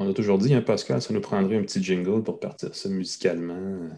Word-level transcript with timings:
On 0.00 0.08
a 0.08 0.12
toujours 0.12 0.38
dit, 0.38 0.54
hein, 0.54 0.62
Pascal, 0.62 1.02
ça 1.02 1.12
nous 1.12 1.20
prendrait 1.20 1.56
un 1.56 1.62
petit 1.62 1.82
jingle 1.82 2.22
pour 2.22 2.38
partir 2.38 2.72
ça 2.72 2.88
musicalement. 2.88 3.88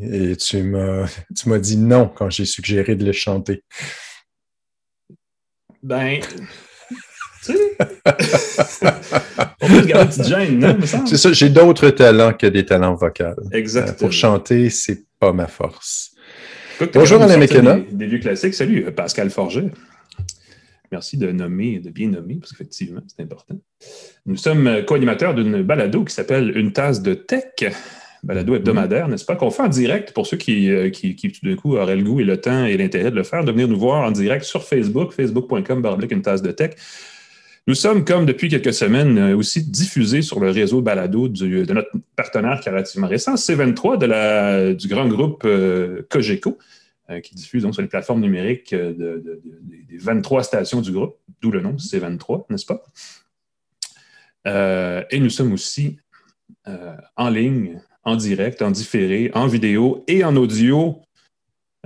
Et 0.00 0.36
tu 0.36 0.62
m'as, 0.64 1.06
tu 1.36 1.48
m'as 1.48 1.58
dit 1.58 1.76
non 1.76 2.08
quand 2.12 2.30
j'ai 2.30 2.44
suggéré 2.44 2.96
de 2.96 3.04
le 3.04 3.12
chanter. 3.12 3.62
Ben, 5.82 6.20
tu? 7.44 7.54
C'est 11.06 11.16
ça, 11.16 11.32
j'ai 11.32 11.48
d'autres 11.48 11.90
talents 11.90 12.32
que 12.32 12.46
des 12.46 12.64
talents 12.64 12.94
vocaux. 12.94 13.24
Euh, 13.24 13.34
Exactement. 13.52 13.98
pour 13.98 14.12
chanter, 14.12 14.70
c'est 14.70 15.04
pas 15.20 15.32
ma 15.32 15.46
force. 15.46 16.14
Écoute, 16.76 16.90
Bonjour, 16.94 17.22
Alain 17.22 17.36
McKenna. 17.36 17.76
Des, 17.76 17.86
des 17.92 18.06
vieux 18.06 18.18
classiques. 18.18 18.54
Salut, 18.54 18.84
euh, 18.86 18.90
Pascal 18.90 19.30
Forget. 19.30 19.70
Merci 20.94 21.16
de 21.16 21.32
nommer, 21.32 21.80
de 21.80 21.90
bien 21.90 22.08
nommer, 22.08 22.36
parce 22.36 22.52
qu'effectivement, 22.52 23.00
c'est 23.08 23.20
important. 23.20 23.56
Nous 24.26 24.36
sommes 24.36 24.68
euh, 24.68 24.82
co-animateurs 24.82 25.34
d'une 25.34 25.60
balado 25.62 26.04
qui 26.04 26.14
s'appelle 26.14 26.56
Une 26.56 26.72
tasse 26.72 27.02
de 27.02 27.14
tech, 27.14 27.64
balado 28.22 28.54
hebdomadaire, 28.54 29.08
n'est-ce 29.08 29.24
pas, 29.24 29.34
qu'on 29.34 29.50
fait 29.50 29.62
en 29.64 29.68
direct 29.68 30.12
pour 30.12 30.24
ceux 30.28 30.36
qui, 30.36 30.70
euh, 30.70 30.90
qui, 30.90 31.16
qui, 31.16 31.32
tout 31.32 31.44
d'un 31.44 31.56
coup, 31.56 31.76
auraient 31.76 31.96
le 31.96 32.04
goût 32.04 32.20
et 32.20 32.24
le 32.24 32.36
temps 32.36 32.64
et 32.64 32.76
l'intérêt 32.76 33.10
de 33.10 33.16
le 33.16 33.24
faire, 33.24 33.44
de 33.44 33.50
venir 33.50 33.66
nous 33.66 33.76
voir 33.78 34.06
en 34.06 34.12
direct 34.12 34.44
sur 34.44 34.62
Facebook, 34.62 35.12
facebook.com, 35.12 35.84
une 36.10 36.22
tasse 36.22 36.42
de 36.42 36.52
tech. 36.52 36.74
Nous 37.66 37.74
sommes, 37.74 38.04
comme 38.04 38.24
depuis 38.24 38.48
quelques 38.48 38.72
semaines, 38.74 39.18
euh, 39.18 39.36
aussi 39.36 39.64
diffusés 39.68 40.22
sur 40.22 40.38
le 40.38 40.50
réseau 40.50 40.80
balado 40.80 41.26
du- 41.28 41.64
de 41.64 41.72
notre 41.74 41.90
partenaire 42.14 42.60
qui 42.60 42.68
est 42.68 42.72
relativement 42.72 43.08
récent, 43.08 43.34
C23, 43.34 43.98
de 43.98 44.06
la, 44.06 44.74
du 44.74 44.86
grand 44.86 45.08
groupe 45.08 45.42
euh, 45.44 46.02
Cogeco, 46.08 46.56
qui 47.20 47.34
diffuse 47.34 47.62
donc 47.62 47.74
sur 47.74 47.82
les 47.82 47.88
plateformes 47.88 48.20
numériques 48.20 48.72
euh, 48.72 48.92
de- 48.92 49.20
de- 49.24 49.40
de- 49.44 49.82
des 49.88 49.98
23 49.98 50.42
stations 50.42 50.80
du 50.80 50.92
groupe, 50.92 51.16
d'où 51.40 51.50
le 51.50 51.60
nom 51.60 51.76
C23, 51.76 52.46
n'est-ce 52.50 52.66
pas? 52.66 52.82
Euh, 54.46 55.02
et 55.10 55.20
nous 55.20 55.30
sommes 55.30 55.52
aussi 55.52 55.98
euh, 56.68 56.96
en 57.16 57.28
ligne, 57.30 57.80
en 58.02 58.16
direct, 58.16 58.60
en 58.62 58.70
différé, 58.70 59.30
en 59.34 59.46
vidéo 59.46 60.04
et 60.06 60.24
en 60.24 60.36
audio 60.36 61.00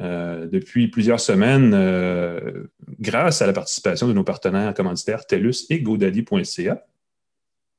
euh, 0.00 0.46
depuis 0.46 0.88
plusieurs 0.88 1.20
semaines 1.20 1.72
euh, 1.74 2.64
grâce 3.00 3.42
à 3.42 3.46
la 3.46 3.52
participation 3.52 4.06
de 4.08 4.12
nos 4.12 4.24
partenaires 4.24 4.72
commanditaires 4.74 5.26
TELUS 5.26 5.66
et 5.70 5.80
GoDaddy.ca. 5.80 6.84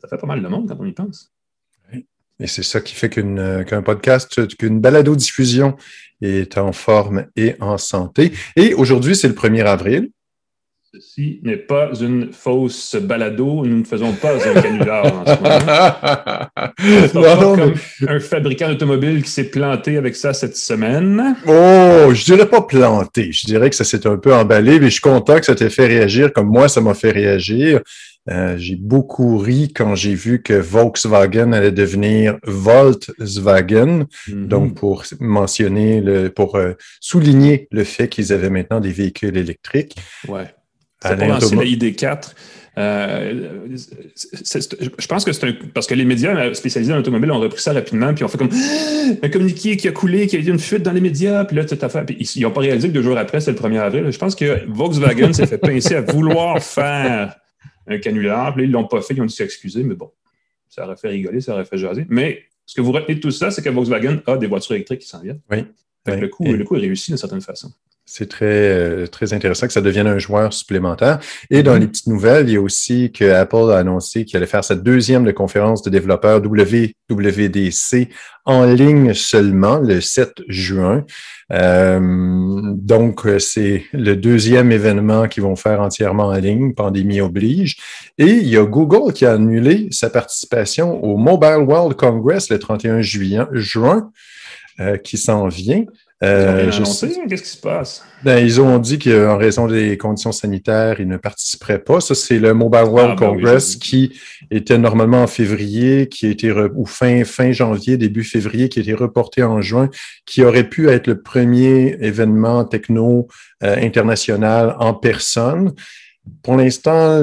Ça 0.02 0.08
fait 0.08 0.18
pas 0.18 0.28
mal 0.28 0.42
de 0.42 0.48
monde 0.48 0.68
quand 0.68 0.78
on 0.80 0.86
y 0.86 0.94
pense. 0.94 1.34
Et 2.40 2.48
c'est 2.48 2.64
ça 2.64 2.80
qui 2.80 2.96
fait 2.96 3.18
euh, 3.18 3.64
qu'un 3.64 3.82
podcast, 3.82 4.56
qu'une 4.58 4.80
balado-diffusion 4.80 5.76
est 6.22 6.58
en 6.58 6.72
forme 6.72 7.26
et 7.36 7.56
en 7.60 7.78
santé. 7.78 8.32
Et 8.56 8.74
aujourd'hui, 8.74 9.16
c'est 9.16 9.28
le 9.28 9.34
1er 9.34 9.66
avril. 9.66 10.10
Ceci 10.92 11.40
n'est 11.44 11.58
pas 11.58 11.92
une 12.02 12.34
fausse 12.34 12.96
balado. 12.96 13.64
Nous 13.64 13.78
ne 13.78 13.84
faisons 13.84 14.12
pas 14.14 14.32
un 14.34 14.60
canular 14.60 15.06
en 15.06 15.24
ce 15.24 15.36
moment. 15.40 16.72
C'est 17.08 17.14
non, 17.14 17.56
comme 17.56 17.74
mais- 18.02 18.10
un 18.10 18.20
fabricant 18.20 18.70
d'automobile 18.70 19.22
qui 19.22 19.30
s'est 19.30 19.52
planté 19.52 19.98
avec 19.98 20.16
ça 20.16 20.34
cette 20.34 20.58
semaine. 20.58 21.36
Oh, 21.46 22.12
je 22.12 22.24
dirais 22.24 22.48
pas 22.48 22.62
planté. 22.62 23.32
Je 23.32 23.46
dirais 23.46 23.70
que 23.70 23.76
ça 23.76 23.84
s'est 23.84 24.08
un 24.08 24.18
peu 24.18 24.34
emballé, 24.34 24.80
mais 24.80 24.88
je 24.88 24.94
suis 24.94 25.02
content 25.02 25.38
que 25.40 25.46
ça 25.46 25.54
t'ait 25.54 25.70
fait 25.70 25.86
réagir 25.86 26.34
comme 26.34 26.48
moi, 26.48 26.68
ça 26.68 26.82
m'a 26.82 26.96
fait 26.96 27.12
réagir. 27.12 27.82
Euh, 28.30 28.58
j'ai 28.58 28.76
beaucoup 28.76 29.38
ri 29.38 29.72
quand 29.74 29.96
j'ai 29.96 30.14
vu 30.14 30.42
que 30.44 30.54
Volkswagen 30.54 31.52
allait 31.54 31.72
devenir 31.72 32.38
Volkswagen. 32.44 34.06
Mhm. 34.28 34.48
Donc, 34.48 34.76
pour 34.76 35.04
mentionner, 35.20 36.02
le, 36.02 36.30
pour 36.30 36.56
euh, 36.56 36.74
souligner 37.00 37.68
le 37.72 37.84
fait 37.84 38.08
qu'ils 38.08 38.32
avaient 38.34 38.50
maintenant 38.50 38.80
des 38.80 38.92
véhicules 38.92 39.36
électriques. 39.38 39.96
Ouais. 40.28 40.46
C'est 41.02 41.16
pour 41.18 41.28
lancer 41.28 41.50
Thomas. 41.52 41.64
la 41.64 41.70
ID4. 41.70 42.36
Euh, 42.78 43.76
c'est- 44.16 44.62
c'est- 44.62 44.78
je 45.00 45.08
pense 45.08 45.26
que 45.26 45.32
c'est 45.34 45.48
un. 45.48 45.54
Parce 45.74 45.88
que 45.88 45.96
les 45.96 46.06
médias 46.06 46.54
spécialisés 46.54 46.92
dans 46.92 46.98
l'automobile 46.98 47.32
ont 47.32 47.40
repris 47.40 47.62
ça 47.62 47.74
rapidement, 47.74 48.14
puis 48.14 48.24
ont 48.24 48.28
fait 48.28 48.38
comme 48.38 48.50
un 49.24 49.30
communiqué 49.30 49.76
qui 49.76 49.88
a 49.88 49.92
coulé, 49.92 50.28
qui 50.28 50.36
a 50.36 50.40
été 50.40 50.50
une 50.50 50.60
fuite 50.60 50.84
dans 50.84 50.92
les 50.92 51.02
médias, 51.02 51.46
puis 51.46 51.56
là, 51.58 51.66
toute 51.66 51.84
affaire. 51.84 52.06
Puis 52.06 52.16
ils 52.36 52.42
n'ont 52.44 52.52
pas 52.52 52.62
réalisé 52.62 52.90
que 52.90 52.94
deux 52.94 53.02
jours 53.02 53.18
après, 53.18 53.40
c'est 53.42 53.52
le 53.52 53.58
1er 53.58 53.80
avril. 53.80 54.06
Je 54.12 54.18
pense 54.18 54.36
que 54.36 54.66
Volkswagen 54.68 55.34
s'est 55.34 55.48
fait 55.48 55.58
pincer 55.58 55.96
à 55.96 56.02
vouloir 56.02 56.62
faire 56.62 57.36
un 57.90 57.98
canular, 58.00 58.54
puis 58.54 58.64
ils 58.64 58.68
ne 58.68 58.74
l'ont 58.74 58.88
pas 58.88 59.02
fait, 59.02 59.14
ils 59.14 59.22
ont 59.22 59.26
dû 59.26 59.34
s'excuser, 59.34 59.84
mais 59.84 59.96
bon, 59.96 60.12
ça 60.68 60.86
aurait 60.86 60.96
fait 60.98 61.10
rigoler, 61.10 61.42
ça 61.42 61.54
aurait 61.54 61.66
fait 61.66 61.78
jaser. 61.78 62.06
Mais 62.10 62.44
ce 62.66 62.76
que 62.76 62.82
vous 62.82 62.92
retenez 62.92 63.16
de 63.16 63.20
tout 63.20 63.32
ça, 63.32 63.50
c'est 63.52 63.62
que 63.64 63.70
Volkswagen 63.70 64.22
a 64.28 64.38
des 64.38 64.48
voitures 64.48 64.76
électriques 64.76 65.02
qui 65.02 65.08
s'en 65.08 65.22
viennent. 65.22 65.42
Oui. 65.50 65.66
le, 66.06 66.28
coup, 66.28 66.46
Et- 66.46 66.54
le 66.54 66.64
coup 66.64 66.76
est 66.76 66.80
réussi 66.82 67.12
d'une 67.12 67.18
certaine 67.18 67.42
façon. 67.42 67.72
C'est 68.12 68.28
très, 68.28 68.46
euh, 68.46 69.06
très 69.06 69.34
intéressant 69.34 69.68
que 69.68 69.74
ça 69.74 69.82
devienne 69.82 70.08
un 70.08 70.18
joueur 70.18 70.52
supplémentaire. 70.52 71.20
Et 71.52 71.62
dans 71.62 71.76
Mhm. 71.76 71.80
les 71.82 71.88
petites 71.88 72.08
nouvelles, 72.08 72.50
il 72.50 72.54
y 72.54 72.58
a 72.58 72.62
aussi 72.62 73.12
que 73.12 73.24
Apple 73.32 73.72
a 73.72 73.78
annoncé 73.78 74.26
qu'il 74.26 74.36
allait 74.38 74.48
faire 74.48 74.64
sa 74.64 74.74
deuxième 74.74 75.24
de 75.26 75.32
conférence 75.32 75.84
de 75.84 75.92
développeurs 75.92 76.42
WWDC 76.42 78.10
en 78.46 78.66
ligne 78.66 79.14
seulement 79.14 79.78
le 79.78 80.02
7 80.02 80.42
juin. 80.48 81.06
Euh, 81.54 82.00
donc, 82.74 83.28
c'est 83.38 83.84
le 83.94 84.16
deuxième 84.16 84.72
événement 84.72 85.28
qu'ils 85.28 85.44
vont 85.44 85.56
faire 85.56 85.80
entièrement 85.80 86.30
en 86.30 86.34
ligne, 86.34 86.74
pandémie 86.74 87.22
oblige. 87.22 87.78
Et 88.18 88.26
il 88.26 88.48
y 88.48 88.58
a 88.58 88.66
Google 88.66 89.14
qui 89.14 89.26
a 89.28 89.34
annulé 89.34 89.88
sa 89.92 90.10
participation 90.10 91.04
au 91.04 91.16
Mobile 91.18 91.64
World 91.68 91.96
Congress 91.96 92.50
le 92.50 92.58
31 92.58 93.02
juillet, 93.02 93.42
juin, 93.54 94.12
euh, 94.80 94.98
qui 94.98 95.18
s'en 95.18 95.48
vient. 95.48 95.84
Ils 96.22 96.26
ont 96.28 96.30
Euh, 96.30 96.72
je? 96.72 97.28
Qu'est-ce 97.30 97.44
qui 97.44 97.50
se 97.50 97.58
passe? 97.62 98.04
ben, 98.24 98.40
ils 98.46 98.60
ont 98.60 98.78
dit 98.80 99.00
qu'en 99.00 99.38
raison 99.38 99.68
des 99.68 99.98
conditions 99.98 100.34
sanitaires, 100.34 101.00
ils 101.00 101.08
ne 101.08 101.16
participeraient 101.16 101.80
pas. 101.80 102.02
Ça, 102.02 102.14
c'est 102.14 102.40
le 102.40 102.54
Mobile 102.54 102.84
World 102.84 103.12
Ah, 103.14 103.16
ben 103.22 103.30
oui, 103.30 103.42
Congress 103.42 103.78
qui 103.78 104.20
était 104.52 104.78
normalement 104.78 105.24
en 105.24 105.28
février, 105.28 106.10
qui 106.10 106.26
a 106.26 106.30
été 106.30 106.50
re- 106.52 106.72
ou 106.76 106.86
fin, 106.86 107.24
fin 107.24 107.54
janvier, 107.54 107.96
début 107.96 108.26
février, 108.26 108.68
qui 108.68 108.80
a 108.80 108.82
été 108.82 108.94
reporté 108.94 109.44
en 109.44 109.62
juin, 109.62 109.90
qui 110.26 110.44
aurait 110.44 110.68
pu 110.68 110.90
être 110.90 111.08
le 111.08 111.22
premier 111.22 111.96
événement 112.02 112.66
techno 112.66 113.30
euh, 113.64 113.78
international 113.78 114.76
en 114.80 114.94
personne. 114.94 115.72
Pour 116.44 116.58
l'instant, 116.58 117.22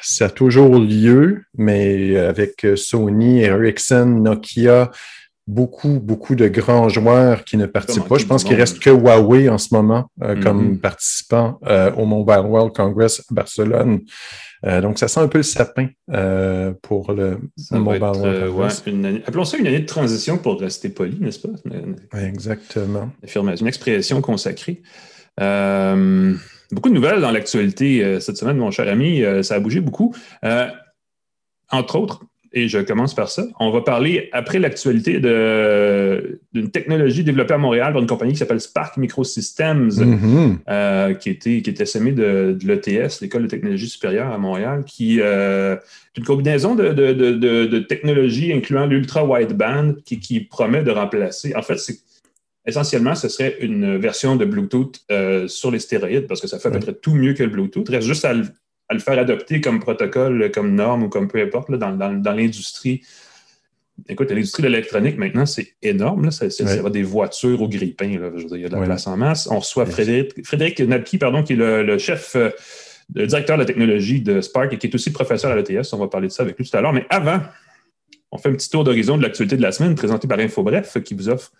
ça 0.00 0.26
a 0.26 0.30
toujours 0.30 0.78
lieu, 0.78 1.42
mais 1.56 2.16
avec 2.16 2.64
Sony, 2.76 3.42
Ericsson, 3.42 4.06
Nokia, 4.06 4.90
beaucoup, 5.48 5.98
beaucoup 5.98 6.34
de 6.34 6.46
grands 6.46 6.90
joueurs 6.90 7.42
qui 7.42 7.56
ne 7.56 7.64
participent 7.66 8.06
pas. 8.06 8.18
Je 8.18 8.26
pense 8.26 8.44
qu'il 8.44 8.54
reste 8.56 8.78
que 8.80 8.90
Huawei 8.90 9.48
en 9.48 9.56
ce 9.56 9.72
moment 9.72 10.10
euh, 10.22 10.34
Mhm. 10.36 10.42
comme 10.44 10.78
participant 10.78 11.58
euh, 11.66 11.90
au 11.94 12.04
Mobile 12.04 12.44
World 12.46 12.72
Congress 12.76 13.20
à 13.20 13.34
Barcelone. 13.34 14.00
Euh, 14.66 14.80
donc, 14.82 14.98
ça 14.98 15.08
sent 15.08 15.20
un 15.20 15.28
peu 15.28 15.38
le 15.38 15.44
sapin 15.44 15.86
pour 16.82 17.12
le 17.12 17.38
Mobile 17.70 17.94
être, 17.96 18.02
World 18.02 18.26
ouais, 18.42 18.48
Congress. 18.50 18.82
une 18.86 19.06
année- 19.06 19.22
appelons 19.26 19.44
ça 19.44 19.56
une 19.56 19.66
année 19.66 19.80
de 19.80 19.86
transition 19.86 20.36
pour 20.36 20.60
rester 20.60 20.90
poli, 20.90 21.16
n'est-ce 21.18 21.38
pas? 21.40 21.54
Ouais, 22.12 22.24
exactement. 22.24 23.10
une 23.36 23.66
expression 23.66 24.20
consacrée. 24.20 24.82
Beaucoup 26.70 26.90
de 26.90 26.94
nouvelles 26.94 27.22
dans 27.22 27.30
l'actualité 27.30 28.20
cette 28.20 28.36
semaine, 28.36 28.58
mon 28.58 28.70
cher 28.70 28.86
ami. 28.88 29.22
Ça 29.42 29.54
a 29.54 29.60
bougé 29.60 29.80
beaucoup. 29.80 30.14
Entre 31.70 31.96
autres, 31.96 32.20
et 32.52 32.68
je 32.68 32.78
commence 32.78 33.14
par 33.14 33.30
ça, 33.30 33.44
on 33.60 33.70
va 33.70 33.82
parler 33.82 34.28
après 34.32 34.58
l'actualité 34.58 35.20
d'une 35.20 36.70
technologie 36.70 37.24
développée 37.24 37.54
à 37.54 37.58
Montréal 37.58 37.92
par 37.92 38.00
une 38.02 38.08
compagnie 38.08 38.32
qui 38.32 38.38
s'appelle 38.38 38.60
Spark 38.60 38.96
Microsystems. 38.96 39.90
Mhm. 39.98 40.58
euh, 40.68 41.14
qui, 41.14 41.30
était, 41.30 41.62
qui 41.62 41.70
était 41.70 41.86
semé 41.86 42.12
de, 42.12 42.56
de 42.58 42.66
l'ETS, 42.66 43.20
l'École 43.20 43.42
de 43.42 43.48
technologie 43.48 43.88
supérieure 43.88 44.32
à 44.32 44.38
Montréal, 44.38 44.84
qui 44.86 45.18
euh, 45.20 45.76
est 45.76 46.18
une 46.18 46.24
combinaison 46.24 46.74
de, 46.74 47.78
technologies 47.80 48.52
incluant 48.52 48.86
l'ultra-wideband 48.86 49.94
qui, 50.04 50.20
qui 50.20 50.40
promet 50.40 50.82
de 50.82 50.90
remplacer. 50.90 51.54
En 51.54 51.62
fait, 51.62 51.78
c'est 51.78 51.98
essentiellement, 52.66 53.14
ce 53.14 53.28
serait 53.28 53.56
une 53.60 53.96
version 53.96 54.36
de 54.36 54.44
Bluetooth 54.44 55.00
euh, 55.10 55.48
sur 55.48 55.70
les 55.70 55.78
stéroïdes 55.78 56.26
parce 56.26 56.40
que 56.40 56.46
ça 56.46 56.58
fait 56.58 56.68
à 56.68 56.70
peu 56.70 56.80
près 56.80 56.94
tout 56.94 57.14
mieux 57.14 57.32
que 57.32 57.42
le 57.42 57.50
Bluetooth. 57.50 57.88
Reste 57.88 58.06
juste 58.06 58.24
à 58.24 58.34
le, 58.34 58.44
à 58.88 58.94
le 58.94 59.00
faire 59.00 59.18
adopter 59.18 59.60
comme 59.60 59.80
protocole, 59.80 60.50
comme 60.50 60.74
norme 60.74 61.04
ou 61.04 61.08
comme 61.08 61.28
peu 61.28 61.40
importe 61.40 61.68
là, 61.70 61.76
dans, 61.76 61.92
dans, 61.92 62.12
dans 62.12 62.32
l'industrie. 62.32 63.02
Écoute, 64.08 64.30
l'industrie 64.30 64.62
de 64.62 64.68
l'électronique, 64.68 65.18
maintenant, 65.18 65.44
c'est 65.44 65.74
énorme. 65.82 66.26
Là. 66.26 66.30
Ça, 66.30 66.48
c'est- 66.50 66.62
Oui. 66.64 66.70
ça 66.76 66.82
va 66.82 66.88
des 66.90 67.02
voitures 67.02 67.60
au 67.60 67.68
grille-pain. 67.68 68.18
là. 68.18 68.30
Je 68.36 68.42
veux 68.42 68.48
dire, 68.48 68.56
il 68.56 68.62
y 68.62 68.64
a 68.64 68.68
de 68.68 68.74
la 68.74 68.80
Oui. 68.80 68.86
place 68.86 69.06
en 69.08 69.16
masse. 69.16 69.48
On 69.50 69.58
reçoit. 69.58 69.86
Frédéric, 69.86 70.44
Frédéric 70.46 70.78
Nabki, 70.80 71.18
pardon, 71.18 71.42
qui 71.42 71.54
est 71.54 71.56
le, 71.56 71.82
le 71.82 71.98
chef, 71.98 72.36
euh, 72.36 72.50
le 73.14 73.26
directeur 73.26 73.56
de 73.56 73.62
la 73.62 73.66
technologie 73.66 74.20
de 74.22 74.40
Spark 74.40 74.72
et 74.72 74.78
qui 74.78 74.86
est 74.86 74.94
aussi 74.94 75.10
professeur 75.12 75.50
à 75.50 75.56
l'ETS. 75.56 75.92
On 75.92 75.98
va 75.98 76.06
parler 76.08 76.28
de 76.28 76.32
ça 76.32 76.44
avec 76.44 76.56
lui 76.56 76.68
tout 76.68 76.76
à 76.76 76.80
l'heure. 76.80 76.92
Mais 76.92 77.06
avant, 77.10 77.40
on 78.30 78.38
fait 78.38 78.50
un 78.50 78.52
petit 78.54 78.70
tour 78.70 78.84
d'horizon 78.84 79.16
de 79.16 79.22
l'actualité 79.22 79.56
de 79.56 79.62
la 79.62 79.72
semaine 79.72 79.94
présenté 79.96 80.28
par 80.28 80.38
InfoBref 80.38 81.02
qui 81.02 81.14
vous 81.14 81.28
offre 81.28 81.50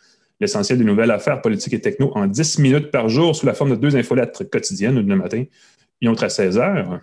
l'essentiel 0.41 0.79
des 0.79 0.85
nouvelles 0.85 1.11
affaires 1.11 1.43
politiques 1.43 1.73
et 1.73 1.81
techno 1.81 2.13
en 2.15 2.27
10 2.29 2.61
minutes 2.61 2.93
par 2.93 3.09
jour 3.09 3.35
sous 3.35 3.47
la 3.47 3.55
forme 3.55 3.71
de 3.71 3.77
deux 3.77 3.97
infolettres 3.97 4.49
quotidiennes 4.49 4.97
ou 4.97 5.03
le 5.03 5.17
matin, 5.17 5.43
une 6.01 6.09
autre 6.11 6.23
à 6.23 6.29
16 6.29 6.57
heures. 6.59 7.01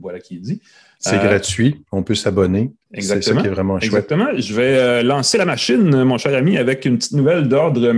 Voilà 0.00 0.20
qui 0.20 0.36
est 0.36 0.40
dit. 0.40 0.60
C'est 0.98 1.16
Euh, 1.16 1.24
gratuit. 1.28 1.84
On 1.92 2.02
peut 2.02 2.14
s'abonner. 2.14 2.72
C'est 2.94 3.00
ça 3.02 3.14
Exactement. 3.16 3.40
qui 3.42 3.46
est 3.46 3.50
vraiment 3.50 3.80
chouette. 3.80 3.84
Exactement. 3.84 4.28
Je 4.36 4.54
vais 4.54 4.76
euh, 4.78 5.02
lancer 5.02 5.38
la 5.38 5.44
machine, 5.44 6.04
mon 6.04 6.18
cher 6.18 6.34
ami, 6.34 6.56
avec 6.58 6.84
une 6.84 6.98
petite 6.98 7.12
nouvelle 7.12 7.48
d'ordre 7.48 7.92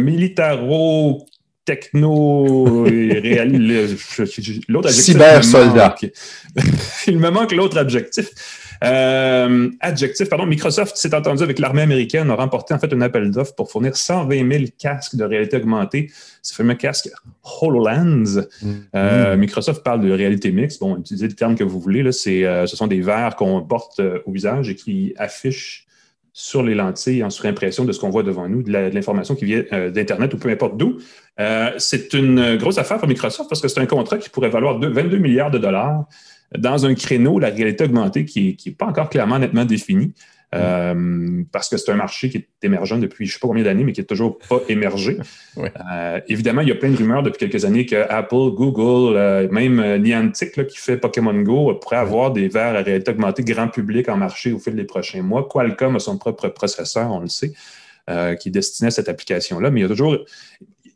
techno 1.69 2.87
l'autre 4.69 4.89
adjectif 4.89 5.05
cyber 5.05 5.45
soldat 5.45 5.95
il 7.07 7.19
me 7.19 7.31
manque 7.31 7.53
l'autre 7.53 7.77
adjectif 7.77 8.31
euh, 8.85 9.71
adjectif, 9.81 10.29
pardon, 10.29 10.47
Microsoft 10.47 10.97
s'est 10.97 11.15
entendu 11.15 11.43
avec 11.43 11.59
l'armée 11.59 11.83
américaine, 11.83 12.31
a 12.31 12.35
remporté 12.35 12.75
en 12.75 12.79
fait 12.79 12.93
un 12.93 13.01
appel 13.01 13.31
d'offres 13.31 13.55
pour 13.55 13.71
fournir 13.71 13.97
120 13.97 14.51
000 14.51 14.65
casques 14.79 15.17
de 15.17 15.25
réalité 15.25 15.57
augmentée, 15.57 16.11
ce 16.43 16.55
fameux 16.55 16.75
casque 16.75 17.11
HoloLens. 17.61 18.43
Mm. 18.63 18.73
Euh, 18.95 19.37
Microsoft 19.37 19.83
parle 19.83 20.07
de 20.07 20.13
réalité 20.13 20.53
mixte. 20.53 20.81
Bon, 20.81 20.97
utilisez 20.97 21.29
le 21.29 21.35
terme 21.35 21.55
que 21.57 21.65
vous 21.65 21.81
voulez. 21.81 22.03
Là, 22.03 22.11
euh, 22.11 22.67
ce 22.67 22.77
sont 22.77 22.87
des 22.87 23.01
verres 23.01 23.37
qu'on 23.37 23.63
porte 23.63 24.01
au 24.27 24.31
visage 24.31 24.71
et 24.71 24.75
qui 24.75 25.15
affichent 25.17 25.87
sur 26.33 26.63
les 26.63 26.77
lentilles 26.77 27.25
en 27.25 27.31
surimpression 27.31 27.85
de 27.85 27.91
ce 27.91 27.99
qu'on 27.99 28.11
voit 28.11 28.23
devant 28.23 28.49
nous, 28.49 28.63
de 28.63 28.71
l'information 28.71 29.35
qui 29.35 29.45
vient 29.45 29.65
d'Internet 29.93 30.33
ou 30.35 30.39
peu 30.39 30.49
importe 30.51 30.77
d'où. 30.77 30.99
c'est 31.79 32.13
une 32.13 32.57
grosse 32.57 32.79
affaire 32.79 32.99
pour 32.99 33.09
Microsoft 33.09 33.49
parce 33.49 33.61
que 33.61 33.67
c'est 33.67 33.81
un 33.81 33.87
contrat 33.87 34.19
qui 34.19 34.29
pourrait 34.29 34.49
valoir 34.49 34.79
22 34.79 35.19
milliards 35.19 35.51
de 35.51 35.59
dollars 35.59 36.05
dans 36.57 36.87
un 36.87 36.95
créneau, 36.95 37.39
la 37.39 37.49
réalité 37.49 37.85
augmentée 37.85 38.25
qui 38.25 38.57
n'est 38.65 38.73
pas 38.73 38.87
encore 38.87 39.11
clairement 39.11 39.39
nettement 39.39 39.65
défini, 39.65 40.13
euh, 40.55 41.43
parce 41.53 41.69
que 41.69 41.77
c'est 41.77 41.93
un 41.93 41.97
marché 41.97 42.31
qui 42.31 42.39
est 42.39 42.49
émergent 42.63 42.99
depuis 42.99 43.27
je 43.27 43.33
ne 43.33 43.35
sais 43.35 43.39
pas 43.39 43.49
combien 43.49 43.65
d'années, 43.65 43.85
mais 43.85 43.93
qui 43.93 44.01
n'est 44.01 44.07
toujours 44.07 44.39
pas 44.39 44.61
émergé. 44.69 45.19
Euh, 45.91 46.21
évidemment, 46.29 46.61
il 46.61 46.69
y 46.69 46.73
a 46.73 46.77
plein 46.77 46.91
de 46.91 46.97
rumeurs 46.97 47.23
depuis 47.25 47.49
quelques 47.49 47.65
années 47.65 47.85
que 47.85 47.97
Apple, 47.97 48.55
Google, 48.55 49.17
euh, 49.17 49.49
même 49.51 50.01
Niantic 50.01 50.67
qui 50.67 50.79
fait 50.79 50.97
Pokémon 50.97 51.35
Go 51.43 51.75
pourrait 51.75 51.97
avoir 51.97 52.31
des 52.31 52.47
verres 52.47 52.77
à 52.77 52.83
réalité 52.83 53.11
augmentée 53.11 53.43
grand 53.43 53.67
public 53.67 54.09
en 54.09 54.17
marché 54.17 54.53
au 54.53 54.61
fil 54.61 54.77
des 54.77 54.85
prochains 54.85 55.23
mois. 55.23 55.49
Qualcomm 55.49 55.97
a 55.97 55.99
son 55.99 56.17
propre 56.17 56.49
processeur, 56.49 57.11
on 57.11 57.21
le 57.21 57.27
sait, 57.27 57.53
qui 58.39 58.49
est 58.49 58.53
destiné 58.53 58.89
à 58.89 58.91
cette 58.93 59.09
application-là, 59.09 59.71
mais 59.71 59.81
il 59.81 59.83
y 59.83 59.87
a 59.87 59.89
toujours 59.89 60.17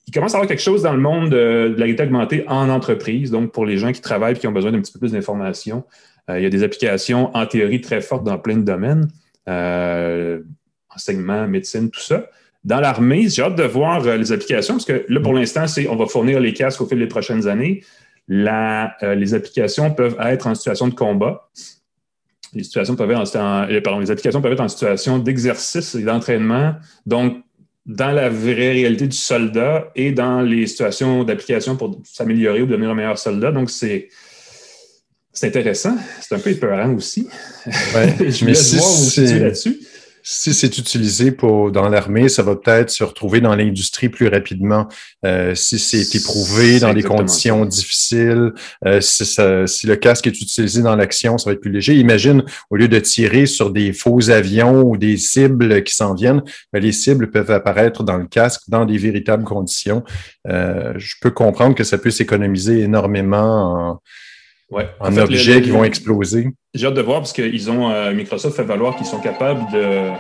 il 0.07 0.13
commence 0.13 0.35
à 0.35 0.39
avoir 0.39 0.49
quelque 0.49 0.63
chose 0.63 0.83
dans 0.83 0.93
le 0.93 1.01
monde 1.01 1.31
de, 1.31 1.75
la 1.77 1.85
réalité 1.85 2.03
augmentée 2.03 2.45
en 2.49 2.69
entreprise, 2.69 3.31
donc 3.31 3.53
pour 3.53 3.67
les 3.67 3.79
gens 3.79 3.93
qui 3.93 4.01
travaillent 4.01 4.35
et 4.35 4.39
qui 4.39 4.47
ont 4.47 4.53
besoin 4.53 4.73
d'un 4.73 4.81
petit 4.81 4.93
peu 4.93 4.99
plus 4.99 5.13
d'informations. 5.13 5.85
Euh, 6.31 6.39
il 6.39 6.43
y 6.43 6.47
a 6.47 6.51
des 6.51 6.63
applications 6.63 7.35
en 7.37 7.47
théorie 7.47 7.81
très 7.81 8.01
fortes 8.01 8.25
dans 8.25 8.39
plein 8.39 8.57
de 8.57 8.63
domaines, 8.63 9.09
euh, 9.49 10.41
enseignement, 10.95 11.47
médecine, 11.47 11.91
tout 11.91 12.01
ça. 12.01 12.27
Dans 12.65 12.81
l'armée, 12.81 13.29
j'ai 13.29 13.43
hâte 13.43 13.57
de 13.57 13.65
voir 13.65 14.07
euh, 14.07 14.17
les 14.17 14.33
applications, 14.33 14.75
parce 14.75 14.85
que 14.85 15.05
là, 15.09 15.21
pour 15.21 15.35
l'instant, 15.35 15.67
c'est 15.67 15.89
on 15.89 15.97
va 15.97 16.07
fournir 16.07 16.41
les 16.41 16.53
casques 16.53 16.81
au 16.81 16.87
fil 16.87 16.99
des 16.99 17.07
prochaines 17.07 17.49
années. 17.49 17.83
les 18.29 19.35
applications 19.35 19.93
peuvent 19.93 20.17
être 20.21 20.47
en 20.47 20.55
situation 20.55 20.89
de 20.89 20.95
combat. 20.95 21.49
Les, 22.55 22.65
situations 22.65 22.97
peuvent 22.97 23.11
être 23.11 23.37
en, 23.37 23.67
pardon, 23.83 24.01
les 24.01 24.11
applications 24.11 24.43
peuvent 24.43 24.53
être 24.53 24.61
en 24.61 24.69
situation 24.69 25.19
d'exercice 25.19 25.95
et 25.95 26.03
d'entraînement. 26.03 26.75
Donc, 27.07 27.39
dans 27.85 28.13
la 28.13 28.29
vraie 28.29 28.73
réalité 28.73 29.09
du 29.09 29.17
soldat 29.17 29.91
et 29.95 30.13
dans 30.13 30.41
les 30.41 30.67
situations 30.67 31.25
d'application 31.25 31.77
pour 31.77 32.01
s'améliorer 32.05 32.63
ou 32.63 32.67
devenir 32.67 32.91
un 32.91 32.95
meilleur 32.95 33.19
soldat. 33.19 33.53
Donc, 33.53 33.71
c'est. 33.71 34.09
C'est 35.35 35.47
intéressant. 35.47 35.97
C'est 36.21 36.35
un 36.35 36.39
peu 36.39 36.51
épeurant 36.51 36.93
aussi. 36.93 37.27
Ouais, 37.67 38.15
je 38.31 38.45
me 38.45 38.51
laisse 38.51 38.75
voir 38.75 38.87
où 38.87 39.41
là-dessus 39.41 39.81
si 40.23 40.55
c'est 40.55 40.79
utilisé 40.79 41.33
pour 41.33 41.73
dans 41.73 41.89
l'armée, 41.89 42.29
ça 42.29 42.43
va 42.43 42.55
peut-être 42.57 42.91
se 42.91 43.05
retrouver 43.05 43.41
dans 43.41 43.55
l'industrie 43.55 44.09
plus 44.09 44.29
rapidement. 44.29 44.89
Euh, 45.25 45.55
si 45.55 45.79
c'est 45.79 46.15
éprouvé 46.15 46.79
dans 46.79 46.95
des 46.95 47.03
conditions 47.03 47.65
difficiles, 47.65 48.53
euh, 48.87 49.01
si, 49.01 49.25
si, 49.25 49.87
le 49.87 49.97
casque 49.97 50.27
est 50.27 50.41
utilisé 50.41 50.83
dans 50.83 50.97
l'action, 50.97 51.39
ça 51.39 51.51
va 51.51 51.55
être 51.55 51.61
plus 51.61 51.73
léger. 51.73 51.95
Imagine, 51.95 52.45
au 52.71 52.77
lieu 52.77 52.89
de 52.89 52.99
tirer 52.99 53.47
sur 53.47 53.71
des 53.71 53.93
faux 53.93 54.31
avions 54.31 54.83
ou 54.83 54.97
des 54.97 55.17
cibles 55.17 55.83
qui 55.83 55.95
s'en 55.95 56.15
viennent, 56.15 56.43
ben, 56.73 56.81
les 56.81 56.93
cibles 56.93 57.31
peuvent 57.31 57.51
apparaître 57.51 58.05
dans 58.05 58.17
le 58.17 58.27
casque 58.27 58.63
dans 58.69 58.85
des 58.85 58.99
véritables 58.99 59.45
conditions. 59.45 60.05
Euh, 60.49 60.93
je 60.97 61.17
peux 61.21 61.31
comprendre 61.31 61.75
que 61.75 61.85
ça 61.85 61.99
peut 61.99 62.11
s'économiser 62.11 62.81
énormément 62.81 63.91
en 63.91 64.01
Ouais. 64.73 64.89
En, 65.01 65.15
objets 65.19 65.61
qui 65.61 65.71
vont 65.71 65.85
exploser. 65.85 66.49
J'ai 66.73 66.87
hâte 66.87 66.95
de 66.95 67.03
voir 67.03 67.21
parce 67.21 67.35
qu'ils 67.35 67.71
ont 67.71 67.91
euh, 67.91 68.15
Microsoft 68.15 68.57
fait 68.57 68.65
valoir 68.65 68.97
qu'ils 68.97 69.07
sont 69.07 69.21
capables 69.21 69.71
de 69.71 70.11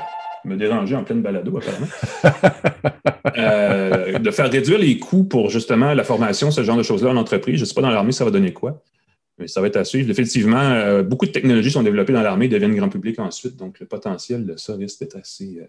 me 0.44 0.56
déranger 0.56 0.94
en 0.94 1.04
pleine 1.04 1.22
balado, 1.22 1.56
apparemment. 1.56 1.86
Euh, 3.38 4.18
de 4.18 4.30
faire 4.30 4.50
réduire 4.50 4.78
les 4.78 4.98
coûts 4.98 5.24
pour 5.24 5.48
justement 5.48 5.94
la 5.94 6.04
formation, 6.04 6.50
ce 6.50 6.62
genre 6.62 6.76
de 6.76 6.82
choses-là 6.82 7.10
en 7.10 7.16
entreprise. 7.16 7.56
Je 7.56 7.62
ne 7.62 7.64
sais 7.64 7.72
pas 7.72 7.80
dans 7.80 7.90
l'armée, 7.90 8.12
ça 8.12 8.26
va 8.26 8.30
donner 8.30 8.52
quoi. 8.52 8.82
Mais 9.38 9.48
ça 9.48 9.62
va 9.62 9.68
être 9.68 9.78
à 9.78 9.84
suivre. 9.84 10.10
Effectivement, 10.10 10.60
euh, 10.60 11.02
beaucoup 11.02 11.24
de 11.24 11.30
technologies 11.30 11.70
sont 11.70 11.82
développées 11.82 12.12
dans 12.12 12.20
l'armée 12.20 12.44
et 12.44 12.48
deviennent 12.48 12.76
grand 12.76 12.90
public 12.90 13.18
ensuite. 13.18 13.56
Donc, 13.56 13.80
le 13.80 13.86
potentiel 13.86 14.44
de 14.44 14.56
ça 14.56 14.74
risque 14.74 15.00
d'être 15.00 15.16
assez, 15.16 15.60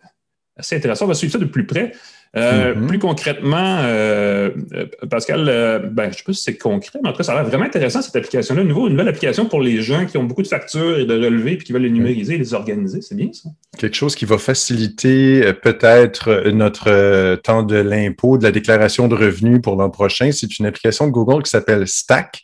assez 0.57 0.75
intéressant. 0.75 1.06
On 1.06 1.07
va 1.07 1.13
suivre 1.13 1.31
ça 1.31 1.39
de 1.39 1.45
plus 1.45 1.65
près. 1.65 1.94
Euh, 2.35 2.74
mm-hmm. 2.74 2.88
Plus 2.88 3.00
concrètement, 3.00 3.81
euh, 3.83 4.50
euh, 4.74 4.85
Pascal, 5.09 5.45
ben, 5.91 6.06
je 6.06 6.07
ne 6.07 6.13
sais 6.13 6.24
pas 6.25 6.33
si 6.33 6.44
c'est 6.44 6.57
concret, 6.57 7.00
mais 7.03 7.09
en 7.09 7.12
tout 7.12 7.19
cas, 7.19 7.24
ça 7.24 7.33
a 7.33 7.35
l'air 7.35 7.45
vraiment 7.45 7.65
intéressant 7.65 8.01
cette 8.01 8.15
application-là. 8.15 8.63
Une, 8.63 8.69
nouvelle 8.69 9.07
application 9.07 9.45
pour 9.45 9.62
les 9.62 9.81
gens 9.81 10.06
qui 10.06 10.18
ont 10.18 10.24
beaucoup 10.24 10.41
de 10.41 10.47
factures 10.47 10.97
et 10.97 11.06
de 11.06 11.13
relevés 11.13 11.53
et 11.53 11.57
qui 11.59 11.74
veulent 11.74 11.83
les 11.83 11.91
numériser 11.91 12.35
et 12.35 12.38
les 12.39 12.53
organiser. 12.53 13.01
C'est 13.01 13.15
bien 13.15 13.30
ça? 13.31 13.50
Quelque 13.77 13.95
chose 13.95 14.15
qui 14.15 14.25
va 14.25 14.38
faciliter 14.38 15.53
peut-être 15.62 16.50
notre 16.50 17.35
temps 17.38 17.63
de 17.63 17.75
l'impôt, 17.75 18.38
de 18.38 18.44
la 18.44 18.51
déclaration 18.51 19.07
de 19.07 19.15
revenus 19.15 19.62
pour 19.62 19.75
l'an 19.75 19.89
prochain. 19.89 20.31
C'est 20.31 20.59
une 20.59 20.65
application 20.65 21.07
de 21.07 21.12
Google 21.12 21.44
qui 21.44 21.51
s'appelle 21.51 21.88
Stack, 21.88 22.44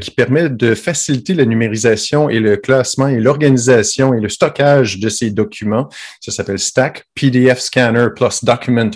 qui 0.00 0.10
permet 0.10 0.48
de 0.48 0.74
faciliter 0.74 1.34
la 1.34 1.44
numérisation 1.44 2.28
et 2.28 2.40
le 2.40 2.56
classement 2.56 3.08
et 3.08 3.20
l'organisation 3.20 4.14
et 4.14 4.20
le 4.20 4.28
stockage 4.28 4.98
de 4.98 5.08
ces 5.08 5.30
documents. 5.30 5.88
Ça 6.20 6.32
s'appelle 6.32 6.58
Stack, 6.58 7.04
PDF 7.14 7.60
Scanner 7.60 8.08
plus 8.14 8.44
Document 8.44 8.90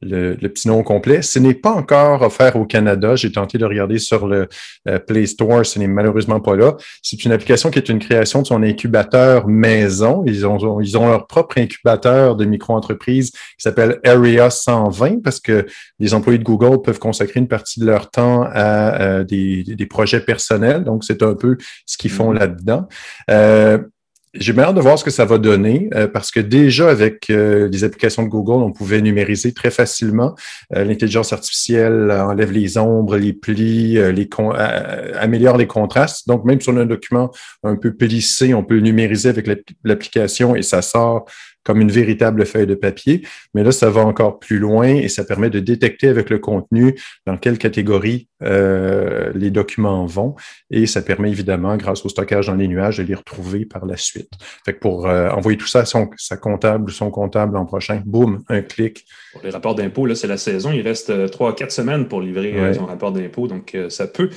Le, 0.00 0.34
petit 0.48 0.68
nom 0.68 0.82
complet. 0.82 1.22
Ce 1.22 1.38
n'est 1.38 1.54
pas 1.54 1.70
encore 1.70 2.22
offert 2.22 2.56
au 2.56 2.64
Canada. 2.64 3.14
J'ai 3.14 3.30
tenté 3.30 3.58
de 3.58 3.64
regarder 3.64 3.98
sur 3.98 4.26
le 4.26 4.48
euh, 4.88 4.98
Play 4.98 5.26
Store. 5.26 5.64
Ce 5.64 5.78
n'est 5.78 5.86
malheureusement 5.86 6.40
pas 6.40 6.56
là. 6.56 6.76
C'est 7.02 7.24
une 7.24 7.32
application 7.32 7.70
qui 7.70 7.78
est 7.78 7.88
une 7.88 7.98
création 7.98 8.42
de 8.42 8.46
son 8.46 8.62
incubateur 8.62 9.46
maison. 9.46 10.24
Ils 10.26 10.46
ont, 10.46 10.80
ils 10.80 10.96
ont 10.98 11.08
leur 11.08 11.26
propre 11.26 11.58
incubateur 11.58 12.36
de 12.36 12.44
micro-entreprise 12.44 13.30
qui 13.30 13.38
s'appelle 13.58 14.00
Area 14.04 14.50
120 14.50 15.22
parce 15.22 15.40
que 15.40 15.66
les 15.98 16.14
employés 16.14 16.38
de 16.38 16.44
Google 16.44 16.80
peuvent 16.82 16.98
consacrer 16.98 17.40
une 17.40 17.48
partie 17.48 17.80
de 17.80 17.86
leur 17.86 18.10
temps 18.10 18.42
à 18.52 19.00
euh, 19.00 19.24
des, 19.24 19.62
des, 19.62 19.86
projets 19.86 20.20
personnels. 20.20 20.84
Donc, 20.84 21.04
c'est 21.04 21.22
un 21.22 21.34
peu 21.34 21.56
ce 21.86 21.96
qu'ils 21.96 22.10
font 22.10 22.32
mm-hmm. 22.32 22.38
là-dedans. 22.38 22.88
Euh, 23.30 23.78
j'ai 24.34 24.58
hâte 24.58 24.74
de 24.74 24.80
voir 24.80 24.98
ce 24.98 25.04
que 25.04 25.10
ça 25.10 25.26
va 25.26 25.36
donner 25.36 25.90
euh, 25.94 26.08
parce 26.08 26.30
que 26.30 26.40
déjà 26.40 26.88
avec 26.88 27.28
euh, 27.28 27.68
les 27.68 27.84
applications 27.84 28.22
de 28.22 28.28
Google, 28.28 28.62
on 28.62 28.72
pouvait 28.72 29.02
numériser 29.02 29.52
très 29.52 29.70
facilement. 29.70 30.34
Euh, 30.74 30.84
l'intelligence 30.84 31.32
artificielle 31.34 32.10
enlève 32.10 32.50
les 32.50 32.78
ombres, 32.78 33.16
les 33.16 33.34
plis, 33.34 33.94
les 34.12 34.28
améliore 35.18 35.58
les 35.58 35.66
contrastes. 35.66 36.26
Donc 36.28 36.44
même 36.44 36.60
sur 36.60 36.76
un 36.76 36.86
document 36.86 37.30
un 37.62 37.76
peu 37.76 37.92
plissé, 37.92 38.54
on 38.54 38.64
peut 38.64 38.78
numériser 38.78 39.28
avec 39.28 39.46
l'application 39.84 40.56
et 40.56 40.62
ça 40.62 40.80
sort 40.80 41.26
comme 41.64 41.80
une 41.80 41.90
véritable 41.90 42.44
feuille 42.46 42.66
de 42.66 42.74
papier. 42.74 43.22
Mais 43.54 43.62
là, 43.62 43.72
ça 43.72 43.90
va 43.90 44.04
encore 44.04 44.38
plus 44.38 44.58
loin 44.58 44.88
et 44.88 45.08
ça 45.08 45.24
permet 45.24 45.50
de 45.50 45.60
détecter 45.60 46.08
avec 46.08 46.30
le 46.30 46.38
contenu 46.38 46.94
dans 47.26 47.36
quelle 47.36 47.58
catégorie 47.58 48.28
euh, 48.42 49.30
les 49.34 49.50
documents 49.50 50.04
vont. 50.06 50.34
Et 50.70 50.86
ça 50.86 51.02
permet 51.02 51.30
évidemment, 51.30 51.76
grâce 51.76 52.04
au 52.04 52.08
stockage 52.08 52.46
dans 52.46 52.54
les 52.54 52.68
nuages, 52.68 52.98
de 52.98 53.02
les 53.02 53.14
retrouver 53.14 53.64
par 53.64 53.86
la 53.86 53.96
suite. 53.96 54.30
Fait 54.64 54.74
que 54.74 54.78
pour 54.78 55.06
euh, 55.06 55.30
envoyer 55.30 55.56
tout 55.56 55.66
ça 55.66 55.80
à 55.80 55.84
son, 55.84 56.10
sa 56.16 56.36
comptable, 56.36 56.90
son 56.90 57.10
comptable 57.10 57.54
l'an 57.54 57.66
prochain, 57.66 58.02
boum, 58.04 58.42
un 58.48 58.62
clic. 58.62 59.04
Pour 59.32 59.42
les 59.42 59.50
rapports 59.50 59.74
d'impôt, 59.74 60.06
là, 60.06 60.14
c'est 60.14 60.26
la 60.26 60.36
saison. 60.36 60.72
Il 60.72 60.82
reste 60.82 61.10
euh, 61.10 61.28
trois, 61.28 61.54
quatre 61.54 61.72
semaines 61.72 62.08
pour 62.08 62.20
livrer 62.20 62.74
son 62.74 62.86
rapport 62.86 63.12
d'impôt. 63.12 63.46
Donc, 63.46 63.76
ça 63.88 64.06
peut 64.06 64.30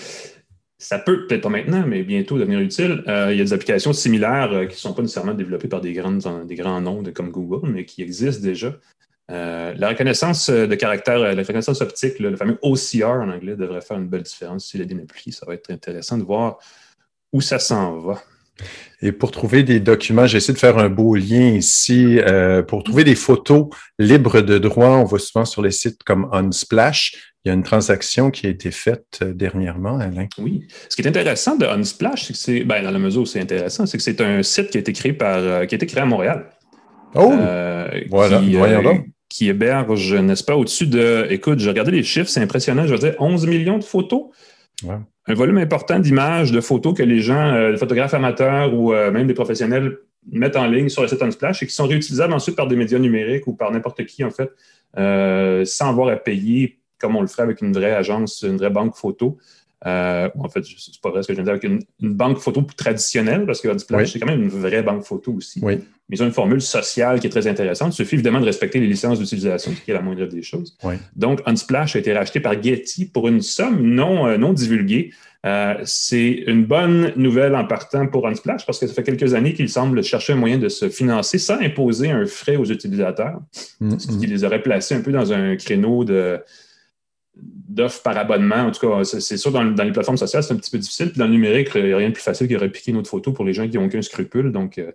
ça 0.85 0.99
peut, 0.99 1.25
peut-être 1.25 1.41
pas 1.41 1.49
maintenant, 1.49 1.83
mais 1.87 2.03
bientôt 2.03 2.37
devenir 2.37 2.59
utile. 2.59 3.03
Euh, 3.07 3.29
il 3.31 3.39
y 3.39 3.41
a 3.41 3.43
des 3.43 3.53
applications 3.53 3.91
similaires 3.91 4.53
euh, 4.53 4.65
qui 4.65 4.75
ne 4.75 4.77
sont 4.77 4.93
pas 4.93 5.01
nécessairement 5.01 5.33
développées 5.33 5.67
par 5.67 5.81
des, 5.81 5.93
grands 5.93 6.11
noms 6.79 7.03
comme 7.11 7.31
Google, 7.31 7.67
mais 7.67 7.85
qui 7.85 8.03
existent 8.03 8.43
déjà. 8.43 8.71
Euh, 9.31 9.73
la 9.75 9.89
reconnaissance 9.89 10.51
de 10.51 10.75
caractère, 10.75 11.17
la 11.17 11.33
reconnaissance 11.33 11.81
optique, 11.81 12.19
le 12.19 12.35
fameux 12.35 12.59
OCR 12.61 13.07
en 13.07 13.31
anglais, 13.31 13.55
devrait 13.55 13.81
faire 13.81 13.97
une 13.97 14.07
belle 14.07 14.21
différence 14.21 14.67
si 14.67 14.77
bien 14.85 14.99
appliqué. 14.99 15.31
Ça 15.31 15.47
va 15.47 15.55
être 15.55 15.71
intéressant 15.71 16.19
de 16.19 16.23
voir 16.23 16.59
où 17.33 17.41
ça 17.41 17.57
s'en 17.57 17.97
va. 17.97 18.21
Et 19.01 19.11
pour 19.11 19.31
trouver 19.31 19.63
des 19.63 19.79
documents, 19.79 20.27
j'essaie 20.27 20.53
de 20.53 20.57
faire 20.57 20.77
un 20.77 20.89
beau 20.89 21.15
lien 21.15 21.49
ici. 21.49 22.19
pour 22.67 22.83
trouver 22.83 23.03
des 23.03 23.15
photos 23.15 23.67
libres 23.99 24.41
de 24.41 24.57
droit, 24.57 24.89
on 24.89 25.03
va 25.03 25.19
souvent 25.19 25.45
sur 25.45 25.61
les 25.61 25.71
sites 25.71 26.03
comme 26.03 26.29
Unsplash. 26.31 27.35
Il 27.45 27.49
y 27.49 27.51
a 27.51 27.53
une 27.53 27.63
transaction 27.63 28.31
qui 28.31 28.47
a 28.47 28.49
été 28.49 28.71
faite 28.71 29.19
euh, 29.21 29.31
dernièrement, 29.31 29.99
Alain. 29.99 30.25
Oui. 30.39 30.67
Ce 30.89 30.95
qui 30.95 31.03
est 31.03 31.07
intéressant 31.07 31.55
de 31.55 31.65
Unsplash, 31.67 32.23
c'est 32.25 32.33
que 32.33 32.39
c'est, 32.39 32.63
ben, 32.63 32.83
dans 32.83 32.89
la 32.89 32.97
mesure 32.97 33.21
où 33.21 33.25
c'est 33.27 33.39
intéressant, 33.39 33.85
c'est 33.85 33.97
que 33.97 34.03
c'est 34.03 34.19
un 34.19 34.41
site 34.41 34.71
qui 34.71 34.77
a 34.77 34.79
été 34.79 34.93
créé 34.93 35.13
par, 35.13 35.37
euh, 35.37 35.65
qui 35.65 35.75
a 35.75 35.77
été 35.77 35.85
créé 35.85 36.01
à 36.01 36.07
Montréal. 36.07 36.49
Oh! 37.13 37.31
Euh, 37.31 37.87
voilà, 38.09 38.39
qui, 38.39 38.57
qui 39.29 39.47
héberge, 39.47 40.15
n'est-ce 40.15 40.43
pas, 40.43 40.55
au-dessus 40.55 40.87
de, 40.87 41.27
écoute, 41.29 41.59
j'ai 41.59 41.69
regardé 41.69 41.91
les 41.91 42.01
chiffres, 42.01 42.29
c'est 42.29 42.41
impressionnant, 42.41 42.87
je 42.87 42.93
veux 42.93 42.99
dire, 42.99 43.15
11 43.19 43.45
millions 43.45 43.77
de 43.77 43.83
photos. 43.83 44.23
Un 45.27 45.33
volume 45.33 45.57
important 45.57 45.99
d'images, 45.99 46.51
de 46.51 46.61
photos 46.61 46.93
que 46.93 47.03
les 47.03 47.19
gens, 47.19 47.69
les 47.69 47.77
photographes 47.77 48.13
amateurs 48.13 48.73
ou 48.73 48.91
même 48.91 49.25
des 49.25 49.33
professionnels 49.33 49.97
mettent 50.31 50.55
en 50.55 50.67
ligne 50.67 50.87
sur 50.89 51.01
le 51.01 51.07
site 51.07 51.21
Unsplash 51.21 51.63
et 51.63 51.65
qui 51.65 51.73
sont 51.73 51.87
réutilisables 51.87 52.33
ensuite 52.33 52.55
par 52.55 52.67
des 52.67 52.75
médias 52.75 52.99
numériques 52.99 53.47
ou 53.47 53.53
par 53.53 53.71
n'importe 53.71 54.05
qui, 54.05 54.23
en 54.23 54.29
fait, 54.29 54.51
sans 55.65 55.89
avoir 55.89 56.09
à 56.09 56.15
payer 56.15 56.77
comme 56.99 57.15
on 57.15 57.21
le 57.21 57.27
ferait 57.27 57.43
avec 57.43 57.61
une 57.61 57.73
vraie 57.73 57.93
agence, 57.93 58.43
une 58.43 58.57
vraie 58.57 58.69
banque 58.69 58.95
photo. 58.95 59.37
Euh, 59.85 60.29
en 60.39 60.49
fait, 60.49 60.63
c'est 60.65 60.99
pas 61.01 61.11
vrai 61.11 61.21
ce 61.21 61.27
que 61.27 61.33
je 61.33 61.41
viens 61.41 61.53
de 61.53 61.59
dire 61.59 61.69
avec 61.69 61.85
une, 61.99 62.13
banque 62.13 62.39
photo 62.39 62.65
traditionnelle, 62.75 63.45
parce 63.45 63.61
que 63.61 63.67
Unsplash, 63.67 64.13
c'est 64.13 64.19
quand 64.19 64.27
même 64.27 64.41
une 64.41 64.49
vraie 64.49 64.81
banque 64.81 65.03
photo 65.03 65.33
aussi. 65.33 65.59
Oui. 65.61 65.79
Mais 66.09 66.17
ils 66.17 66.23
ont 66.23 66.27
une 66.27 66.33
formule 66.33 66.61
sociale 66.61 67.19
qui 67.19 67.27
est 67.27 67.31
très 67.31 67.47
intéressante. 67.47 67.93
Il 67.93 67.95
suffit 67.95 68.15
évidemment 68.15 68.39
de 68.39 68.45
respecter 68.45 68.79
les 68.79 68.87
licences 68.87 69.19
d'utilisation, 69.19 69.71
ce 69.75 69.81
qui 69.81 69.89
est 69.89 69.93
la 69.93 70.01
moindre 70.01 70.25
des 70.25 70.43
choses. 70.43 70.77
Donc, 71.15 71.41
Unsplash 71.45 71.95
a 71.95 71.99
été 71.99 72.13
racheté 72.13 72.39
par 72.39 72.61
Getty 72.61 73.05
pour 73.05 73.27
une 73.27 73.41
somme 73.41 73.81
non, 73.81 74.27
euh, 74.27 74.37
non 74.37 74.53
divulguée. 74.53 75.11
Euh, 75.45 75.75
c'est 75.83 76.43
une 76.47 76.65
bonne 76.65 77.13
nouvelle 77.15 77.55
en 77.55 77.65
partant 77.65 78.07
pour 78.07 78.27
Unsplash 78.27 78.65
parce 78.65 78.79
que 78.79 78.87
ça 78.87 78.93
fait 78.93 79.03
quelques 79.03 79.35
années 79.35 79.53
qu'ils 79.53 79.69
semblent 79.69 80.03
chercher 80.03 80.33
un 80.33 80.37
moyen 80.37 80.57
de 80.57 80.69
se 80.69 80.89
financer 80.89 81.37
sans 81.37 81.59
imposer 81.59 82.09
un 82.09 82.25
frais 82.25 82.55
aux 82.55 82.65
utilisateurs, 82.65 83.39
mm-hmm. 83.81 83.99
ce 83.99 84.07
qui 84.19 84.25
les 84.25 84.43
aurait 84.43 84.63
placés 84.63 84.95
un 84.95 85.01
peu 85.01 85.11
dans 85.11 85.33
un 85.33 85.55
créneau 85.55 86.03
de, 86.03 86.39
d'offres 87.35 88.01
par 88.01 88.17
abonnement. 88.17 88.55
En 88.55 88.71
tout 88.71 88.87
cas, 88.87 89.03
c'est 89.03 89.37
sûr, 89.37 89.51
dans, 89.51 89.63
les 89.63 89.91
plateformes 89.91 90.17
sociales, 90.17 90.43
c'est 90.43 90.53
un 90.53 90.57
petit 90.57 90.71
peu 90.71 90.77
difficile. 90.77 91.09
Puis 91.09 91.19
dans 91.19 91.25
le 91.25 91.31
numérique, 91.31 91.69
il 91.75 91.85
n'y 91.85 91.93
a 91.93 91.97
rien 91.97 92.09
de 92.09 92.13
plus 92.13 92.23
facile 92.23 92.47
que 92.47 92.55
repiquer 92.55 92.91
notre 92.91 93.09
photo 93.09 93.31
pour 93.31 93.45
les 93.45 93.53
gens 93.53 93.67
qui 93.67 93.77
n'ont 93.77 93.85
aucun 93.85 94.01
scrupule. 94.01 94.51
Donc, 94.51 94.77
euh, 94.77 94.91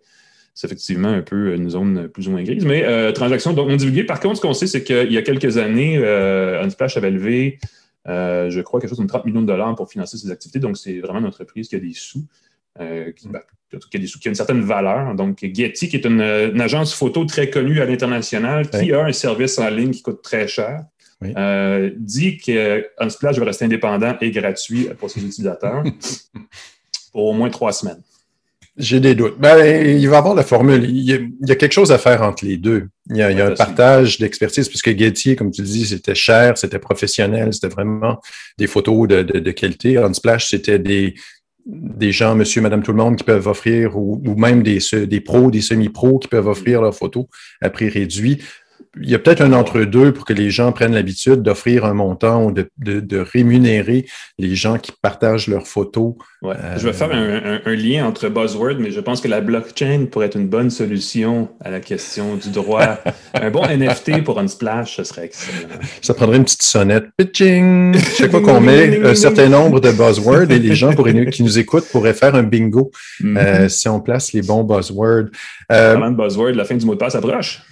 c'est 0.54 0.66
effectivement 0.66 1.09
un 1.09 1.23
peu 1.23 1.54
une 1.54 1.71
zone 1.71 2.09
plus 2.09 2.28
ou 2.28 2.33
moins 2.33 2.42
grise. 2.42 2.64
Mais 2.64 2.85
euh, 2.85 3.12
transactions 3.12 3.52
non 3.52 3.76
divulguées. 3.76 4.04
Par 4.04 4.21
contre, 4.21 4.37
ce 4.37 4.40
qu'on 4.42 4.52
sait, 4.52 4.66
c'est 4.66 4.83
qu'il 4.83 5.12
y 5.12 5.19
a 5.19 5.23
quelques 5.23 5.57
années, 5.59 5.99
euh, 5.99 6.62
Unsplash 6.62 6.97
avait 6.97 7.11
levé, 7.11 7.59
euh, 8.09 8.50
je 8.50 8.61
crois, 8.61 8.80
quelque 8.80 8.90
chose 8.90 8.99
comme 8.99 9.07
30 9.07 9.25
millions 9.25 9.42
de 9.42 9.47
dollars 9.47 9.75
pour 9.75 9.90
financer 9.90 10.16
ses 10.16 10.30
activités. 10.30 10.59
Donc, 10.59 10.76
c'est 10.76 10.99
vraiment 11.00 11.21
une 11.21 11.26
entreprise 11.26 11.69
qui 11.69 11.76
a 11.76 11.80
des 11.80 11.95
sous. 11.95 12.26
qui, 12.78 13.28
ben, 13.28 13.40
qui, 13.90 13.97
a 13.97 14.00
des 14.00 14.07
sous, 14.07 14.19
qui 14.19 14.28
a 14.28 14.30
une 14.30 14.35
certaine 14.35 14.62
valeur. 14.62 15.14
Donc, 15.14 15.38
Getty, 15.42 15.88
qui 15.88 15.97
est 15.97 16.04
une, 16.04 16.21
agence 16.61 16.92
photo 16.92 17.25
très 17.25 17.49
connue 17.49 17.80
à 17.80 17.87
l'international, 17.87 18.69
qui 18.69 18.92
a 18.92 19.04
un 19.04 19.12
service 19.12 19.59
en 19.59 19.71
ligne 19.71 19.90
qui 19.90 20.02
coûte 20.02 20.23
très 20.23 20.49
cher, 20.49 20.85
euh, 21.23 21.90
dit 21.97 22.38
que 22.38 22.87
Unsplash 22.99 23.38
va 23.38 23.45
rester 23.45 23.66
indépendant 23.66 24.16
et 24.21 24.30
gratuit 24.30 24.88
pour 24.99 25.11
ses 25.11 25.21
utilisateurs 25.25 25.85
pour 27.12 27.26
au 27.26 27.33
moins 27.33 27.50
trois 27.50 27.73
semaines. 27.73 28.00
J'ai 28.80 28.99
des 28.99 29.14
doutes. 29.14 29.38
Ben, 29.38 29.58
il 29.87 30.08
va 30.08 30.16
y 30.16 30.18
avoir 30.18 30.34
la 30.34 30.42
formule. 30.42 30.84
Il 30.88 31.02
y, 31.02 31.52
a, 31.52 31.54
quelque 31.54 31.72
chose 31.72 31.92
à 31.92 31.99
faire 31.99 32.22
entre 32.22 32.44
les 32.46 32.56
deux. 32.56 32.88
Il 33.10 33.16
y 33.16 33.22
a, 33.22 33.46
un 33.46 33.54
partage 33.54 34.18
d'expertise, 34.18 34.68
puisque 34.68 34.96
Getty, 34.96 35.37
comme 35.37 35.50
tu 35.50 35.60
le 35.60 35.68
dis, 35.68 35.87
c'était 35.87 36.14
cher, 36.14 36.56
c'était 36.56 36.78
professionnel, 36.78 37.52
c'était 37.52 37.68
vraiment 37.68 38.20
des 38.58 38.66
photos 38.66 39.06
de, 39.06 39.22
de, 39.22 39.50
qualité. 39.50 39.99
Unsplash, 39.99 40.49
c'était 40.49 40.78
des, 40.78 41.14
des 41.66 42.10
gens, 42.10 42.34
monsieur, 42.34 42.62
madame, 42.62 42.82
tout 42.82 42.92
le 42.92 42.99
monde, 42.99 43.16
qui 43.16 43.25
peuvent 43.25 43.46
offrir, 43.46 43.99
ou, 43.99 44.22
ou 44.26 44.34
même 44.34 44.62
des, 44.62 44.78
des 45.06 45.20
pros, 45.20 45.50
des 45.50 45.60
semi-pros 45.60 46.18
qui 46.18 46.28
peuvent 46.28 46.49
offrir 46.49 46.80
leurs 46.80 46.96
photos 46.96 47.26
à 47.60 47.68
prix 47.68 47.90
réduit 47.90 48.38
il 49.00 49.09
y 49.09 49.14
a 49.14 49.20
peut-être 49.20 49.40
un 49.40 49.52
entre-deux 49.52 50.12
pour 50.12 50.25
que 50.25 50.32
les 50.32 50.50
gens 50.50 50.73
prennent 50.73 50.94
l'habitude 50.94 51.42
d'offrir 51.42 51.85
un 51.85 51.94
montant 51.94 52.47
ou 52.47 52.52
de, 52.52 53.18
rémunérer 53.18 54.06
les 54.38 54.56
gens 54.56 54.78
qui 54.78 54.90
partagent 55.00 55.47
leurs 55.47 55.66
photos. 55.66 56.14
Ouais. 56.42 56.56
je 56.76 56.87
vais 56.87 56.92
faire 56.92 57.11
un, 57.12 57.75
lien 57.75 58.06
entre 58.06 58.28
buzzword, 58.28 58.76
mais 58.80 58.90
je 58.90 59.00
pense 59.00 59.20
que 59.20 59.28
la 59.28 59.40
blockchain 59.40 60.06
pourrait 60.11 60.26
être 60.26 60.37
une 60.37 60.49
bonne 60.49 60.70
solution 60.70 61.50
à 61.61 61.70
la 61.70 61.80
question 61.80 62.35
du 62.37 62.50
droit. 62.50 62.99
un 63.35 63.50
bon 63.50 63.62
NFT 63.64 64.25
pour 64.25 64.40
un 64.40 64.49
splash, 64.49 64.97
ce 64.97 65.04
serait 65.04 65.26
excellent. 65.26 65.68
Ça 66.02 66.14
prendrait 66.14 66.38
une 66.38 66.44
petite 66.44 66.62
sonnette. 66.62 67.06
Pitching! 67.16 67.97
Chaque 68.16 68.30
fois 68.32 68.40
qu'on 68.40 68.61
met 68.61 69.04
un 69.04 69.14
certain 69.14 69.49
nombre 69.49 69.80
de 69.80 69.92
buzzwords 69.92 70.50
et 70.50 70.59
les 70.59 70.75
gens 70.75 70.92
qui 70.94 71.42
nous 71.42 71.59
écoutent 71.59 71.88
pourraient 71.92 72.14
faire 72.14 72.35
un 72.35 72.42
bingo 72.42 72.90
mm-hmm. 73.20 73.38
euh, 73.38 73.68
si 73.68 73.88
on 73.88 74.00
place 74.00 74.32
les 74.32 74.42
bons 74.42 74.64
buzzwords. 74.64 75.28
Euh, 75.70 75.92
Parlant 75.92 76.11
de 76.11 76.16
buzzword, 76.16 76.54
la 76.54 76.64
fin 76.64 76.75
du 76.75 76.85
mot 76.85 76.94
de 76.94 76.99
passe 76.99 77.14
approche. 77.14 77.62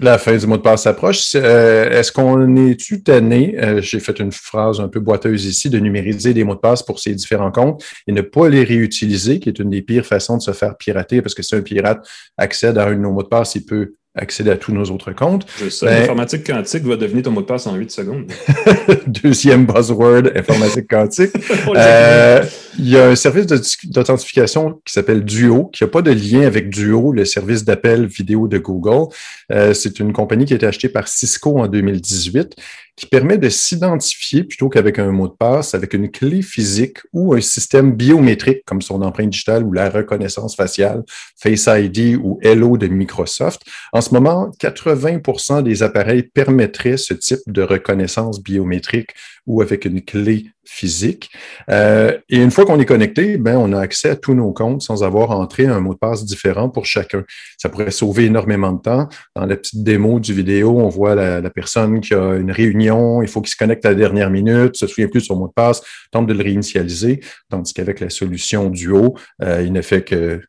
La 0.00 0.18
fin 0.18 0.36
du 0.36 0.46
mot 0.46 0.56
de 0.56 0.62
passe 0.62 0.82
s'approche. 0.82 1.32
Euh, 1.34 1.90
est-ce 1.90 2.12
qu'on 2.12 2.56
est-tu 2.56 3.02
tanné, 3.02 3.56
euh, 3.58 3.80
j'ai 3.80 4.00
fait 4.00 4.18
une 4.20 4.32
phrase 4.32 4.80
un 4.80 4.88
peu 4.88 5.00
boiteuse 5.00 5.46
ici, 5.46 5.70
de 5.70 5.78
numériser 5.78 6.34
des 6.34 6.44
mots 6.44 6.54
de 6.54 6.60
passe 6.60 6.82
pour 6.82 6.98
ces 7.00 7.14
différents 7.14 7.50
comptes 7.50 7.82
et 8.06 8.12
ne 8.12 8.20
pas 8.20 8.48
les 8.48 8.64
réutiliser, 8.64 9.40
qui 9.40 9.48
est 9.48 9.58
une 9.58 9.70
des 9.70 9.82
pires 9.82 10.06
façons 10.06 10.36
de 10.36 10.42
se 10.42 10.52
faire 10.52 10.76
pirater, 10.76 11.22
parce 11.22 11.34
que 11.34 11.42
si 11.42 11.54
un 11.54 11.62
pirate 11.62 12.06
accède 12.36 12.78
à 12.78 12.86
un 12.86 12.92
de 12.92 13.00
nos 13.00 13.12
mots 13.12 13.22
de 13.22 13.28
passe, 13.28 13.54
il 13.54 13.64
peut 13.64 13.94
accéder 14.14 14.50
à 14.50 14.56
tous 14.56 14.72
nos 14.72 14.84
autres 14.84 15.12
comptes. 15.12 15.46
Je 15.58 15.84
ben, 15.84 16.00
l'informatique 16.00 16.46
quantique 16.46 16.84
va 16.84 16.96
devenir 16.96 17.24
ton 17.24 17.30
mot 17.30 17.40
de 17.40 17.46
passe 17.46 17.66
en 17.66 17.74
8 17.74 17.90
secondes. 17.90 18.30
Deuxième 19.06 19.64
buzzword, 19.64 20.30
informatique 20.34 20.88
quantique. 20.88 21.30
euh, 21.74 22.44
il 22.78 22.88
y 22.88 22.96
a 22.96 23.08
un 23.08 23.16
service 23.16 23.46
d'authentification 23.84 24.80
qui 24.84 24.92
s'appelle 24.92 25.24
Duo, 25.24 25.66
qui 25.66 25.82
n'a 25.82 25.88
pas 25.88 26.02
de 26.02 26.12
lien 26.12 26.42
avec 26.42 26.70
Duo, 26.70 27.12
le 27.12 27.24
service 27.24 27.64
d'appel 27.64 28.06
vidéo 28.06 28.46
de 28.46 28.58
Google. 28.58 29.12
Euh, 29.50 29.74
c'est 29.74 29.98
une 29.98 30.12
compagnie 30.12 30.44
qui 30.44 30.52
a 30.52 30.56
été 30.56 30.66
achetée 30.66 30.88
par 30.88 31.08
Cisco 31.08 31.58
en 31.58 31.66
2018 31.66 32.54
qui 32.98 33.06
permet 33.06 33.38
de 33.38 33.48
s'identifier 33.48 34.42
plutôt 34.42 34.68
qu'avec 34.68 34.98
un 34.98 35.12
mot 35.12 35.28
de 35.28 35.32
passe, 35.32 35.72
avec 35.72 35.94
une 35.94 36.10
clé 36.10 36.42
physique 36.42 36.98
ou 37.12 37.32
un 37.32 37.40
système 37.40 37.94
biométrique 37.94 38.64
comme 38.66 38.82
son 38.82 39.02
empreinte 39.02 39.30
digitale 39.30 39.62
ou 39.62 39.72
la 39.72 39.88
reconnaissance 39.88 40.56
faciale, 40.56 41.04
Face 41.40 41.68
ID 41.68 42.16
ou 42.16 42.40
Hello 42.42 42.76
de 42.76 42.88
Microsoft. 42.88 43.62
En 43.92 44.00
ce 44.00 44.12
moment, 44.12 44.50
80% 44.60 45.62
des 45.62 45.84
appareils 45.84 46.24
permettraient 46.24 46.96
ce 46.96 47.14
type 47.14 47.38
de 47.46 47.62
reconnaissance 47.62 48.42
biométrique 48.42 49.10
ou 49.46 49.62
avec 49.62 49.84
une 49.84 50.02
clé 50.02 50.46
physique. 50.68 51.30
Euh, 51.70 52.18
et 52.28 52.36
une 52.36 52.50
fois 52.50 52.66
qu'on 52.66 52.78
est 52.78 52.84
connecté, 52.84 53.38
ben, 53.38 53.56
on 53.56 53.72
a 53.72 53.80
accès 53.80 54.10
à 54.10 54.16
tous 54.16 54.34
nos 54.34 54.52
comptes 54.52 54.82
sans 54.82 55.02
avoir 55.02 55.30
entré 55.30 55.66
un 55.66 55.80
mot 55.80 55.94
de 55.94 55.98
passe 55.98 56.26
différent 56.26 56.68
pour 56.68 56.84
chacun. 56.84 57.24
Ça 57.56 57.70
pourrait 57.70 57.90
sauver 57.90 58.26
énormément 58.26 58.72
de 58.72 58.82
temps. 58.82 59.08
Dans 59.34 59.46
la 59.46 59.56
petite 59.56 59.82
démo 59.82 60.20
du 60.20 60.34
vidéo, 60.34 60.78
on 60.78 60.88
voit 60.88 61.14
la, 61.14 61.50
personne 61.50 62.00
qui 62.00 62.12
a 62.12 62.34
une 62.34 62.52
réunion, 62.52 63.22
il 63.22 63.28
faut 63.28 63.40
qu'il 63.40 63.50
se 63.50 63.56
connecte 63.56 63.86
à 63.86 63.90
la 63.90 63.94
dernière 63.94 64.30
minute, 64.30 64.76
se 64.76 64.86
souvient 64.86 65.08
plus 65.08 65.22
de 65.22 65.26
son 65.26 65.36
mot 65.36 65.48
de 65.48 65.52
passe, 65.54 65.82
tente 66.12 66.26
de 66.26 66.34
le 66.34 66.44
réinitialiser, 66.44 67.20
tandis 67.48 67.72
qu'avec 67.72 68.00
la 68.00 68.10
solution 68.10 68.68
Duo, 68.68 69.16
euh, 69.42 69.62
il 69.64 69.72
ne 69.72 69.80
fait 69.80 70.02
que 70.02 70.42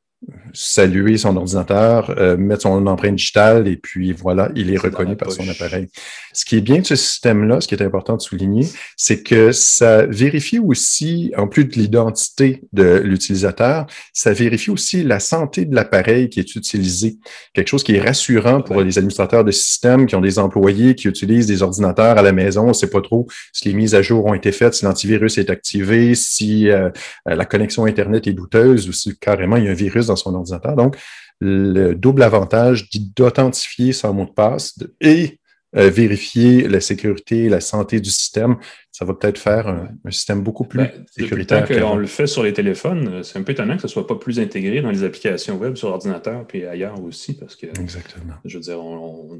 saluer 0.53 1.17
son 1.17 1.37
ordinateur, 1.37 2.13
euh, 2.17 2.35
mettre 2.35 2.63
son 2.63 2.85
empreinte 2.87 3.15
digitale 3.15 3.67
et 3.67 3.77
puis 3.77 4.11
voilà, 4.11 4.51
il 4.55 4.73
est, 4.73 4.77
reconnu 4.77 5.15
par 5.15 5.31
son 5.31 5.47
appareil. 5.47 5.87
Ce 6.33 6.45
qui 6.45 6.57
est 6.57 6.61
bien 6.61 6.79
de 6.79 6.85
ce 6.85 6.95
système-là, 6.95 7.61
ce 7.61 7.67
qui 7.67 7.75
est 7.75 7.83
important 7.83 8.17
de 8.17 8.21
souligner, 8.21 8.67
c'est 8.97 9.23
que 9.23 9.51
ça 9.51 10.05
vérifie 10.05 10.59
aussi, 10.59 11.31
en 11.37 11.47
plus 11.47 11.65
de 11.65 11.73
l'identité 11.73 12.63
de 12.73 13.01
l'utilisateur, 13.03 13.87
ça 14.13 14.33
vérifie 14.33 14.71
aussi 14.71 15.03
la 15.03 15.19
santé 15.19 15.65
de 15.65 15.75
l'appareil 15.75 16.29
qui 16.29 16.39
est 16.39 16.55
utilisé. 16.55 17.17
Quelque 17.53 17.67
chose 17.67 17.83
qui 17.83 17.95
est 17.95 18.01
rassurant 18.01 18.61
pour 18.61 18.81
les 18.81 18.97
administrateurs 18.97 19.43
de 19.43 19.51
système 19.51 20.05
qui 20.05 20.15
ont 20.15 20.21
des 20.21 20.39
employés 20.39 20.95
qui 20.95 21.07
utilisent 21.07 21.47
des 21.47 21.61
ordinateurs 21.61 22.17
à 22.17 22.21
la 22.21 22.31
maison. 22.31 22.65
On 22.65 22.67
ne 22.69 22.73
sait 22.73 22.89
pas 22.89 23.01
trop 23.01 23.27
si 23.53 23.69
les 23.69 23.73
mises 23.73 23.95
à 23.95 24.01
jour 24.01 24.25
ont 24.25 24.33
été 24.33 24.51
faites, 24.51 24.73
si 24.73 24.85
l'antivirus 24.85 25.37
est 25.37 25.49
activé, 25.49 26.15
si 26.15 26.69
euh, 26.69 26.89
la 27.25 27.45
connexion 27.45 27.85
Internet 27.85 28.27
est 28.27 28.33
douteuse 28.33 28.87
ou 28.89 28.93
si 28.93 29.17
carrément 29.17 29.55
il 29.57 29.65
y 29.65 29.67
a 29.67 29.71
un 29.71 29.75
virus 29.75 30.08
dans 30.09 30.15
son 30.15 30.35
ordinateur. 30.35 30.75
Donc, 30.75 30.97
le 31.39 31.93
double 31.93 32.23
avantage 32.23 32.89
d'authentifier 33.15 33.93
son 33.93 34.13
mot 34.13 34.25
de 34.25 34.31
passe 34.31 34.77
et 34.99 35.39
euh, 35.77 35.89
vérifier 35.89 36.67
la 36.67 36.81
sécurité 36.81 37.43
et 37.43 37.49
la 37.49 37.61
santé 37.61 37.99
du 37.99 38.09
système, 38.09 38.57
ça 38.91 39.05
va 39.05 39.13
peut-être 39.13 39.37
faire 39.37 39.67
un, 39.67 40.11
système 40.11 40.41
beaucoup 40.41 40.63
plus 40.63 40.79
ben, 40.79 41.05
sécuritaire. 41.11 41.61
Depuis 41.61 41.79
qu'on 41.79 41.95
le 41.95 42.07
fait 42.07 42.25
sur 42.25 42.41
les 42.41 42.53
téléphones, 42.53 43.07
euh, 43.07 43.23
c'est 43.23 43.37
un 43.37 43.43
peu 43.43 43.51
étonnant 43.51 43.75
que 43.75 43.81
ce 43.81 43.85
ne 43.85 43.91
soit 43.91 44.07
pas 44.07 44.15
plus 44.15 44.39
intégré 44.39 44.81
dans 44.81 44.89
les 44.89 45.03
applications 45.03 45.57
web 45.57 45.75
sur 45.75 45.89
ordinateur 45.89 46.47
puis 46.47 46.65
ailleurs 46.65 46.99
aussi, 47.03 47.37
parce 47.37 47.55
que, 47.55 47.67
Exactement. 47.79 48.33
je 48.45 48.57
veux 48.57 48.63
dire, 48.63 48.79
on, 48.79 49.39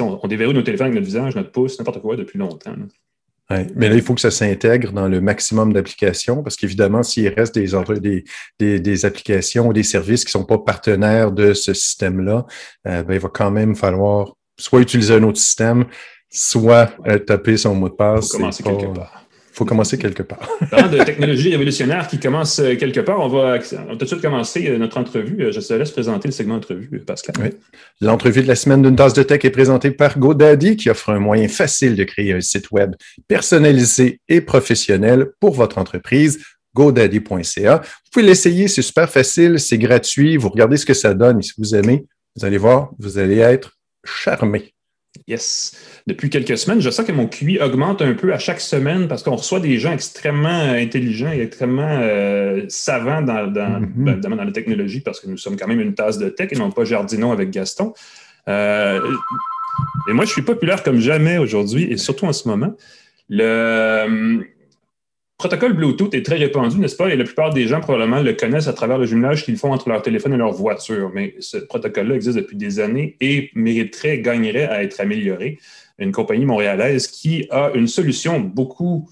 on, 0.00 0.28
déverrouille 0.28 0.54
nos 0.54 0.62
téléphones 0.62 0.86
avec 0.86 0.94
notre 0.94 1.06
visage, 1.06 1.36
notre 1.36 1.52
pouce, 1.52 1.78
n'importe 1.78 2.00
quoi 2.00 2.16
depuis 2.16 2.38
longtemps 2.38 2.74
mais 3.50 3.88
là, 3.88 3.94
il 3.94 4.02
faut 4.02 4.14
que 4.14 4.20
ça 4.20 4.30
s'intègre 4.30 4.92
dans 4.92 5.08
le 5.08 5.20
maximum 5.20 5.72
d'applications 5.72 6.42
parce 6.42 6.56
qu'évidemment, 6.56 7.02
s'il 7.02 7.28
reste 7.28 7.54
des, 7.54 8.24
des, 8.58 8.80
des, 8.80 9.04
applications 9.04 9.68
ou 9.68 9.72
des 9.72 9.84
services 9.84 10.24
qui 10.24 10.36
ne 10.36 10.42
sont 10.42 10.44
pas 10.44 10.58
partenaires 10.58 11.30
de 11.30 11.54
ce 11.54 11.72
système-là, 11.72 12.46
euh, 12.88 13.02
ben, 13.04 13.14
il 13.14 13.20
va 13.20 13.28
quand 13.28 13.50
même 13.50 13.76
falloir 13.76 14.34
soit 14.58 14.80
utiliser 14.80 15.14
un 15.14 15.22
autre 15.22 15.38
système, 15.38 15.84
soit 16.30 16.90
euh, 17.06 17.18
taper 17.18 17.56
son 17.56 17.74
mot 17.74 17.88
de 17.88 17.94
passe. 17.94 18.32
commencer 18.32 18.62
quelque 18.62 18.92
part 18.92 19.25
faut 19.56 19.64
commencer 19.64 19.96
quelque 19.96 20.22
part. 20.22 20.48
Parlant 20.70 20.90
de 20.90 21.02
technologie 21.02 21.50
révolutionnaire 21.50 22.06
qui 22.08 22.20
commence 22.20 22.58
euh, 22.58 22.76
quelque 22.76 23.00
part, 23.00 23.20
on 23.20 23.28
va, 23.28 23.58
tout 23.58 23.96
de 23.96 24.04
suite 24.04 24.20
commencer 24.20 24.68
euh, 24.68 24.76
notre 24.76 24.98
entrevue. 24.98 25.44
Euh, 25.44 25.52
je 25.52 25.60
te 25.60 25.72
laisse 25.72 25.90
présenter 25.90 26.28
le 26.28 26.32
segment 26.32 26.56
entrevue, 26.56 27.00
Pascal. 27.06 27.34
Oui. 27.42 27.50
L'entrevue 28.02 28.42
de 28.42 28.48
la 28.48 28.54
semaine 28.54 28.82
d'une 28.82 28.96
tasse 28.96 29.14
de 29.14 29.22
tech 29.22 29.42
est 29.44 29.50
présentée 29.50 29.90
par 29.90 30.18
GoDaddy 30.18 30.76
qui 30.76 30.90
offre 30.90 31.08
un 31.08 31.18
moyen 31.20 31.48
facile 31.48 31.96
de 31.96 32.04
créer 32.04 32.34
un 32.34 32.42
site 32.42 32.70
web 32.70 32.94
personnalisé 33.28 34.20
et 34.28 34.42
professionnel 34.42 35.28
pour 35.40 35.54
votre 35.54 35.78
entreprise 35.78 36.38
godaddy.ca. 36.74 37.78
Vous 37.78 38.10
pouvez 38.12 38.26
l'essayer, 38.26 38.68
c'est 38.68 38.82
super 38.82 39.08
facile, 39.08 39.58
c'est 39.58 39.78
gratuit. 39.78 40.36
Vous 40.36 40.50
regardez 40.50 40.76
ce 40.76 40.84
que 40.84 40.92
ça 40.92 41.14
donne 41.14 41.38
et 41.38 41.42
si 41.42 41.52
vous 41.56 41.74
aimez, 41.74 42.04
vous 42.36 42.44
allez 42.44 42.58
voir, 42.58 42.90
vous 42.98 43.16
allez 43.16 43.38
être 43.38 43.78
charmé. 44.04 44.75
Yes. 45.26 45.72
Depuis 46.06 46.30
quelques 46.30 46.56
semaines, 46.58 46.80
je 46.80 46.90
sens 46.90 47.06
que 47.06 47.12
mon 47.12 47.26
QI 47.26 47.60
augmente 47.60 48.02
un 48.02 48.14
peu 48.14 48.32
à 48.32 48.38
chaque 48.38 48.60
semaine 48.60 49.08
parce 49.08 49.22
qu'on 49.22 49.36
reçoit 49.36 49.60
des 49.60 49.78
gens 49.78 49.92
extrêmement 49.92 50.48
intelligents 50.48 51.32
et 51.32 51.40
extrêmement 51.40 51.98
euh, 52.00 52.64
savants 52.68 53.22
dans, 53.22 53.46
dans, 53.46 53.80
mm-hmm. 53.80 54.20
ben, 54.20 54.20
dans, 54.20 54.34
la 54.36 54.52
technologie 54.52 55.00
parce 55.00 55.20
que 55.20 55.28
nous 55.28 55.36
sommes 55.36 55.56
quand 55.56 55.68
même 55.68 55.80
une 55.80 55.94
tasse 55.94 56.18
de 56.18 56.28
tech 56.28 56.48
et 56.52 56.56
non 56.56 56.70
pas 56.70 56.84
Jardino 56.84 57.32
avec 57.32 57.50
Gaston. 57.50 57.92
Euh, 58.48 59.00
et 60.08 60.12
moi, 60.12 60.24
je 60.24 60.30
suis 60.30 60.42
populaire 60.42 60.82
comme 60.82 61.00
jamais 61.00 61.38
aujourd'hui 61.38 61.90
et 61.90 61.96
surtout 61.96 62.26
en 62.26 62.32
ce 62.32 62.48
moment. 62.48 62.74
Le 63.28 64.46
protocole 65.38 65.74
Bluetooth 65.74 66.14
est 66.14 66.24
très 66.24 66.36
répandu, 66.36 66.78
n'est-ce 66.78 66.96
pas? 66.96 67.08
Et 67.10 67.16
la 67.16 67.24
plupart 67.24 67.52
des 67.52 67.66
gens 67.66 67.80
probablement 67.80 68.20
le 68.20 68.32
connaissent 68.32 68.68
à 68.68 68.72
travers 68.72 68.98
le 68.98 69.06
jumelage 69.06 69.44
qu'ils 69.44 69.56
font 69.56 69.72
entre 69.72 69.88
leur 69.88 70.02
téléphone 70.02 70.32
et 70.32 70.36
leur 70.36 70.52
voiture. 70.52 71.10
Mais 71.14 71.34
ce 71.40 71.58
protocole-là 71.58 72.14
existe 72.14 72.36
depuis 72.36 72.56
des 72.56 72.80
années 72.80 73.16
et 73.20 73.50
mériterait, 73.54 74.20
gagnerait 74.20 74.66
à 74.66 74.82
être 74.82 75.00
amélioré. 75.00 75.58
Une 75.98 76.12
compagnie 76.12 76.44
montréalaise 76.44 77.06
qui 77.06 77.46
a 77.50 77.70
une 77.74 77.88
solution 77.88 78.40
beaucoup 78.40 79.08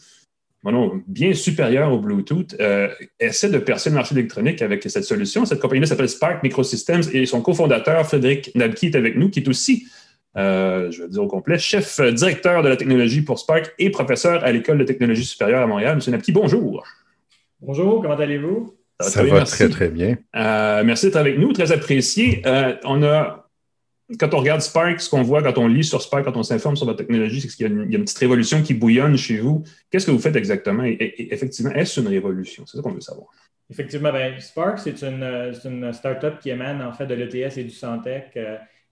bien 1.06 1.34
supérieure 1.34 1.92
au 1.92 1.98
Bluetooth, 1.98 2.56
euh, 2.60 2.88
essaie 3.20 3.50
de 3.50 3.58
percer 3.58 3.90
le 3.90 3.96
marché 3.96 4.14
électronique 4.14 4.62
avec 4.62 4.82
cette 4.88 5.04
solution. 5.04 5.44
Cette 5.44 5.60
compagnie-là 5.60 5.86
s'appelle 5.86 6.08
Spark 6.08 6.42
Microsystems 6.42 7.02
et 7.12 7.26
son 7.26 7.42
cofondateur, 7.42 8.06
Frédéric 8.06 8.50
Nabki, 8.54 8.86
est 8.86 8.96
avec 8.96 9.16
nous, 9.16 9.28
qui 9.28 9.40
est 9.40 9.48
aussi 9.48 9.86
euh, 10.36 10.90
je 10.90 11.02
vais 11.02 11.08
dire 11.08 11.22
au 11.22 11.28
complet, 11.28 11.58
chef 11.58 12.00
directeur 12.00 12.62
de 12.62 12.68
la 12.68 12.76
technologie 12.76 13.22
pour 13.22 13.38
Spark 13.38 13.72
et 13.78 13.90
professeur 13.90 14.42
à 14.44 14.50
l'École 14.50 14.78
de 14.78 14.84
technologie 14.84 15.24
supérieure 15.24 15.62
à 15.62 15.66
Montréal. 15.66 15.96
Monsieur 15.96 16.10
Napki, 16.10 16.32
bonjour. 16.32 16.84
Bonjour, 17.60 18.02
comment 18.02 18.16
allez-vous? 18.16 18.74
Ça 19.00 19.22
va, 19.24 19.44
très, 19.44 19.68
très, 19.68 19.88
bien. 19.88 20.16
Euh, 20.36 20.82
merci 20.84 21.06
d'être 21.06 21.16
avec 21.16 21.38
nous, 21.38 21.52
très 21.52 21.72
apprécié. 21.72 22.42
Euh, 22.46 22.76
on 22.84 23.02
a, 23.02 23.48
quand 24.18 24.34
on 24.34 24.38
regarde 24.38 24.60
Spark, 24.60 25.00
ce 25.00 25.10
qu'on 25.10 25.22
voit 25.22 25.42
quand 25.42 25.58
on 25.58 25.66
lit 25.66 25.84
sur 25.84 26.00
Spark, 26.00 26.24
quand 26.24 26.36
on 26.36 26.42
s'informe 26.42 26.76
sur 26.76 26.86
votre 26.86 26.98
technologie, 26.98 27.40
c'est 27.40 27.48
qu'il 27.48 27.66
y, 27.66 27.68
a 27.68 27.72
une 27.72 28.04
petite 28.04 28.18
révolution 28.18 28.62
qui 28.62 28.74
bouillonne 28.74 29.16
chez 29.16 29.38
vous. 29.38 29.64
Qu'est-ce 29.90 30.06
que 30.06 30.10
vous 30.10 30.18
faites 30.18 30.36
exactement? 30.36 30.84
Et, 30.84 31.28
effectivement, 31.32 31.72
est-ce 31.72 32.00
une 32.00 32.08
révolution? 32.08 32.64
C'est 32.66 32.76
ça 32.76 32.82
qu'on 32.82 32.92
veut 32.92 33.00
savoir. 33.00 33.28
Effectivement, 33.70 34.12
ben, 34.12 34.38
Spark, 34.38 34.78
c'est 34.78 35.02
une, 35.02 35.52
une 35.64 35.92
start-up 35.92 36.38
qui 36.40 36.50
émane 36.50 36.82
en 36.82 36.92
fait 36.92 37.06
de 37.06 37.14
l'ETS 37.14 37.56
et 37.56 37.64
du 37.64 37.70
Santec. 37.70 38.38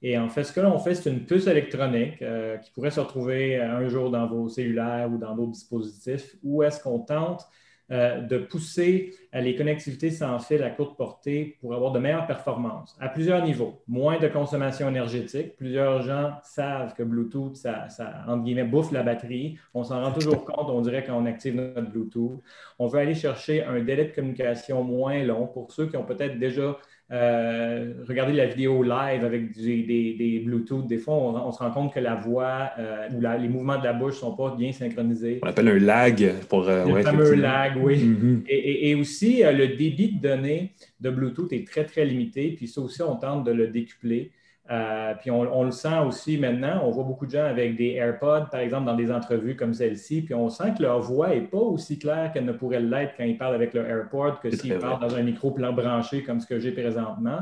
Et 0.03 0.19
en 0.19 0.29
fait, 0.29 0.43
ce 0.45 0.53
que 0.53 0.61
l'on 0.61 0.79
fait, 0.79 0.95
c'est 0.95 1.11
une 1.11 1.25
puce 1.25 1.47
électronique 1.47 2.21
euh, 2.23 2.57
qui 2.59 2.71
pourrait 2.73 2.91
se 2.91 3.01
retrouver 3.01 3.57
euh, 3.57 3.77
un 3.77 3.89
jour 3.89 4.11
dans 4.11 4.27
vos 4.27 4.49
cellulaires 4.49 5.09
ou 5.13 5.17
dans 5.17 5.37
d'autres 5.37 5.53
dispositifs, 5.53 6.37
où 6.43 6.63
est-ce 6.63 6.83
qu'on 6.83 6.99
tente 6.99 7.47
euh, 7.93 8.21
de 8.21 8.39
pousser 8.39 9.15
les 9.35 9.55
connectivités 9.55 10.11
sans 10.11 10.39
fil 10.39 10.63
à 10.63 10.71
courte 10.71 10.97
portée 10.97 11.59
pour 11.61 11.75
avoir 11.75 11.93
de 11.93 11.99
meilleures 11.99 12.27
performances 12.27 12.97
à 13.01 13.09
plusieurs 13.09 13.45
niveaux. 13.45 13.83
Moins 13.87 14.19
de 14.19 14.29
consommation 14.29 14.89
énergétique. 14.89 15.57
Plusieurs 15.57 16.03
gens 16.03 16.33
savent 16.43 16.95
que 16.95 17.03
Bluetooth, 17.03 17.55
ça, 17.55 17.89
ça 17.89 18.25
entre 18.27 18.45
guillemets, 18.45 18.65
bouffe 18.65 18.93
la 18.93 19.03
batterie. 19.03 19.59
On 19.75 19.85
s'en 19.85 20.03
rend 20.03 20.13
toujours 20.13 20.45
compte, 20.45 20.71
on 20.71 20.81
dirait, 20.81 21.05
quand 21.05 21.21
on 21.21 21.27
active 21.27 21.55
notre 21.55 21.91
Bluetooth. 21.91 22.41
On 22.79 22.87
veut 22.87 22.99
aller 22.99 23.15
chercher 23.15 23.63
un 23.63 23.81
délai 23.81 24.07
de 24.07 24.15
communication 24.15 24.83
moins 24.83 25.23
long 25.23 25.47
pour 25.47 25.71
ceux 25.71 25.87
qui 25.87 25.97
ont 25.97 26.05
peut-être 26.05 26.39
déjà 26.39 26.79
euh, 27.13 27.93
regarder 28.09 28.33
la 28.33 28.47
vidéo 28.47 28.83
live 28.83 29.23
avec 29.23 29.53
des, 29.53 30.43
Bluetooth, 30.47 30.87
des 30.87 30.97
fois, 30.97 31.15
on, 31.15 31.53
se 31.53 31.59
rend 31.59 31.71
compte 31.71 31.93
que 31.93 32.01
la 32.01 32.15
voix 32.15 32.71
euh, 32.79 33.09
ou 33.15 33.21
les 33.21 33.49
mouvements 33.49 33.79
de 33.79 33.85
la 33.85 33.93
bouche 33.93 34.15
ne 34.15 34.21
sont 34.21 34.35
pas 34.35 34.55
bien 34.57 34.73
synchronisés. 34.73 35.39
On 35.43 35.49
appelle 35.49 35.69
un 35.69 35.79
lag 35.79 36.33
pour. 36.49 36.67
Euh, 36.69 36.87
le 36.87 37.03
fameux 37.03 37.35
lag, 37.35 37.75
oui. 37.77 37.99
Mm-hmm. 37.99 38.43
et, 38.49 38.95
aussi, 38.95 39.43
le 39.43 39.77
débit 39.77 40.13
de 40.13 40.23
données 40.23 40.73
de 41.01 41.11
Bluetooth 41.11 41.53
est 41.53 41.67
très, 41.67 41.85
très 41.85 42.07
limité. 42.07 42.55
Puis 42.57 42.67
ça 42.67 42.81
aussi, 42.81 43.03
on 43.03 43.17
tente 43.17 43.45
de 43.45 43.53
le 43.53 43.67
décupler. 43.67 44.31
Euh, 44.71 45.15
puis 45.21 45.31
on, 45.31 45.65
le 45.65 45.73
sent 45.73 45.99
aussi 46.07 46.39
maintenant. 46.39 46.83
On 46.85 46.91
voit 46.91 47.05
beaucoup 47.05 47.27
de 47.27 47.33
gens 47.33 47.45
avec 47.45 47.77
des 47.77 47.95
AirPods, 47.95 48.47
par 48.51 48.61
exemple, 48.61 48.87
dans 48.87 48.95
des 48.95 49.11
entrevues 49.11 49.57
comme 49.57 49.75
celle-ci. 49.75 50.23
Puis 50.23 50.35
on 50.35 50.49
sent 50.49 50.75
que 50.79 50.83
leur 50.83 51.01
voix 51.01 51.31
n'est 51.31 51.43
pas 51.43 51.59
aussi 51.59 51.99
claire 51.99 52.33
qu'elle 52.33 52.45
ne 52.45 52.53
pourrait 52.53 52.81
l'être 52.81 53.15
quand 53.17 53.25
ils 53.25 53.37
parlent 53.37 53.57
avec 53.57 53.75
leur 53.75 53.87
AirPod 53.87 54.39
que 54.41 54.51
s'ils 54.51 54.79
parlent 54.79 55.01
dans 55.01 55.15
un 55.15 55.23
micro 55.23 55.51
plan 55.51 55.73
branché 55.73 56.23
comme 56.23 56.41
ce 56.41 56.47
que 56.47 56.61
j'ai 56.61 56.73
présentement. 56.73 57.41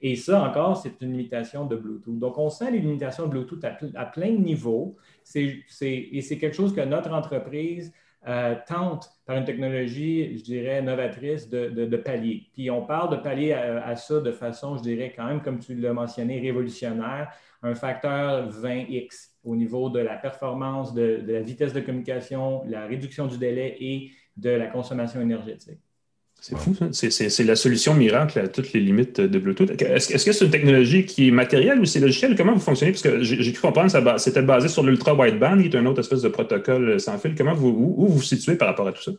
Et 0.00 0.16
ça, 0.16 0.42
encore, 0.42 0.76
c'est 0.78 1.00
une 1.02 1.12
limitation 1.12 1.66
de 1.66 1.76
Bluetooth. 1.76 2.18
Donc, 2.18 2.38
on 2.38 2.48
sent 2.48 2.70
les 2.72 2.80
limitations 2.80 3.26
de 3.26 3.30
Bluetooth 3.30 3.64
à, 3.94 4.06
plein 4.06 4.32
de 4.32 4.38
niveaux. 4.38 4.96
et 5.34 5.62
c'est 5.70 6.38
quelque 6.38 6.56
chose 6.56 6.74
que 6.74 6.80
notre 6.80 7.12
entreprise 7.12 7.92
euh, 8.28 8.54
tente, 8.68 9.10
par 9.26 9.36
une 9.36 9.44
technologie, 9.44 10.38
je 10.38 10.44
dirais, 10.44 10.80
novatrice, 10.80 11.48
de, 11.48 11.68
de, 11.68 11.96
pallier. 11.96 12.48
Puis 12.52 12.70
on 12.70 12.86
parle 12.86 13.10
de 13.10 13.22
pallier 13.22 13.52
à, 13.52 13.96
ça 13.96 14.20
de 14.20 14.30
façon, 14.30 14.76
je 14.76 14.82
dirais, 14.82 15.12
quand 15.14 15.26
même, 15.26 15.42
comme 15.42 15.58
tu 15.58 15.74
l'as 15.74 15.92
mentionné, 15.92 16.38
révolutionnaire, 16.40 17.32
un 17.62 17.74
facteur 17.74 18.48
20x 18.48 19.30
au 19.44 19.56
niveau 19.56 19.90
de 19.90 19.98
la 19.98 20.16
performance, 20.16 20.94
de, 20.94 21.22
de 21.26 21.32
la 21.32 21.40
vitesse 21.40 21.72
de 21.72 21.80
communication, 21.80 22.62
la 22.66 22.86
réduction 22.86 23.26
du 23.26 23.38
délai 23.38 23.76
et 23.80 24.10
de 24.36 24.50
la 24.50 24.68
consommation 24.68 25.20
énergétique. 25.20 25.81
C'est 26.44 26.58
fou, 26.58 26.74
ça. 26.74 26.88
C'est 26.90 27.44
la 27.44 27.54
solution 27.54 27.94
miracle 27.94 28.40
à 28.40 28.48
toutes 28.48 28.72
les 28.72 28.80
limites 28.80 29.20
de 29.20 29.38
Bluetooth. 29.38 29.80
Est-ce 29.80 30.24
que 30.24 30.32
c'est 30.32 30.44
une 30.44 30.50
technologie 30.50 31.06
qui 31.06 31.28
est 31.28 31.30
matérielle 31.30 31.78
ou 31.78 31.84
c'est 31.84 32.00
logiciel? 32.00 32.34
Comment 32.36 32.54
vous 32.54 32.58
fonctionnez? 32.58 32.90
Parce 32.90 33.02
que 33.02 33.22
j'ai 33.22 33.52
cru 33.52 33.62
comprendre 33.62 33.92
que 33.92 34.20
c'était 34.20 34.42
basé 34.42 34.66
sur 34.66 34.82
l'ultra 34.82 35.14
wideband, 35.14 35.62
qui 35.62 35.68
est 35.68 35.76
un 35.76 35.86
autre 35.86 36.00
espèce 36.00 36.20
de 36.20 36.28
protocole 36.28 36.98
sans 36.98 37.16
fil. 37.16 37.36
Comment 37.36 37.54
vous, 37.54 37.68
où, 37.68 37.94
où 37.96 38.08
vous 38.08 38.14
vous 38.14 38.22
situez 38.22 38.56
par 38.56 38.66
rapport 38.66 38.88
à 38.88 38.92
tout 38.92 39.02
ça? 39.02 39.12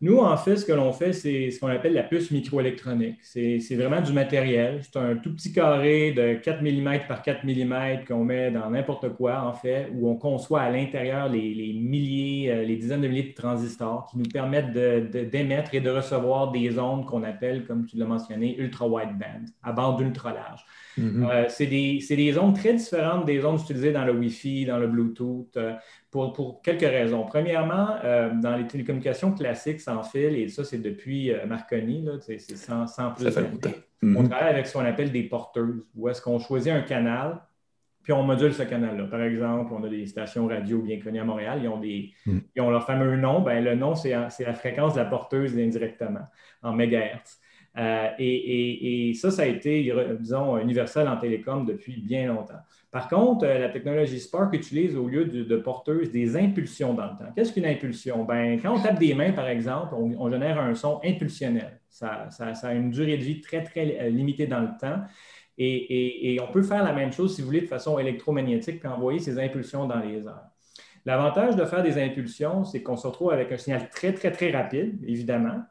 Nous, 0.00 0.18
en 0.18 0.36
fait, 0.36 0.56
ce 0.56 0.64
que 0.64 0.72
l'on 0.72 0.92
fait, 0.92 1.12
c'est 1.12 1.50
ce 1.50 1.58
qu'on 1.58 1.66
appelle 1.66 1.92
la 1.92 2.04
puce 2.04 2.30
microélectronique. 2.30 3.18
C'est 3.20 3.58
vraiment 3.74 4.00
du 4.00 4.12
matériel. 4.12 4.80
C'est 4.84 4.96
un 4.96 5.16
tout 5.16 5.34
petit 5.34 5.52
carré 5.52 6.12
de 6.12 6.34
4 6.34 6.62
mm 6.62 7.08
par 7.08 7.20
4 7.20 7.44
mm 7.44 8.04
qu'on 8.06 8.24
met 8.24 8.52
dans 8.52 8.70
n'importe 8.70 9.08
quoi, 9.16 9.40
en 9.42 9.52
fait, 9.52 9.90
où 9.92 10.08
on 10.08 10.14
conçoit 10.14 10.60
à 10.60 10.70
l'intérieur 10.70 11.28
les, 11.28 11.72
milliers, 11.74 12.52
euh, 12.52 12.62
les 12.62 12.76
dizaines 12.76 13.00
de 13.00 13.08
milliers 13.08 13.30
de 13.30 13.34
transistors 13.34 14.06
qui 14.08 14.18
nous 14.18 14.28
permettent 14.28 14.72
d'émettre 14.72 15.74
et 15.74 15.80
de 15.80 15.90
recevoir 15.90 16.52
des 16.52 16.78
ondes 16.78 17.04
qu'on 17.04 17.24
appelle, 17.24 17.64
comme 17.66 17.84
tu 17.84 17.96
l'as 17.96 18.06
mentionné, 18.06 18.56
ultra-wideband, 18.56 19.46
à 19.64 19.72
bande 19.72 20.00
ultra 20.00 20.32
large. 20.32 20.64
Mm-hmm. 20.98 21.30
Euh, 21.30 21.44
c'est 21.48 21.66
des, 21.66 22.38
ondes 22.38 22.56
très 22.56 22.74
différentes 22.74 23.24
des 23.24 23.44
ondes 23.44 23.60
utilisées 23.60 23.92
dans 23.92 24.04
le 24.04 24.12
Wi-Fi, 24.12 24.66
dans 24.66 24.78
le 24.78 24.88
Bluetooth. 24.88 25.56
Euh, 25.56 25.74
pour, 26.10 26.62
quelques 26.62 26.80
raisons. 26.80 27.24
Premièrement, 27.24 27.96
euh, 28.02 28.30
dans 28.42 28.56
les 28.56 28.66
télécommunications 28.66 29.32
classiques 29.32 29.80
sans 29.80 30.02
fil, 30.02 30.34
et 30.34 30.48
ça, 30.48 30.64
c'est 30.64 30.78
depuis 30.78 31.30
Marconi, 31.46 32.08
c'est 32.20 32.38
sans, 32.38 32.86
plus. 33.14 33.30
Ça 33.30 33.42
On 34.02 34.06
mhm. 34.06 34.28
travaille 34.28 34.48
avec 34.48 34.66
ce 34.66 34.72
qu'on 34.72 34.84
appelle 34.84 35.12
des 35.12 35.24
porteuses, 35.24 35.86
où 35.94 36.08
est-ce 36.08 36.22
qu'on 36.22 36.38
choisit 36.38 36.72
un 36.72 36.80
canal, 36.80 37.40
puis 38.02 38.14
on 38.14 38.22
module 38.22 38.54
ce 38.54 38.62
canal-là. 38.62 39.04
Par 39.04 39.20
exemple, 39.22 39.70
on 39.74 39.84
a 39.84 39.88
des 39.88 40.06
stations 40.06 40.46
radio 40.46 40.80
bien 40.80 40.98
connues 40.98 41.20
à 41.20 41.24
Montréal, 41.24 41.60
ils 41.62 41.68
ont, 41.68 41.78
des, 41.78 42.14
mhm. 42.24 42.40
ils 42.56 42.62
ont 42.62 42.70
leur 42.70 42.86
fameux 42.86 43.16
nom. 43.16 43.40
Ben, 43.40 43.62
le 43.62 43.74
nom, 43.74 43.94
c'est 43.94 44.10
la 44.10 44.54
fréquence 44.54 44.94
de 44.94 45.00
la 45.00 45.04
porteuse 45.04 45.56
indirectement, 45.58 46.26
en 46.62 46.72
mégahertz. 46.72 47.38
Euh, 47.76 48.08
et, 48.18 49.12
ça, 49.14 49.30
ça 49.30 49.42
a 49.42 49.46
été, 49.46 49.92
disons, 50.18 50.58
universel 50.58 51.06
en 51.06 51.16
télécom 51.16 51.64
depuis 51.66 52.00
bien 52.00 52.26
longtemps. 52.26 52.60
Par 52.90 53.08
contre, 53.08 53.44
euh, 53.44 53.58
la 53.58 53.68
technologie 53.68 54.18
Spark 54.18 54.54
utilise 54.54 54.96
au 54.96 55.06
lieu 55.08 55.26
de, 55.26 55.56
porteuse 55.56 56.10
des 56.10 56.36
impulsions 56.36 56.94
dans 56.94 57.04
le 57.04 57.10
temps. 57.10 57.32
Qu'est-ce 57.36 57.52
qu'une 57.52 57.66
impulsion? 57.66 58.24
Ben, 58.24 58.58
quand 58.60 58.74
on 58.74 58.80
tape 58.80 58.98
des 58.98 59.14
mains, 59.14 59.32
par 59.32 59.46
exemple, 59.48 59.94
on, 59.94 60.30
génère 60.30 60.58
un 60.58 60.74
son 60.74 61.00
impulsionnel. 61.04 61.80
Ça, 61.90 62.28
a 62.62 62.74
une 62.74 62.90
durée 62.90 63.18
de 63.18 63.24
vie 63.24 63.40
très, 63.40 63.62
très 63.62 63.98
euh, 64.00 64.08
limitée 64.08 64.46
dans 64.46 64.60
le 64.60 64.70
temps. 64.80 65.02
Et, 65.58 66.34
et, 66.34 66.40
on 66.40 66.46
peut 66.52 66.62
faire 66.62 66.84
la 66.84 66.92
même 66.92 67.12
chose, 67.12 67.34
si 67.34 67.42
vous 67.42 67.48
voulez, 67.48 67.62
de 67.62 67.66
façon 67.66 67.98
électromagnétique, 67.98 68.78
puis 68.78 68.88
envoyer 68.88 69.18
ces 69.18 69.40
impulsions 69.40 69.86
dans 69.86 69.98
les 69.98 70.18
airs. 70.18 70.48
L'avantage 71.04 71.56
de 71.56 71.64
faire 71.64 71.82
des 71.82 72.00
impulsions, 72.00 72.64
c'est 72.64 72.80
qu'on 72.80 72.96
se 72.96 73.06
retrouve 73.08 73.32
avec 73.32 73.50
un 73.50 73.56
signal 73.56 73.90
très, 73.90 74.12
très, 74.12 74.30
très 74.30 74.52
rapide, 74.52 75.02
évidemment, 75.04 75.62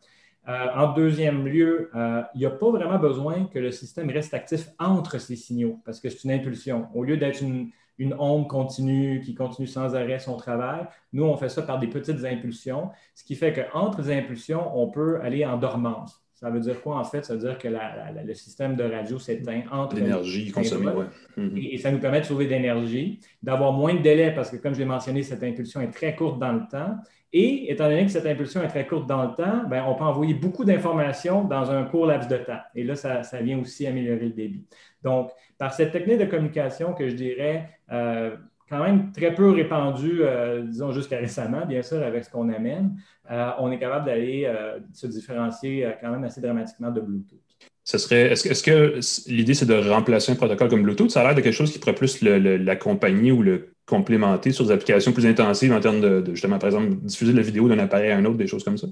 euh, 0.48 0.68
en 0.76 0.94
deuxième 0.94 1.46
lieu, 1.46 1.90
euh, 1.94 2.22
il 2.34 2.40
n'y 2.40 2.46
a 2.46 2.52
pas 2.52 2.72
vraiment 2.72 2.98
besoin 2.98 3.46
que 3.46 3.60
le 3.60 3.72
système 3.72 4.10
reste 4.10 4.34
actif 4.34 4.70
entre 4.80 5.20
ces 5.20 5.36
signaux 5.36 5.82
parce 5.84 6.00
que 6.00 6.10
c'est 6.10 6.24
une 6.24 6.32
impulsion. 6.32 6.88
Au 6.94 7.04
lieu 7.04 7.18
d'être 7.18 7.42
une, 7.42 7.72
onde 8.18 8.48
continue 8.48 9.20
qui 9.20 9.36
continue 9.36 9.68
sans 9.68 9.94
arrêt 9.96 10.20
son 10.20 10.38
travail, 10.38 10.86
nous, 11.12 11.26
on 11.26 11.36
fait 11.36 11.50
ça 11.50 11.64
par 11.64 11.80
des 11.80 11.88
petites 11.88 12.24
impulsions, 12.24 12.92
ce 13.14 13.26
qui 13.26 13.36
fait 13.36 13.52
qu'entre 13.52 14.02
les 14.02 14.18
impulsions, 14.18 14.72
on 14.80 14.90
peut 14.90 15.20
aller 15.22 15.46
en 15.46 15.58
dormance. 15.58 16.24
Ça 16.34 16.52
veut 16.52 16.60
dire 16.60 16.80
quoi 16.82 16.98
en 17.00 17.04
fait? 17.04 17.26
Ça 17.26 17.34
veut 17.34 17.40
dire 17.40 17.58
que 17.58 17.68
le 17.68 18.34
système 18.36 18.76
de 18.76 18.84
radio 18.84 19.18
s'éteint 19.18 19.64
entre. 19.72 19.96
L'énergie 19.96 20.52
consommée, 20.52 20.92
oui. 20.96 21.06
Mhm. 21.36 21.58
et, 21.58 21.78
ça 21.80 21.92
nous 21.92 21.98
permet 21.98 22.22
de 22.22 22.26
sauver 22.26 22.46
de 22.46 22.52
l'énergie, 22.52 23.20
d'avoir 23.42 23.74
moins 23.74 23.96
de 23.96 24.02
délai 24.02 24.32
parce 24.32 24.52
que, 24.52 24.58
comme 24.58 24.76
je 24.76 24.80
l'ai 24.80 24.86
mentionné, 24.86 25.24
cette 25.24 25.42
impulsion 25.42 25.82
est 25.82 25.90
très 25.90 26.16
courte 26.16 26.40
dans 26.40 26.54
le 26.54 26.62
temps 26.70 26.96
et 27.34 27.72
étant 27.72 27.90
donné 27.90 28.06
que 28.06 28.12
cette 28.12 28.26
impulsion 28.26 28.64
est 28.64 28.70
très 28.70 28.88
courte 28.88 29.08
dans 29.08 29.26
le 29.26 29.36
temps, 29.36 29.64
ben, 29.70 29.84
on 29.86 29.96
peut 29.96 30.06
envoyer 30.06 30.34
beaucoup 30.34 30.64
d'informations 30.64 31.44
dans 31.44 31.70
un 31.72 31.84
court 31.84 32.06
laps 32.06 32.30
de 32.30 32.38
temps. 32.38 32.60
Et 32.74 32.84
là, 32.84 32.96
ça, 32.96 33.22
vient 33.42 33.60
aussi 33.60 33.86
améliorer 33.86 34.26
le 34.26 34.34
débit. 34.34 34.66
Donc, 35.04 35.32
par 35.58 35.74
cette 35.74 35.92
technique 35.92 36.20
de 36.20 36.26
communication 36.26 36.94
que 36.94 37.10
je 37.10 37.16
dirais 37.16 37.70
euh, 37.92 38.38
quand 38.70 38.82
même 38.82 39.12
très 39.12 39.34
peu 39.34 39.52
répandue, 39.52 40.22
euh, 40.22 40.62
disons 40.62 40.92
jusqu'à 40.92 41.18
récemment, 41.18 41.66
bien 41.66 41.82
sûr, 41.82 42.02
avec 42.02 42.24
ce 42.24 42.30
qu'on 42.30 42.50
amène, 42.50 42.98
euh, 43.30 43.52
on 43.60 43.72
est 43.72 43.80
capable 43.80 44.06
d'aller 44.06 44.50
se 44.94 45.08
différencier 45.08 45.88
quand 46.02 46.12
même 46.12 46.24
assez 46.24 46.40
dramatiquement 46.40 46.92
de 46.92 47.02
Bluetooth. 47.02 47.40
Serait, 47.84 48.32
est-ce, 48.32 48.64
que, 48.64 49.00
l'idée, 49.30 49.54
c'est 49.54 49.66
de 49.66 49.90
remplacer 49.90 50.32
un 50.32 50.36
protocole 50.36 50.70
comme 50.70 50.84
Bluetooth? 50.84 51.10
Ça 51.10 51.22
a 51.22 51.24
l'air 51.24 51.36
de 51.36 51.42
quelque 51.42 51.54
chose 51.54 51.72
qui 51.72 51.80
pourrait 51.80 51.96
plus 51.96 52.22
l'accompagner 52.22 53.32
ou 53.32 53.42
le 53.42 53.77
complémenter 53.88 54.52
sur 54.52 54.66
des 54.66 54.72
applications 54.72 55.14
plus 55.14 55.26
intensives 55.26 55.74
en 55.74 55.80
termes 55.80 56.02
de, 56.02 56.24
justement, 56.32 56.60
par 56.60 56.68
exemple, 56.68 56.94
diffuser 56.98 57.32
de 57.32 57.38
la 57.38 57.44
vidéo 57.44 57.68
d'un 57.68 57.80
appareil 57.80 58.12
à 58.12 58.18
un 58.18 58.26
autre, 58.26 58.38
des 58.38 58.46
choses 58.46 58.64
comme 58.64 58.78
ça? 58.78 58.88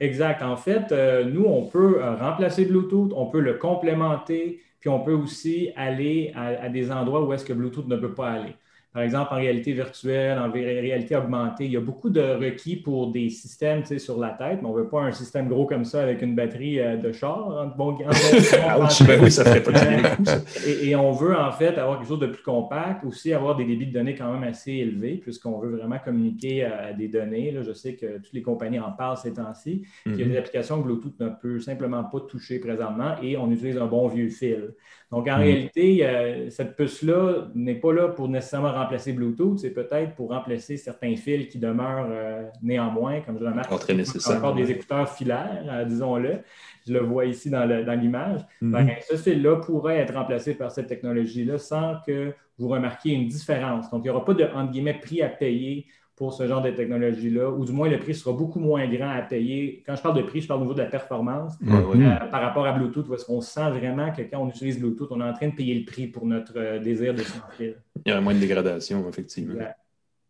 Exact. 0.00 0.42
En 0.42 0.56
fait, 0.56 0.90
euh, 0.90 1.24
nous, 1.24 1.44
on 1.44 1.66
peut 1.66 2.02
euh, 2.02 2.16
remplacer 2.16 2.64
Bluetooth, 2.64 3.12
on 3.14 3.26
peut 3.26 3.40
le 3.40 3.54
complémenter, 3.54 4.60
puis 4.80 4.88
on 4.88 5.00
peut 5.00 5.12
aussi 5.12 5.70
aller 5.76 6.32
à, 6.34 6.68
des 6.68 6.90
endroits 6.90 7.24
où 7.24 7.32
est-ce 7.32 7.44
que 7.44 7.52
Bluetooth 7.52 7.86
ne 7.86 7.96
peut 7.96 8.14
pas 8.14 8.30
aller. 8.30 8.54
Par 8.92 9.02
exemple 9.02 9.32
en 9.32 9.36
réalité 9.36 9.72
virtuelle, 9.72 10.38
en 10.38 10.50
réalité 10.50 11.16
augmentée. 11.16 11.64
Il 11.64 11.72
y 11.72 11.76
a 11.76 11.80
beaucoup 11.80 12.10
de 12.10 12.20
requis 12.20 12.76
pour 12.76 13.10
des 13.10 13.30
systèmes 13.30 13.84
sur 13.84 14.18
la 14.18 14.30
tête, 14.30 14.58
mais 14.60 14.68
on 14.68 14.76
ne 14.76 14.82
veut 14.82 14.88
pas 14.88 15.00
un 15.00 15.12
système 15.12 15.48
gros 15.48 15.66
comme 15.66 15.84
ça 15.84 16.02
avec 16.02 16.20
une 16.22 16.34
batterie 16.34 16.78
euh, 16.78 16.96
de 16.96 17.10
char. 17.12 17.74
bon, 17.76 17.92
ben 19.06 19.20
oui, 19.22 19.30
ça 19.30 19.44
ferait 19.44 19.62
pas 19.62 19.72
et, 20.66 20.90
et, 20.90 20.96
on 20.96 21.12
veut 21.12 21.36
en 21.36 21.50
fait 21.52 21.78
avoir 21.78 21.98
quelque 21.98 22.08
chose 22.08 22.20
de 22.20 22.26
plus 22.26 22.42
compact, 22.42 23.04
aussi 23.04 23.32
avoir 23.32 23.56
des 23.56 23.64
débits 23.64 23.86
de 23.86 23.92
données 23.92 24.14
quand 24.14 24.30
même 24.32 24.44
assez 24.44 24.72
élevés, 24.72 25.16
puisqu'on 25.16 25.58
veut 25.58 25.76
vraiment 25.76 25.98
communiquer 25.98 26.64
à 26.64 26.92
des 26.92 27.08
données. 27.08 27.50
Là, 27.50 27.62
je 27.62 27.72
sais 27.72 27.94
que 27.94 28.18
toutes 28.18 28.32
les 28.32 28.42
compagnies 28.42 28.80
en 28.80 28.92
parlent 28.92 29.16
ces 29.16 29.32
temps-ci. 29.32 29.82
Il 30.06 30.12
y 30.12 30.22
a 30.22 30.26
des 30.26 30.32
mhm. 30.32 30.36
applications 30.36 30.80
que 30.80 30.84
Bluetooth 30.84 31.18
ne 31.20 31.28
peut 31.28 31.60
simplement 31.60 32.04
pas 32.04 32.20
toucher 32.20 32.58
présentement 32.58 33.16
et 33.22 33.36
on 33.36 33.50
utilise 33.50 33.78
un 33.78 33.86
bon 33.86 34.08
vieux 34.08 34.28
fil. 34.28 34.74
Donc, 35.12 35.28
en 35.28 35.36
mhm. 35.36 35.42
réalité, 35.42 36.48
cette 36.48 36.74
puce-là 36.74 37.48
n'est 37.54 37.74
pas 37.74 37.92
là 37.92 38.08
pour 38.08 38.30
nécessairement 38.30 38.72
remplacer 38.72 39.12
Bluetooth, 39.12 39.58
c'est 39.58 39.74
peut-être 39.74 40.14
pour 40.14 40.30
remplacer 40.30 40.78
certains 40.78 41.14
fils 41.16 41.48
qui 41.48 41.58
demeurent 41.58 42.08
euh, 42.10 42.44
néanmoins, 42.62 43.20
comme 43.20 43.38
je 43.38 43.44
remarque, 43.44 43.70
encore 43.70 44.54
des 44.54 44.70
écouteurs 44.70 45.08
filaires, 45.10 45.64
euh, 45.70 45.84
disons-le. 45.84 46.38
Je 46.86 46.94
le 46.94 47.00
vois 47.00 47.26
ici 47.26 47.50
dans 47.50 47.64
l'image. 48.00 48.40
Mhm. 48.62 48.72
Ben, 48.72 48.88
ce 49.08 49.16
fil-là 49.16 49.56
pourrait 49.56 49.98
être 49.98 50.14
remplacé 50.14 50.54
par 50.54 50.70
cette 50.70 50.86
technologie-là 50.86 51.58
sans 51.58 51.96
que 52.06 52.32
vous 52.58 52.68
remarquiez 52.68 53.14
une 53.14 53.28
différence. 53.28 53.90
Donc, 53.90 54.00
il 54.00 54.04
n'y 54.04 54.10
aura 54.10 54.24
pas 54.24 54.34
de, 54.34 54.44
entre 54.44 54.72
guillemets, 54.72 54.98
prix 54.98 55.20
à 55.20 55.28
payer 55.28 55.86
pour 56.22 56.32
ce 56.32 56.46
genre 56.46 56.62
de 56.62 56.70
technologie-là, 56.70 57.50
ou 57.50 57.64
du 57.64 57.72
moins 57.72 57.88
le 57.88 57.98
prix 57.98 58.14
sera 58.14 58.32
beaucoup 58.32 58.60
moins 58.60 58.86
grand 58.86 59.10
à 59.10 59.22
payer. 59.22 59.82
Quand 59.84 59.96
je 59.96 60.02
parle 60.02 60.16
de 60.16 60.22
prix, 60.22 60.40
je 60.40 60.46
parle 60.46 60.60
au 60.60 60.62
niveau 60.62 60.74
de 60.74 60.80
la 60.80 60.88
performance 60.88 61.54
euh, 61.66 62.16
par 62.30 62.40
rapport 62.40 62.64
à 62.64 62.70
Bluetooth, 62.78 63.08
parce 63.08 63.24
qu'on 63.24 63.40
sent 63.40 63.68
vraiment 63.70 64.12
que 64.12 64.22
quand 64.22 64.38
on 64.38 64.48
utilise 64.48 64.78
Bluetooth, 64.78 65.08
on 65.10 65.20
est 65.20 65.24
en 65.24 65.32
train 65.32 65.48
de 65.48 65.56
payer 65.56 65.74
le 65.74 65.84
prix 65.84 66.06
pour 66.06 66.24
notre 66.24 66.52
euh, 66.56 66.78
désir 66.78 67.12
de 67.12 67.22
sans 67.24 67.40
Il 67.58 67.74
y 68.06 68.12
a 68.12 68.20
moins 68.20 68.34
de 68.34 68.38
dégradation, 68.38 69.04
effectivement. 69.08 69.54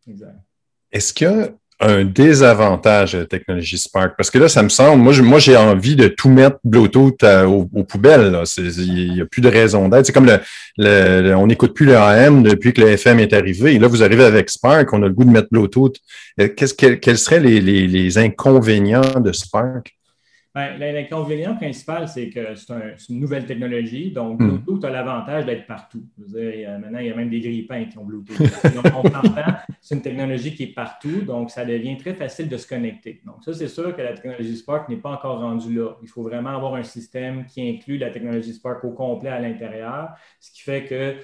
Exact. 0.08 0.38
Est-ce 0.90 1.12
que 1.12 1.52
un 1.82 2.04
désavantage 2.04 3.12
de 3.12 3.18
la 3.18 3.26
technologie 3.26 3.78
Spark? 3.78 4.14
Parce 4.16 4.30
que 4.30 4.38
là, 4.38 4.48
ça 4.48 4.62
me 4.62 4.68
semble, 4.68 5.02
moi, 5.02 5.38
j'ai 5.38 5.56
envie 5.56 5.96
de 5.96 6.08
tout 6.08 6.28
mettre 6.28 6.58
Bluetooth 6.64 7.22
euh, 7.24 7.44
aux, 7.44 7.84
poubelles. 7.84 8.42
Il 8.56 9.14
n'y 9.14 9.20
a 9.20 9.26
plus 9.26 9.42
de 9.42 9.48
raison 9.48 9.88
d'être. 9.88 10.06
C'est 10.06 10.12
comme 10.12 10.30
le, 10.78 11.34
on 11.34 11.46
n'écoute 11.46 11.74
plus 11.74 11.86
le 11.86 11.96
AM 11.96 12.42
depuis 12.42 12.72
que 12.72 12.80
le 12.80 12.88
FM 12.90 13.20
est 13.20 13.32
arrivé. 13.32 13.74
Et 13.74 13.78
là, 13.78 13.88
vous 13.88 14.02
arrivez 14.02 14.24
avec 14.24 14.50
Spark, 14.50 14.92
on 14.92 15.02
a 15.02 15.06
le 15.06 15.12
goût 15.12 15.24
de 15.24 15.30
mettre 15.30 15.48
Bluetooth. 15.50 15.96
Euh, 16.40 16.48
qu'est-ce, 16.48 16.74
quels 16.74 17.18
seraient 17.18 17.40
les, 17.40 17.60
les 17.60 18.18
inconvénients 18.18 19.20
de 19.20 19.32
Spark? 19.32 19.92
Ben, 20.54 20.76
l'inconvénient 20.78 21.56
principal, 21.56 22.08
c'est 22.08 22.28
que 22.28 22.54
c'est 22.54 23.08
une 23.08 23.20
nouvelle 23.20 23.46
technologie. 23.46 24.10
Donc, 24.10 24.38
hmm. 24.38 24.58
Bluetooth 24.58 24.84
a 24.84 24.90
l'avantage 24.90 25.46
d'être 25.46 25.66
partout. 25.66 26.04
maintenant, 26.18 26.98
il 26.98 27.06
y 27.06 27.10
a 27.10 27.14
même 27.14 27.30
des 27.30 27.40
grippins 27.40 27.86
qui 27.86 27.96
ont 27.96 28.04
Bluetooth. 28.04 28.36
donc, 28.74 28.84
on 28.94 29.02
s'entend, 29.02 29.32
c'est 29.80 29.94
une 29.94 30.02
technologie 30.02 30.54
qui 30.54 30.64
est 30.64 30.74
partout. 30.74 31.22
Donc, 31.22 31.50
ça 31.50 31.64
devient 31.64 31.96
très 31.96 32.12
facile 32.12 32.50
de 32.50 32.58
se 32.58 32.66
connecter. 32.66 33.22
Donc, 33.24 33.36
ça, 33.42 33.54
c'est 33.54 33.68
sûr 33.68 33.96
que 33.96 34.02
la 34.02 34.12
technologie 34.12 34.56
Spark 34.56 34.90
n'est 34.90 34.96
pas 34.96 35.12
encore 35.12 35.40
rendue 35.40 35.74
là. 35.74 35.96
Il 36.02 36.08
faut 36.08 36.22
vraiment 36.22 36.50
avoir 36.50 36.74
un 36.74 36.82
système 36.82 37.46
qui 37.46 37.66
inclut 37.66 37.96
la 37.96 38.10
technologie 38.10 38.52
Spark 38.52 38.84
au 38.84 38.90
complet 38.90 39.30
à 39.30 39.40
l'intérieur, 39.40 40.10
ce 40.38 40.52
qui 40.52 40.60
fait 40.60 40.84
que 40.84 41.16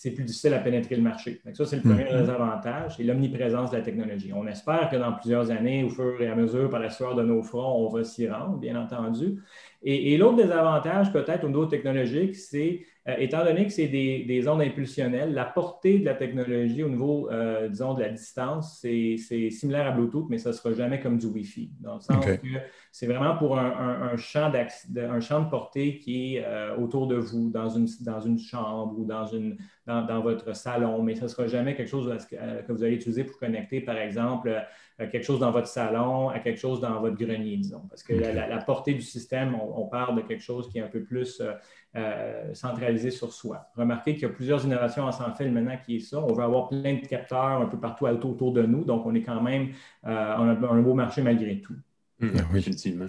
c'est 0.00 0.12
plus 0.12 0.22
difficile 0.22 0.54
à 0.54 0.60
pénétrer 0.60 0.94
le 0.94 1.02
marché. 1.02 1.40
Donc 1.44 1.56
ça, 1.56 1.66
c'est 1.66 1.74
le 1.74 1.82
premier 1.82 2.04
mm-hmm. 2.04 2.20
désavantage, 2.20 2.94
c'est 2.96 3.02
l'omniprésence 3.02 3.72
de 3.72 3.78
la 3.78 3.82
technologie. 3.82 4.32
On 4.32 4.46
espère 4.46 4.88
que 4.88 4.94
dans 4.94 5.12
plusieurs 5.12 5.50
années, 5.50 5.82
au 5.82 5.88
fur 5.88 6.22
et 6.22 6.28
à 6.28 6.36
mesure, 6.36 6.70
par 6.70 6.78
la 6.78 6.88
sueur 6.88 7.16
de 7.16 7.22
nos 7.24 7.42
fronts, 7.42 7.84
on 7.84 7.88
va 7.88 8.04
s'y 8.04 8.28
rendre, 8.28 8.58
bien 8.58 8.80
entendu. 8.80 9.42
Et, 9.82 10.16
l'autre 10.16 10.36
désavantage, 10.36 11.12
peut-être 11.12 11.42
au 11.44 11.48
niveau 11.48 11.66
technologique, 11.66 12.36
c'est, 12.36 12.82
euh, 13.08 13.16
étant 13.18 13.44
donné 13.44 13.66
que 13.66 13.72
c'est 13.72 13.88
des, 13.88 14.48
ondes 14.48 14.62
impulsionnelles, 14.62 15.34
la 15.34 15.44
portée 15.44 15.98
de 15.98 16.04
la 16.04 16.14
technologie 16.14 16.84
au 16.84 16.88
niveau, 16.88 17.28
euh, 17.30 17.68
disons, 17.68 17.94
de 17.94 18.02
la 18.02 18.10
distance, 18.10 18.78
c'est 18.80 19.16
similaire 19.50 19.88
à 19.88 19.90
Bluetooth, 19.90 20.26
mais 20.30 20.38
ça 20.38 20.50
ne 20.50 20.54
sera 20.54 20.72
jamais 20.74 21.00
comme 21.00 21.18
du 21.18 21.26
Wi-Fi. 21.26 21.72
Dans 21.80 21.94
le 21.94 22.00
sens 22.00 22.24
que 22.24 22.48
c'est 22.92 23.06
vraiment 23.06 23.36
pour 23.36 23.58
un, 23.58 24.16
champ 24.16 24.52
un, 24.52 25.20
champ 25.20 25.42
de 25.42 25.50
portée 25.50 25.98
qui 25.98 26.36
est 26.36 26.44
euh, 26.44 26.76
autour 26.76 27.06
de 27.06 27.16
vous, 27.16 27.50
dans 27.50 27.68
une, 27.68 27.86
dans 28.00 28.20
une 28.20 28.38
chambre 28.38 28.98
ou 28.98 29.04
dans, 29.04 29.26
une, 29.26 29.56
dans, 29.86 30.20
votre 30.20 30.54
salon, 30.54 31.02
mais 31.02 31.14
ça 31.14 31.22
ne 31.24 31.28
sera 31.28 31.46
jamais 31.46 31.74
quelque 31.74 31.90
chose 31.90 32.12
que 32.30 32.72
vous 32.72 32.82
allez 32.82 32.96
utiliser 32.96 33.24
pour 33.24 33.38
connecter, 33.38 33.80
par 33.80 33.96
exemple, 33.96 34.50
quelque 34.98 35.22
chose 35.22 35.40
dans 35.40 35.52
votre 35.52 35.68
salon 35.68 36.28
à 36.30 36.40
quelque 36.40 36.58
chose 36.58 36.80
dans 36.80 37.00
votre 37.00 37.16
grenier, 37.16 37.56
disons. 37.56 37.82
Parce 37.88 38.02
que 38.02 38.14
la, 38.14 38.58
portée 38.58 38.94
du 38.94 39.02
système, 39.02 39.54
on, 39.54 39.86
parle 39.86 40.16
de 40.16 40.20
quelque 40.22 40.42
chose 40.42 40.68
qui 40.70 40.78
est 40.78 40.82
un 40.82 40.88
peu 40.88 41.02
plus 41.02 41.40
euh, 41.40 41.52
euh, 41.96 42.54
centralisé 42.54 43.10
sur 43.10 43.32
soi. 43.32 43.68
Remarquez 43.76 44.14
qu'il 44.14 44.22
y 44.22 44.26
a 44.26 44.30
plusieurs 44.30 44.64
innovations 44.64 45.04
en 45.04 45.12
sans 45.12 45.32
fil 45.34 45.52
maintenant 45.52 45.76
qui 45.84 45.96
est 45.96 46.00
ça. 46.00 46.18
On 46.18 46.32
veut 46.32 46.42
avoir 46.42 46.68
plein 46.68 46.94
de 46.94 47.06
capteurs 47.06 47.62
un 47.62 47.66
peu 47.66 47.78
partout 47.78 48.06
autour 48.06 48.52
de 48.52 48.62
nous, 48.62 48.84
donc 48.84 49.06
on 49.06 49.14
est 49.14 49.22
quand 49.22 49.40
même, 49.40 49.68
euh, 50.06 50.34
on 50.38 50.48
a 50.48 50.72
un 50.72 50.82
beau 50.82 50.94
marché 50.94 51.22
malgré 51.22 51.60
tout. 51.60 51.74
Mmh, 52.20 52.26
oui, 52.52 52.58
effectivement. 52.58 53.06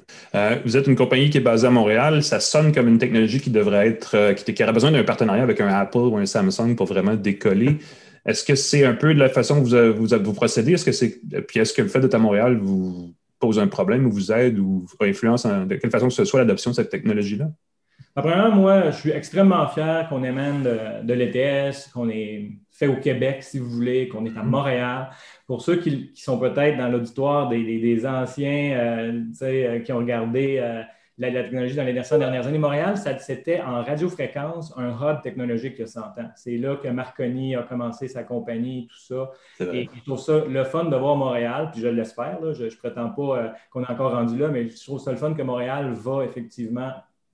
vous 0.65 0.77
êtes 0.77 0.85
une 0.85 0.95
compagnie 0.95 1.29
qui 1.29 1.37
est 1.37 1.41
basée 1.41 1.65
à 1.67 1.71
Montréal. 1.71 2.23
Ça 2.23 2.39
sonne 2.39 2.71
comme 2.71 2.87
une 2.87 2.99
technologie 2.99 3.39
qui 3.39 3.49
devrait 3.49 3.87
être, 3.87 4.33
qui, 4.33 4.53
qui 4.53 4.63
aurait 4.63 4.73
besoin 4.73 4.91
d'un 4.91 5.03
partenariat 5.03 5.43
avec 5.43 5.59
un 5.61 5.67
Apple 5.67 5.97
ou 5.97 6.17
un 6.17 6.25
Samsung 6.25 6.75
pour 6.75 6.85
vraiment 6.85 7.15
décoller. 7.15 7.77
Est-ce 8.25 8.43
que 8.43 8.55
c'est 8.55 8.85
un 8.85 8.93
peu 8.93 9.13
de 9.13 9.19
la 9.19 9.29
façon 9.29 9.63
que 9.63 9.67
vous, 9.67 10.05
vous, 10.05 10.23
vous 10.23 10.33
procédez? 10.33 10.73
Est-ce 10.73 10.85
que 10.85 10.91
c'est, 10.91 11.19
puis 11.47 11.59
est-ce 11.59 11.73
que 11.73 11.81
le 11.81 11.87
fait 11.87 11.99
d'être 11.99 12.13
à 12.13 12.19
Montréal 12.19 12.57
vous 12.57 13.13
pose 13.39 13.57
un 13.59 13.67
problème 13.67 14.05
ou 14.05 14.11
vous 14.11 14.31
aide 14.31 14.59
ou 14.59 14.85
influence 14.99 15.45
de 15.45 15.75
quelle 15.75 15.89
façon 15.89 16.09
que 16.09 16.13
ce 16.13 16.25
soit 16.25 16.39
l'adoption 16.41 16.71
de 16.71 16.75
cette 16.75 16.89
technologie-là? 16.89 17.49
Premièrement, 18.15 18.55
moi, 18.55 18.91
je 18.91 18.97
suis 18.97 19.11
extrêmement 19.11 19.67
fier 19.67 20.07
qu'on 20.09 20.23
émène 20.23 20.63
de, 20.63 21.13
l'ETS, 21.13 21.89
qu'on 21.93 22.09
est 22.09 22.51
fait 22.79 22.87
au 22.87 22.95
Québec, 22.95 23.43
si 23.43 23.59
vous 23.59 23.69
voulez, 23.69 24.07
qu'on 24.07 24.25
est 24.25 24.29
à 24.29 24.41
mm-hmm. 24.41 24.45
Montréal. 24.45 25.09
Pour 25.45 25.61
ceux 25.61 25.75
qui, 25.75 26.11
sont 26.15 26.39
peut-être 26.39 26.77
dans 26.77 26.87
l'auditoire 26.87 27.49
des, 27.49 28.05
anciens 28.05 28.71
euh, 28.77 29.21
euh, 29.41 29.79
qui 29.79 29.91
ont 29.91 29.97
regardé 29.97 30.59
euh, 30.59 30.81
la, 31.17 31.43
technologie 31.43 31.75
dans 31.75 31.83
les 31.83 31.93
dernières 31.93 32.47
années. 32.47 32.57
Montréal, 32.57 32.95
c'était 33.19 33.59
en 33.61 33.83
radiofréquence 33.83 34.73
un 34.77 34.91
hub 34.91 35.21
technologique 35.21 35.73
il 35.77 35.81
y 35.81 35.83
a 35.83 35.87
100 35.87 36.01
ans. 36.01 36.31
C'est 36.35 36.55
là 36.55 36.77
que 36.77 36.87
Marconi 36.87 37.57
a 37.57 37.63
commencé 37.63 38.07
sa 38.07 38.23
compagnie, 38.23 38.87
tout 38.87 38.99
ça. 38.99 39.31
Et 39.73 39.89
je 39.93 40.03
trouve 40.05 40.19
ça 40.19 40.45
le 40.47 40.63
fun 40.63 40.85
de 40.85 40.95
voir 40.95 41.17
Montréal, 41.17 41.71
puis 41.73 41.81
je 41.81 41.87
l'espère, 41.87 42.53
je 42.53 42.63
ne 42.63 42.69
prétends 42.69 43.09
pas 43.09 43.37
euh, 43.37 43.49
qu'on 43.71 43.83
est 43.83 43.91
encore 43.91 44.13
rendu 44.13 44.37
là, 44.37 44.47
mais 44.47 44.69
je 44.69 44.81
trouve 44.81 44.99
ça 44.99 45.11
le 45.11 45.17
fun 45.17 45.33
que 45.33 45.43
Montréal 45.43 45.91
va 45.91 46.23
effectivement 46.23 46.91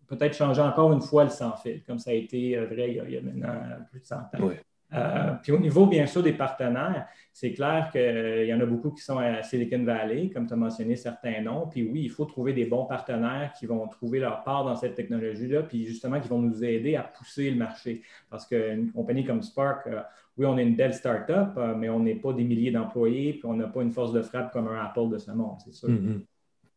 peut-être 0.07 0.35
changer 0.35 0.61
encore 0.61 0.91
une 0.91 1.01
fois 1.01 1.23
le 1.23 1.29
sans-fil, 1.29 1.83
comme 1.83 1.99
ça 1.99 2.09
a 2.09 2.13
été 2.13 2.57
vrai 2.57 2.89
il 2.89 3.13
y 3.13 3.17
a, 3.17 3.21
maintenant 3.21 3.53
plus 3.91 3.99
de 3.99 4.05
100 4.05 4.15
ans. 4.15 4.49
Euh, 4.93 5.33
puis 5.41 5.51
au 5.51 5.59
niveau, 5.59 5.87
bien 5.87 6.05
sûr, 6.05 6.21
des 6.21 6.33
partenaires, 6.33 7.07
c'est 7.33 7.51
clair 7.51 7.89
qu'il 7.91 8.45
y 8.47 8.53
en 8.53 8.61
a 8.61 8.65
beaucoup 8.65 8.91
qui 8.91 9.01
sont 9.01 9.17
à 9.17 9.43
Silicon 9.43 9.83
Valley, 9.83 10.29
comme 10.29 10.47
tu 10.47 10.53
as 10.53 10.57
mentionné 10.57 10.95
certains 10.95 11.41
noms. 11.41 11.67
Puis 11.67 11.83
oui, 11.83 12.03
il 12.03 12.09
faut 12.09 12.25
trouver 12.25 12.53
des 12.53 12.65
bons 12.65 12.85
partenaires 12.85 13.51
qui 13.57 13.65
vont 13.65 13.87
trouver 13.87 14.19
leur 14.19 14.43
part 14.43 14.63
dans 14.63 14.75
cette 14.75 14.95
technologie-là, 14.95 15.63
puis 15.63 15.85
justement 15.85 16.19
qui 16.19 16.29
vont 16.29 16.41
nous 16.41 16.63
aider 16.63 16.95
à 16.95 17.03
pousser 17.03 17.49
le 17.49 17.57
marché. 17.57 18.03
Parce 18.29 18.45
qu'une 18.45 18.91
compagnie 18.91 19.25
comme 19.25 19.41
Spark, 19.41 19.87
euh, 19.87 20.01
oui, 20.37 20.45
on 20.45 20.57
est 20.57 20.63
une 20.63 20.75
belle 20.75 20.93
start-up, 20.93 21.53
euh, 21.57 21.75
mais 21.75 21.89
on 21.89 21.99
n'est 21.99 22.15
pas 22.15 22.33
des 22.33 22.43
milliers 22.43 22.71
d'employés, 22.71 23.33
puis 23.33 23.45
on 23.45 23.53
n'a 23.55 23.67
pas 23.67 23.81
une 23.81 23.91
force 23.91 24.13
de 24.13 24.21
frappe 24.21 24.51
comme 24.51 24.67
un 24.67 24.83
Apple 24.83 25.09
de 25.09 25.17
ce 25.17 25.31
monde, 25.31 25.57
c'est 25.63 25.73
sûr. 25.73 25.89
Mm-hmm. 25.89 26.21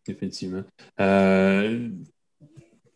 Effectivement. 0.08 0.62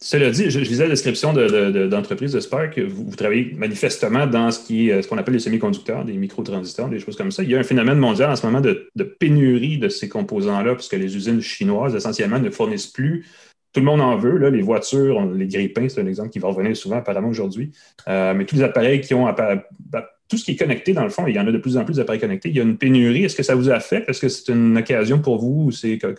Cela 0.02 0.30
dit, 0.32 0.50
je, 0.50 0.58
lisais 0.58 0.82
la 0.82 0.88
description 0.88 1.32
d'entreprise 1.32 2.32
de, 2.32 2.40
Spark. 2.40 2.76
Vous, 2.80 3.14
travaillez 3.14 3.54
manifestement 3.56 4.26
dans 4.26 4.50
ce 4.50 5.06
qu'on 5.06 5.16
appelle 5.16 5.34
les 5.34 5.40
semi-conducteurs, 5.40 6.04
des 6.04 6.14
microtransistors, 6.14 6.88
des 6.88 6.98
choses 6.98 7.14
comme 7.14 7.30
ça. 7.30 7.44
Il 7.44 7.50
y 7.50 7.54
a 7.54 7.60
un 7.60 7.62
phénomène 7.62 7.98
mondial 7.98 8.28
en 8.28 8.34
ce 8.34 8.44
moment 8.44 8.60
de, 8.60 8.90
pénurie 9.20 9.78
de 9.78 9.88
ces 9.88 10.08
composants-là, 10.08 10.74
puisque 10.74 10.94
les 10.94 11.14
usines 11.14 11.40
chinoises, 11.40 11.94
essentiellement, 11.94 12.40
ne 12.40 12.50
fournissent 12.50 12.88
plus. 12.88 13.24
Tout 13.72 13.78
le 13.78 13.86
monde 13.86 14.00
en 14.00 14.16
veut. 14.16 14.48
Les 14.48 14.60
voitures, 14.60 15.24
les 15.24 15.46
grippins, 15.46 15.88
c'est 15.88 16.00
un 16.00 16.06
exemple 16.08 16.30
qui 16.30 16.40
va 16.40 16.48
revenir 16.48 16.76
souvent 16.76 16.96
apparemment 16.96 17.28
aujourd'hui. 17.28 17.70
Euh, 18.08 18.34
mais 18.34 18.44
tous 18.44 18.56
les 18.56 18.62
appareils 18.62 19.02
qui 19.02 19.14
ont 19.14 19.32
bah, 19.32 20.10
tout 20.28 20.36
ce 20.36 20.44
qui 20.44 20.50
est 20.50 20.56
connecté, 20.56 20.94
dans 20.94 21.04
le 21.04 21.10
fond, 21.10 21.28
il 21.28 21.36
y 21.36 21.38
en 21.38 21.46
a 21.46 21.52
de 21.52 21.58
plus 21.58 21.76
en 21.76 21.84
plus 21.84 21.98
d'appareils 21.98 22.20
connectés. 22.20 22.48
Il 22.48 22.56
y 22.56 22.60
a 22.60 22.64
une 22.64 22.76
pénurie. 22.76 23.24
Est-ce 23.24 23.36
que 23.36 23.44
ça 23.44 23.54
vous 23.54 23.70
affecte? 23.70 24.08
Est-ce 24.08 24.20
que 24.20 24.28
c'est 24.28 24.50
une 24.50 24.76
occasion 24.78 25.20
pour 25.20 25.38
vous? 25.38 25.70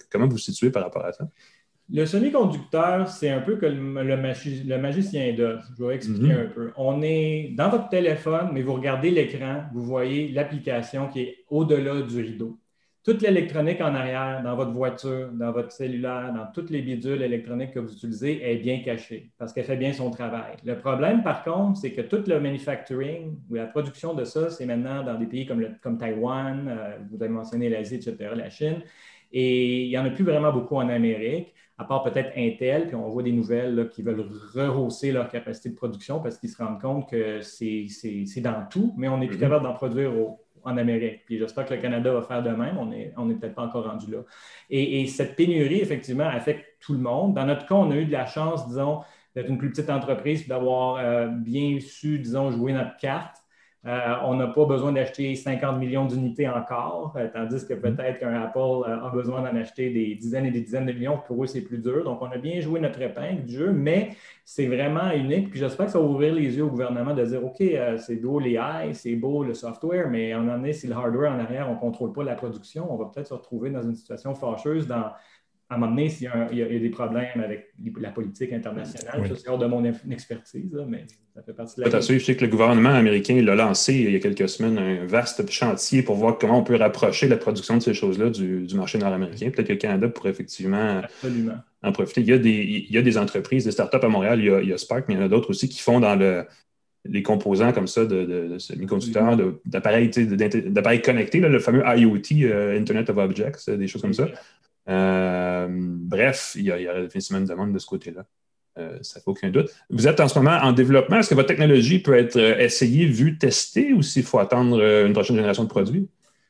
Comment 0.10 0.28
vous 0.28 0.32
vous 0.32 0.38
situez 0.38 0.69
par 0.69 0.84
rapport 0.84 1.04
à 1.04 1.12
ça? 1.12 1.28
Le 1.91 2.06
semi-conducteur, 2.06 3.08
c'est 3.10 3.30
un 3.30 3.41
peu 3.41 3.58
comme 3.58 4.00
le, 4.00 4.17
magicien 4.78 5.34
d'Oz. 5.34 5.60
Je 5.78 5.84
vais 5.84 5.96
expliquer 5.96 6.34
mhm. 6.34 6.39
un 6.39 6.46
peu. 6.46 6.72
On 6.78 7.02
est 7.02 7.54
dans 7.56 7.69
votre 7.69 7.89
téléphone, 7.89 8.50
mais 8.54 8.62
vous 8.62 8.74
regardez 8.74 9.12
l'écran, 9.12 9.63
vous 9.74 9.84
voyez 9.84 10.30
l'application 10.30 11.10
qui 11.10 11.22
est 11.22 11.38
au-delà 11.50 12.02
du 12.02 12.22
rideau. 12.22 12.58
Toute 13.04 13.22
l'électronique 13.22 13.82
en 13.82 13.93
arrière, 13.96 14.41
dans 14.46 14.56
votre 14.56 14.72
voiture, 14.72 15.30
dans 15.34 15.52
votre 15.52 15.74
cellulaire, 15.74 16.32
dans 16.34 16.46
toutes 16.54 16.69
les 16.69 16.82
bidules 16.82 17.22
électroniques 17.22 17.72
que 17.72 17.80
vous 17.80 17.91
utilisez, 17.91 18.41
est 18.50 18.56
bien 18.56 18.80
cachée 18.80 19.34
parce 19.38 19.52
qu'elle 19.52 19.65
fait 19.65 19.76
bien 19.76 19.91
son 19.91 20.10
travail. 20.10 20.56
Le 20.63 20.78
problème, 20.78 21.22
par 21.22 21.43
contre, 21.43 21.78
c'est 21.78 21.91
que 21.91 22.00
tout 22.00 22.24
le 22.26 22.39
manufacturing 22.39 23.36
ou 23.50 23.56
la 23.56 23.65
production 23.65 24.13
de 24.13 24.24
ça, 24.24 24.50
c'est 24.50 24.65
maintenant 24.65 25.04
dans 25.04 25.15
des 25.15 25.26
pays 25.26 25.46
comme, 25.46 25.60
le, 25.60 25.72
comme 25.82 25.98
Taïwan, 25.98 26.65
euh, 26.69 26.98
vous 27.12 27.22
avez 27.22 27.34
mentionné 27.34 27.67
l'Asie, 27.67 27.96
etc., 27.96 28.15
la 28.38 28.50
Chine, 28.50 28.82
et 29.34 29.84
il 29.84 29.89
n'y 29.89 29.98
en 29.98 30.06
a 30.06 30.10
plus 30.10 30.24
vraiment 30.24 30.54
beaucoup 30.54 30.78
en 30.78 30.88
Amérique 30.88 31.54
à 31.78 31.86
part 31.86 32.04
peut-être 32.04 32.32
Intel, 32.38 32.88
puis 32.88 32.96
on 32.96 33.10
voit 33.10 33.24
des 33.24 33.32
nouvelles 33.32 33.90
qui 33.92 34.04
veulent 34.04 34.26
rehausser 34.54 35.12
leur 35.12 35.30
capacité 35.30 35.70
de 35.70 35.76
production 35.76 36.20
parce 36.20 36.38
qu'ils 36.38 36.50
se 36.50 36.62
rendent 36.62 36.80
compte 36.80 37.10
que 37.10 37.42
c'est 37.42 37.88
dans 38.42 38.66
tout, 38.70 38.94
mais 38.98 39.08
on 39.08 39.18
n'est 39.18 39.28
plus 39.28 39.38
mhm. 39.38 39.42
capable 39.42 39.64
d'en 39.64 39.74
produire 39.74 40.12
en 40.64 40.78
Amérique. 40.78 41.26
Puis 41.26 41.38
j'espère 41.38 41.66
que 41.66 41.74
le 41.74 41.82
Canada 41.82 42.14
va 42.14 42.22
faire 42.22 42.44
de 42.44 42.50
même. 42.50 42.78
On 42.78 42.86
n'est 42.86 43.14
on 43.18 43.30
est 43.30 43.36
peut-être 43.36 43.56
pas 43.56 43.64
encore 43.64 43.86
rendu 43.86 44.12
là. 44.12 44.20
Et, 44.70 45.02
et, 45.02 45.08
cette 45.08 45.36
pénurie, 45.36 45.82
effectivement, 45.82 46.28
affecte 46.28 46.66
tout 46.80 46.94
le 46.94 47.00
monde. 47.00 47.34
Dans 47.34 47.46
notre 47.46 47.66
cas, 47.66 47.76
on 47.76 47.92
a 47.92 47.96
eu 47.96 48.06
de 48.06 48.12
la 48.12 48.26
chance, 48.26 48.68
disons, 48.68 49.02
d'être 49.36 49.50
une 49.50 49.58
plus 49.58 49.70
petite 49.70 49.90
entreprise, 49.90 50.48
d'avoir 50.48 50.98
euh, 50.98 51.28
bien 51.28 51.80
su, 51.80 52.20
disons, 52.20 52.52
jouer 52.52 52.74
notre 52.74 52.98
carte. 52.98 53.43
Euh, 53.86 54.15
on 54.24 54.36
n'a 54.36 54.48
pas 54.48 54.65
besoin 54.65 54.93
d'acheter 54.93 55.36
50 55.36 55.78
millions 55.78 56.06
d'unités 56.06 56.48
encore, 56.48 57.13
euh, 57.17 57.28
tandis 57.34 57.67
que 57.67 57.74
mm-hmm. 57.74 57.96
peut-être 57.96 58.19
qu'un 58.19 58.41
Apple 58.41 58.88
a 58.88 59.10
besoin 59.10 59.41
d'en 59.41 59.58
acheter 59.60 59.89
des 59.89 60.15
dizaines 60.15 60.46
et 60.46 60.52
des 60.52 60.62
dizaines 60.62 60.86
de 60.86 60.93
millions. 60.93 61.19
Pour 61.28 61.43
eux, 61.43 61.48
c'est 61.48 61.62
plus 61.62 61.80
dur. 61.80 62.06
Donc, 62.06 62.22
on 62.22 62.32
a 62.32 62.38
bien 62.38 62.62
joué 62.62 62.80
notre 62.80 63.02
épingle 63.02 63.43
du 63.43 63.56
jeu, 63.56 63.74
mais 63.74 64.12
c'est 64.46 64.67
vraiment 64.67 65.12
unique. 65.12 65.50
Puis 65.50 65.60
j'espère 65.60 65.88
que 65.88 65.91
ça 65.91 66.00
va 66.00 66.06
ouvrir 66.06 66.34
les 66.34 66.56
yeux 66.56 66.63
au 66.63 66.69
gouvernement 66.69 67.13
de 67.13 67.26
dire 67.26 67.43
OK, 67.43 67.62
c'est 67.98 68.15
beau 68.15 68.39
les 68.39 68.54
AI, 68.54 68.93
c'est 68.93 69.15
beau 69.15 69.43
le 69.43 69.54
software, 69.54 70.10
mais 70.10 70.34
en 70.34 70.48
un 70.48 70.72
si 70.72 70.88
le 70.88 70.93
hardware 70.93 71.34
en 71.34 71.39
arrière, 71.39 71.69
on 71.69 71.76
ne 71.76 71.80
contrôle 71.80 72.13
pas 72.13 72.24
la 72.24 72.36
production, 72.36 72.88
on 72.89 72.96
va 72.96 73.06
peut-être 73.13 73.28
se 73.28 73.34
retrouver 73.34 73.69
dans 73.69 73.82
une 73.82 73.96
situation 73.96 74.34
fâcheuse 74.34 74.88
dans 74.88 75.12
à 75.74 75.76
un 75.76 75.80
moment 75.80 75.92
donné, 75.92 76.10
s'il 76.10 76.30
y, 76.52 76.62
a 76.62 76.80
des 76.80 76.90
problèmes 76.90 77.42
avec 77.44 77.74
la 78.00 78.12
politique 78.12 78.54
internationale, 78.54 79.24
c'est 79.36 79.50
hors 79.50 79.58
de 79.58 79.66
mon 79.66 79.84
expertise, 80.12 80.72
mais 80.88 81.06
ça 81.34 81.42
fait 81.42 81.54
partie 81.54 81.78
de 81.78 81.90
la. 81.90 82.00
Je 82.00 82.20
sais 82.20 82.36
que 82.36 82.46
le 82.46 82.52
gouvernement 82.52 82.92
américain 82.94 83.42
l'a 83.42 83.56
lancé 83.56 83.96
il 83.96 84.12
y 84.12 84.16
a 84.16 84.20
quelques 84.20 84.48
semaines 84.48 84.78
un 84.78 85.06
vaste 85.08 85.50
chantier 85.50 86.04
pour 86.04 86.16
voir 86.16 86.38
comment 86.38 86.60
on 86.60 86.64
peut 86.64 86.76
rapprocher 86.76 87.28
la 87.28 87.38
production 87.38 87.78
de 87.78 87.82
ces 87.82 87.96
choses-là 87.96 88.30
du, 88.30 88.68
marché 88.76 89.00
nord-américain. 89.00 89.50
Peut-être 89.50 89.68
que 89.68 89.74
le 89.74 89.80
Canada 89.80 90.10
pourrait 90.10 90.30
effectivement 90.30 91.02
en 91.82 91.92
profiter. 91.92 92.22
Il 92.22 92.28
y, 92.28 92.34
a 92.34 92.38
des, 92.38 92.52
il 92.52 92.92
y 92.92 92.98
a 93.00 93.02
des 93.02 93.18
entreprises, 93.18 93.66
des 93.66 93.72
startups 93.72 93.98
à 94.04 94.08
Montréal, 94.08 94.40
il 94.40 94.70
y 94.70 94.74
a, 94.74 94.78
Spark, 94.78 95.06
mais 95.08 95.16
il 95.16 95.18
y 95.18 95.24
en 95.24 95.26
a 95.26 95.30
d'autres 95.30 95.50
aussi 95.50 95.70
qui 95.70 95.80
font 95.80 96.00
dans 96.00 96.16
le, 96.16 96.46
les 97.06 97.24
composants 97.24 97.74
comme 97.74 97.88
ça 97.88 98.06
de, 98.06 98.26
de, 98.26 98.48
de 98.48 98.60
semi-conducteurs, 98.60 99.38
d'appareils 99.66 101.02
connectés, 101.02 101.40
le 101.40 101.60
fameux 101.60 101.84
IoT, 101.84 102.44
euh, 102.44 102.80
Internet 102.80 103.10
of 103.10 103.18
Objects, 103.18 103.70
des 103.70 103.88
choses 103.88 104.04
comme 104.04 104.14
ça. 104.14 104.28
Euh, 104.89 105.67
bref, 105.69 106.54
il 106.56 106.65
y, 106.65 106.72
a, 106.72 106.80
il 106.80 106.84
y 106.84 107.34
une 107.34 107.46
demande 107.46 107.74
de 107.74 107.80
ce 107.80 107.86
côté-là. 107.86 108.26
Euh, 108.80 108.98
ça 109.02 109.19
fait 109.19 109.28
aucun 109.28 109.50
doute. 109.50 109.69
Vous 109.89 110.08
êtes 110.08 110.19
en 110.19 110.28
ce 110.28 110.38
moment 110.38 110.58
en 110.62 110.72
développement. 110.72 111.17
Est-ce 111.17 111.30
que 111.30 111.36
votre 111.36 111.48
technologie 111.48 112.00
peut 112.00 112.17
être 112.17 112.38
euh, 112.38 112.58
essayée, 112.58 113.06
vue, 113.06 113.38
testée 113.38 113.93
ou 113.93 114.02
s'il 114.02 114.24
faut 114.24 114.39
attendre 114.39 114.82
une 115.06 115.13
prochaine 115.13 115.36
génération 115.36 115.63
de 115.63 115.69
produits? 115.69 116.10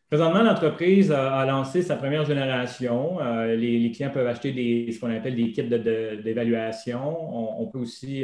Présentement, 0.09 0.43
l'entreprise 0.43 1.11
a, 1.11 1.43
lancé 1.45 1.81
sa 1.81 1.95
première 1.95 2.23
génération. 2.23 3.17
les, 3.47 3.91
clients 3.91 4.11
peuvent 4.11 4.27
acheter 4.27 4.91
ce 4.91 4.99
qu'on 4.99 5.09
appelle 5.09 5.35
des 5.35 5.51
kits 5.51 5.63
d'évaluation. 5.63 7.59
on, 7.59 7.65
peut 7.65 7.79
aussi 7.79 8.23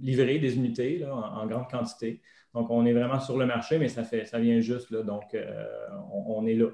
livrer 0.00 0.38
des 0.38 0.56
unités 0.56 1.04
en, 1.04 1.46
grande 1.46 1.68
quantité. 1.70 2.22
Donc, 2.56 2.70
on 2.70 2.86
est 2.86 2.94
vraiment 2.94 3.20
sur 3.20 3.36
le 3.36 3.44
marché, 3.44 3.78
mais 3.78 3.88
ça, 3.88 4.02
fait, 4.02 4.24
ça 4.24 4.38
vient 4.38 4.60
juste. 4.60 4.90
Là, 4.90 5.02
donc, 5.02 5.34
euh, 5.34 5.66
on, 6.10 6.46
est 6.46 6.54
là. 6.54 6.68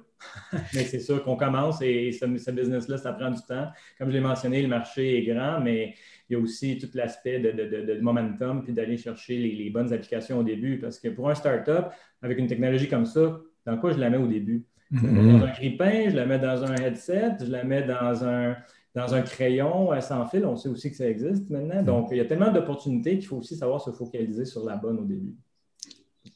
mais 0.74 0.84
c'est 0.84 1.00
sûr 1.00 1.24
qu'on 1.24 1.34
commence 1.34 1.82
et, 1.82 2.12
ce, 2.12 2.24
business-là, 2.52 2.98
ça 2.98 3.12
prend 3.12 3.32
du 3.32 3.42
temps. 3.42 3.66
Comme 3.98 4.10
je 4.10 4.14
l'ai 4.14 4.20
mentionné, 4.20 4.62
le 4.62 4.68
marché 4.68 5.18
est 5.18 5.34
grand, 5.34 5.60
mais 5.60 5.94
il 6.30 6.34
y 6.34 6.36
a 6.36 6.38
aussi 6.38 6.78
tout 6.78 6.88
l'aspect 6.94 7.40
de, 7.40 8.00
momentum 8.00 8.62
puis 8.62 8.72
d'aller 8.72 8.96
chercher 8.96 9.38
les, 9.38 9.70
bonnes 9.70 9.92
applications 9.92 10.38
au 10.38 10.44
début. 10.44 10.78
Parce 10.78 11.00
que 11.00 11.08
pour 11.08 11.28
un 11.28 11.34
startup, 11.34 11.86
avec 12.22 12.38
une 12.38 12.46
technologie 12.46 12.88
comme 12.88 13.04
ça, 13.04 13.40
dans 13.66 13.76
quoi 13.76 13.90
je 13.92 13.98
la 13.98 14.08
mets 14.08 14.18
au 14.18 14.28
début? 14.28 14.64
Mm-hmm. 14.92 15.40
Dans 15.40 15.46
un 15.46 15.50
grippin, 15.50 16.10
je 16.10 16.14
la 16.14 16.26
mets 16.26 16.38
dans 16.38 16.62
un 16.62 16.76
headset, 16.76 17.38
je 17.40 17.50
la 17.50 17.64
mets 17.64 17.82
dans 17.82 18.24
un, 18.24 18.54
dans 18.94 19.14
un 19.16 19.22
crayon 19.22 20.00
sans 20.00 20.26
fil. 20.26 20.46
On 20.46 20.54
sait 20.54 20.68
aussi 20.68 20.92
que 20.92 20.96
ça 20.96 21.08
existe 21.08 21.50
maintenant. 21.50 21.82
Mm-hmm. 21.82 21.86
Donc, 21.86 22.08
il 22.12 22.18
y 22.18 22.20
a 22.20 22.24
tellement 22.24 22.52
d'opportunités 22.52 23.18
qu'il 23.18 23.26
faut 23.26 23.38
aussi 23.38 23.56
savoir 23.56 23.80
se 23.80 23.90
focaliser 23.90 24.44
sur 24.44 24.64
la 24.64 24.76
bonne 24.76 25.00
au 25.00 25.04
début 25.04 25.34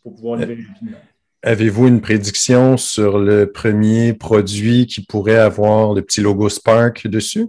pour 0.07 0.15
pouvoir 0.15 0.39
lever 0.39 0.65
rapidement. 0.69 0.99
Avez-vous 1.43 1.89
une 1.89 2.01
prédiction 2.01 2.77
sur 2.77 3.19
le 3.19 3.51
premier 3.51 4.13
produit 4.13 4.87
qui 4.87 5.05
pourrait 5.05 5.39
avoir 5.39 5.95
le 5.95 6.03
petit 6.03 6.21
logo 6.21 6.49
Spark 6.49 7.09
dessus? 7.09 7.47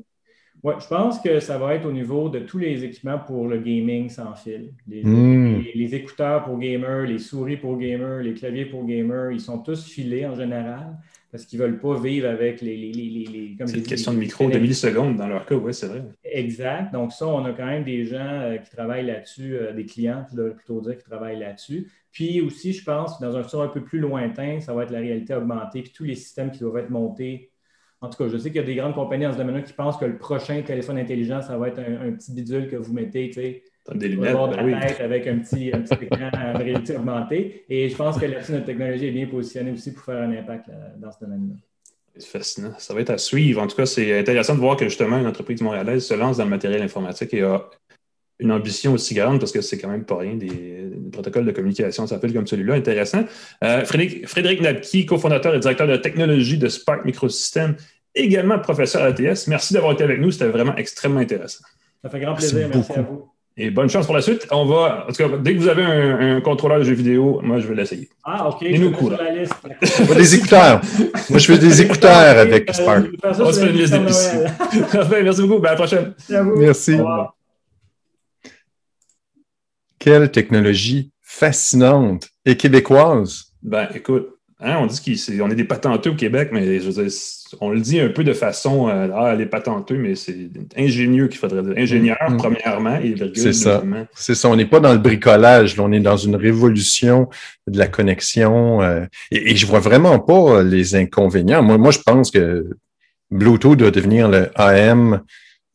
Oui, 0.64 0.74
je 0.80 0.88
pense 0.88 1.20
que 1.20 1.40
ça 1.40 1.60
va 1.60 1.76
être 1.76 1.86
au 1.86 1.92
niveau 1.92 2.30
de 2.30 2.40
tous 2.40 2.58
les 2.58 2.84
équipements 2.84 3.20
pour 3.20 3.48
le 3.48 3.60
gaming 3.60 4.10
sans 4.10 4.34
fil. 4.34 4.74
Les, 4.88 5.04
hmm. 5.04 5.62
écouteurs 5.94 6.46
pour 6.46 6.58
gamers, 6.58 7.04
les 7.06 7.20
souris 7.20 7.58
pour 7.58 7.78
gamers, 7.78 8.24
les 8.24 8.34
claviers 8.34 8.66
pour 8.66 8.84
gamers, 8.86 9.32
ils 9.32 9.40
sont 9.40 9.60
tous 9.60 9.86
filés 9.86 10.26
en 10.26 10.36
général 10.36 10.98
parce 11.32 11.46
qu'ils 11.46 11.60
ne 11.60 11.66
veulent 11.66 11.80
pas 11.80 12.00
vivre 12.00 12.30
avec 12.30 12.62
les. 12.62 12.78
les, 12.78 12.92
les, 12.94 13.58
c'est 13.66 13.78
une 13.78 13.84
question 13.84 14.14
de 14.14 14.18
micro 14.18 14.50
de 14.50 14.58
millisecondes 14.58 15.18
dans 15.18 15.28
leur 15.28 15.46
cas, 15.46 15.56
oui, 15.56 15.74
c'est 15.74 15.88
vrai. 15.88 16.04
Exact. 16.24 16.94
Donc, 16.94 17.12
ça, 17.12 17.28
on 17.28 17.44
a 17.46 17.52
quand 17.52 17.66
même 17.66 17.84
des 17.84 18.06
gens 18.06 18.18
euh, 18.20 18.58
qui 18.58 18.70
travaillent 18.70 19.06
là-dessus, 19.06 19.56
euh, 19.56 19.74
des 19.74 19.86
clients, 19.86 20.26
je 20.32 20.38
devrais 20.38 20.56
plutôt 20.56 20.80
dire, 20.82 20.98
qui 20.98 21.04
travaillent 21.04 21.40
là-dessus. 21.40 21.92
Puis 22.12 22.42
aussi, 22.42 22.72
je 22.72 22.84
pense, 22.84 23.20
dans 23.20 23.36
un 23.36 23.44
futur 23.44 23.62
un 23.62 23.68
peu 23.68 23.84
plus 23.84 24.00
lointain, 24.00 24.60
ça 24.62 24.74
va 24.74 24.84
être 24.84 24.92
la 24.92 25.00
réalité 25.00 25.34
augmentée, 25.34 25.82
puis 25.82 25.92
tous 25.92 26.06
les 26.06 26.16
systèmes 26.16 26.50
qui 26.52 26.60
doivent 26.60 26.78
être 26.78 26.90
montés. 26.90 27.52
En 28.00 28.10
tout 28.10 28.18
cas, 28.24 28.30
je 28.30 28.38
sais 28.38 28.50
qu'il 28.50 28.62
y 28.62 28.64
a 28.64 28.68
des 28.68 28.76
grandes 28.76 28.94
compagnies 28.94 29.26
dans 29.26 29.34
ce 29.34 29.38
domaine-là 29.38 29.64
qui 29.64 29.74
pensent 29.74 29.98
que 29.98 30.06
le 30.06 30.18
prochain 30.18 30.62
téléphone 30.62 30.98
intelligent, 30.98 31.42
ça 31.42 31.58
va 31.58 31.68
être 31.68 31.80
un, 31.80 32.12
petit 32.12 32.32
bidule 32.32 32.70
que 32.70 32.76
vous 32.76 32.94
mettez, 32.94 33.28
tu 33.30 33.34
sais, 33.34 33.64
des 33.96 34.10
lunettes, 34.10 34.34
ben 34.34 34.70
la 34.70 34.88
tête 34.88 35.02
avec 35.02 35.28
un 35.28 35.40
petit, 35.40 35.72
un 35.74 35.82
petit 35.82 36.06
écran 36.06 36.30
en 36.56 36.58
réalité 36.58 36.96
augmentée. 36.96 37.66
Et 37.70 37.90
je 37.90 37.96
pense 37.96 38.18
que 38.18 38.26
là-dessus, 38.26 38.52
notre 38.52 38.66
technologie 38.66 39.08
est 39.08 39.12
bien 39.12 39.28
positionnée 39.28 39.72
aussi 39.72 39.94
pour 39.94 40.04
faire 40.04 40.22
un 40.22 40.32
impact 40.32 40.68
dans 40.98 41.12
ce 41.12 41.20
domaine-là. 41.22 41.56
C'est 42.18 42.38
fascinant. 42.38 42.74
Ça 42.78 42.94
va 42.94 43.02
être 43.02 43.12
à 43.12 43.18
suivre. 43.18 43.62
En 43.62 43.68
tout 43.68 43.76
cas, 43.76 43.86
c'est 43.86 44.18
intéressant 44.20 44.56
de 44.56 44.60
voir 44.60 44.76
que 44.76 44.86
justement 44.86 45.18
une 45.18 45.28
entreprise 45.28 45.62
montréalaise 45.62 46.06
se 46.06 46.14
lance 46.14 46.38
dans 46.38 46.46
le 46.46 46.50
matériel 46.50 46.82
informatique 46.82 47.34
et 47.34 47.44
a 47.44 47.70
une 48.40 48.52
ambition 48.52 48.94
aussi 48.94 49.16
grande 49.16 49.40
parce 49.40 49.52
que 49.52 49.62
c'est 49.62 49.78
quand 49.78 49.90
même 49.90 50.06
pas 50.06 50.18
rien 50.18 50.36
des, 50.36 50.92
protocoles 51.12 51.46
de 51.46 51.52
communication 51.52 52.06
ça 52.06 52.16
s'appelle 52.16 52.34
comme 52.34 52.48
celui-là. 52.48 52.76
Intéressant. 52.76 53.24
Euh, 53.64 53.84
Frédéric, 53.86 54.28
Frédéric 54.28 54.62
Nabki, 54.62 55.06
cofondateur 55.06 55.56
et 55.56 55.60
directeur 55.60 55.88
de 55.88 55.98
technologie 55.98 56.58
de 56.58 56.68
Spark 56.68 57.06
Microsystems, 57.06 57.76
également 58.14 58.60
professeur 58.60 59.04
à 59.04 59.10
l'ATS. 59.10 59.48
Merci 59.48 59.74
d'avoir 59.74 59.94
été 59.94 60.04
avec 60.04 60.20
nous. 60.20 60.32
C'était 60.32 60.48
vraiment 60.48 60.76
extrêmement 60.76 61.20
intéressant. 61.20 61.64
Ça 62.04 62.10
fait 62.10 62.20
grand 62.20 62.36
plaisir. 62.36 62.70
Merci, 62.72 62.94
à 62.94 63.02
vous. 63.02 63.30
Et 63.60 63.72
bonne 63.72 63.90
chance 63.90 64.06
pour 64.06 64.14
la 64.14 64.22
suite. 64.22 64.48
On 64.52 64.66
va, 64.66 65.06
en 65.08 65.12
tout 65.12 65.16
cas, 65.16 65.36
dès 65.38 65.56
que 65.56 65.60
vous 65.60 65.68
avez 65.68 65.84
un, 65.84 66.42
contrôleur 66.42 66.78
de 66.78 66.84
jeux 66.84 66.94
vidéo, 66.94 67.42
moi, 67.44 67.60
je 67.60 67.68
vais 67.68 67.74
l'essayer. 67.74 68.08
Ah, 68.24 68.50
OK. 68.50 68.62
Et 68.62 68.78
nous 68.78 68.92
liste. 68.92 70.16
des 70.16 70.36
écouteurs. 70.36 70.82
moi, 71.30 71.40
je 71.40 71.52
veux 71.52 71.58
des 71.58 71.82
écouteurs 71.82 72.38
avec 72.38 72.72
Spark. 72.72 73.08
On 73.24 73.52
se 73.52 73.60
fait 73.60 73.70
une 73.72 73.78
liste 73.78 73.94
d'épicerie. 73.94 74.46
Merci 75.24 75.42
beaucoup. 75.42 75.60
Ben, 75.60 75.70
à 75.70 75.72
la 75.72 75.78
prochaine. 75.78 76.14
Merci 76.18 76.36
à 76.36 76.44
vous. 76.44 76.58
Merci. 76.58 76.98
Quelle 79.98 80.30
technologie 80.30 81.12
fascinante 81.20 82.30
et 82.46 82.56
québécoise. 82.56 83.54
Ben, 83.64 83.88
écoute, 83.94 84.37
hein, 84.60 84.78
on 84.80 84.86
dit 84.86 85.02
qu'on 85.38 85.50
est 85.50 85.56
des 85.56 85.64
patenteux 85.64 86.12
au 86.12 86.16
Québec, 86.16 86.50
mais 86.52 86.80
on 87.62 87.72
le 87.72 87.80
dit 87.80 88.00
un 88.00 88.10
peu 88.10 88.24
de 88.24 88.34
façon, 88.34 88.90
euh, 88.90 89.08
ah, 89.16 89.36
les 89.36 89.46
patenteux, 89.46 89.98
mais 89.98 90.16
c'est 90.16 90.50
ingénieux 90.76 91.28
qu'il 91.28 91.40
faudrait 91.40 91.64
dire. 91.64 91.74
Ingénieur, 91.78 92.18
mm-hmm. 92.20 92.38
premièrement, 92.38 92.98
et 92.98 93.16
C'est 93.36 93.54
ça. 93.54 93.84
C'est 94.16 94.36
ça. 94.36 94.50
On 94.50 94.56
n'est 94.56 94.66
pas 94.66 94.80
dans 94.80 94.94
le 94.94 95.00
bricolage, 95.00 95.80
on 95.80 95.92
est 95.92 96.00
dans 96.00 96.18
une 96.18 96.36
révolution 96.36 97.30
de 97.68 97.78
la 97.78 97.88
connexion. 97.88 98.82
Euh, 98.82 99.06
et, 99.32 99.52
et, 99.52 99.56
je 99.56 99.66
vois 99.66 99.80
vraiment 99.80 100.20
pas 100.20 100.64
les 100.64 100.96
inconvénients. 100.96 101.64
Moi, 101.64 101.78
moi, 101.78 101.92
je 101.92 102.00
pense 102.00 102.32
que 102.32 102.68
Bluetooth 103.32 103.78
doit 103.78 103.92
devenir 103.92 104.28
le 104.30 104.50
AM 104.56 105.22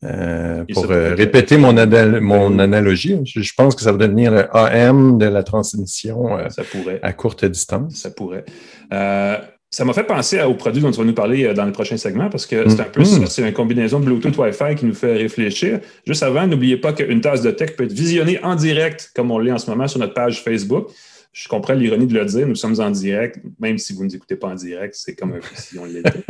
euh, 0.03 0.63
pour 0.73 0.91
euh, 0.91 1.15
répéter 1.15 1.57
mon, 1.57 1.73
mon 2.21 2.59
analogie, 2.59 3.19
je, 3.25 3.53
pense 3.55 3.75
que 3.75 3.81
ça 3.81 3.91
va 3.91 3.97
devenir 3.97 4.31
le 4.31 4.55
AM 4.55 5.17
de 5.17 5.25
la 5.25 5.43
transmission 5.43 6.37
euh, 6.37 6.49
ça 6.49 6.63
pourrait. 6.63 6.99
à 7.01 7.13
courte 7.13 7.45
distance. 7.45 7.95
Ça 7.95 8.09
pourrait. 8.09 8.45
ça 8.89 9.85
m'a 9.85 9.93
fait 9.93 10.03
penser 10.03 10.41
aux 10.41 10.55
produits 10.55 10.81
dont 10.81 10.91
tu 10.91 10.97
vas 10.97 11.05
nous 11.05 11.13
parler 11.13 11.53
dans 11.53 11.65
le 11.65 11.71
prochain 11.71 11.97
segment 11.97 12.29
parce 12.29 12.45
que 12.45 12.69
c'est 12.69 12.81
un 12.81 12.85
peu 12.85 13.01
mm-hmm. 13.01 13.27
c'est 13.27 13.47
une 13.47 13.53
combinaison 13.53 13.99
de 13.99 14.05
Bluetooth 14.05 14.37
Wi-Fi 14.37 14.75
qui 14.75 14.85
nous 14.85 14.93
fait 14.93 15.13
réfléchir. 15.13 15.79
Juste 16.05 16.23
avant, 16.23 16.45
n'oubliez 16.47 16.77
pas 16.77 16.93
qu'une 16.93 17.21
tasse 17.21 17.41
de 17.41 17.51
tech 17.51 17.75
peut 17.75 17.85
être 17.85 17.93
visionnée 17.93 18.39
en 18.43 18.55
direct, 18.55 19.11
comme 19.15 19.31
on 19.31 19.39
l'est 19.39 19.51
en 19.51 19.57
ce 19.57 19.69
moment 19.69 19.87
sur 19.87 19.99
notre 19.99 20.13
page 20.13 20.43
Facebook 20.43 20.87
je 21.33 21.47
comprends 21.47 21.73
l'ironie 21.73 22.05
de 22.05 22.13
le 22.13 22.25
dire, 22.25 22.47
nous 22.47 22.55
sommes 22.55 22.79
en 22.79 22.91
direct, 22.91 23.39
même 23.59 23.79
si 23.79 23.91
vous 23.91 24.03
ne 24.03 24.09
nous 24.09 24.15
écoutez 24.15 24.35
pas 24.35 24.49
en 24.49 24.53
direct, 24.53 24.93
c'est 24.95 25.15
comme 25.15 25.33
un 25.33 25.39
peu 25.39 25.55
si 25.55 25.77
on 25.79 25.85
l'était. 25.85 26.11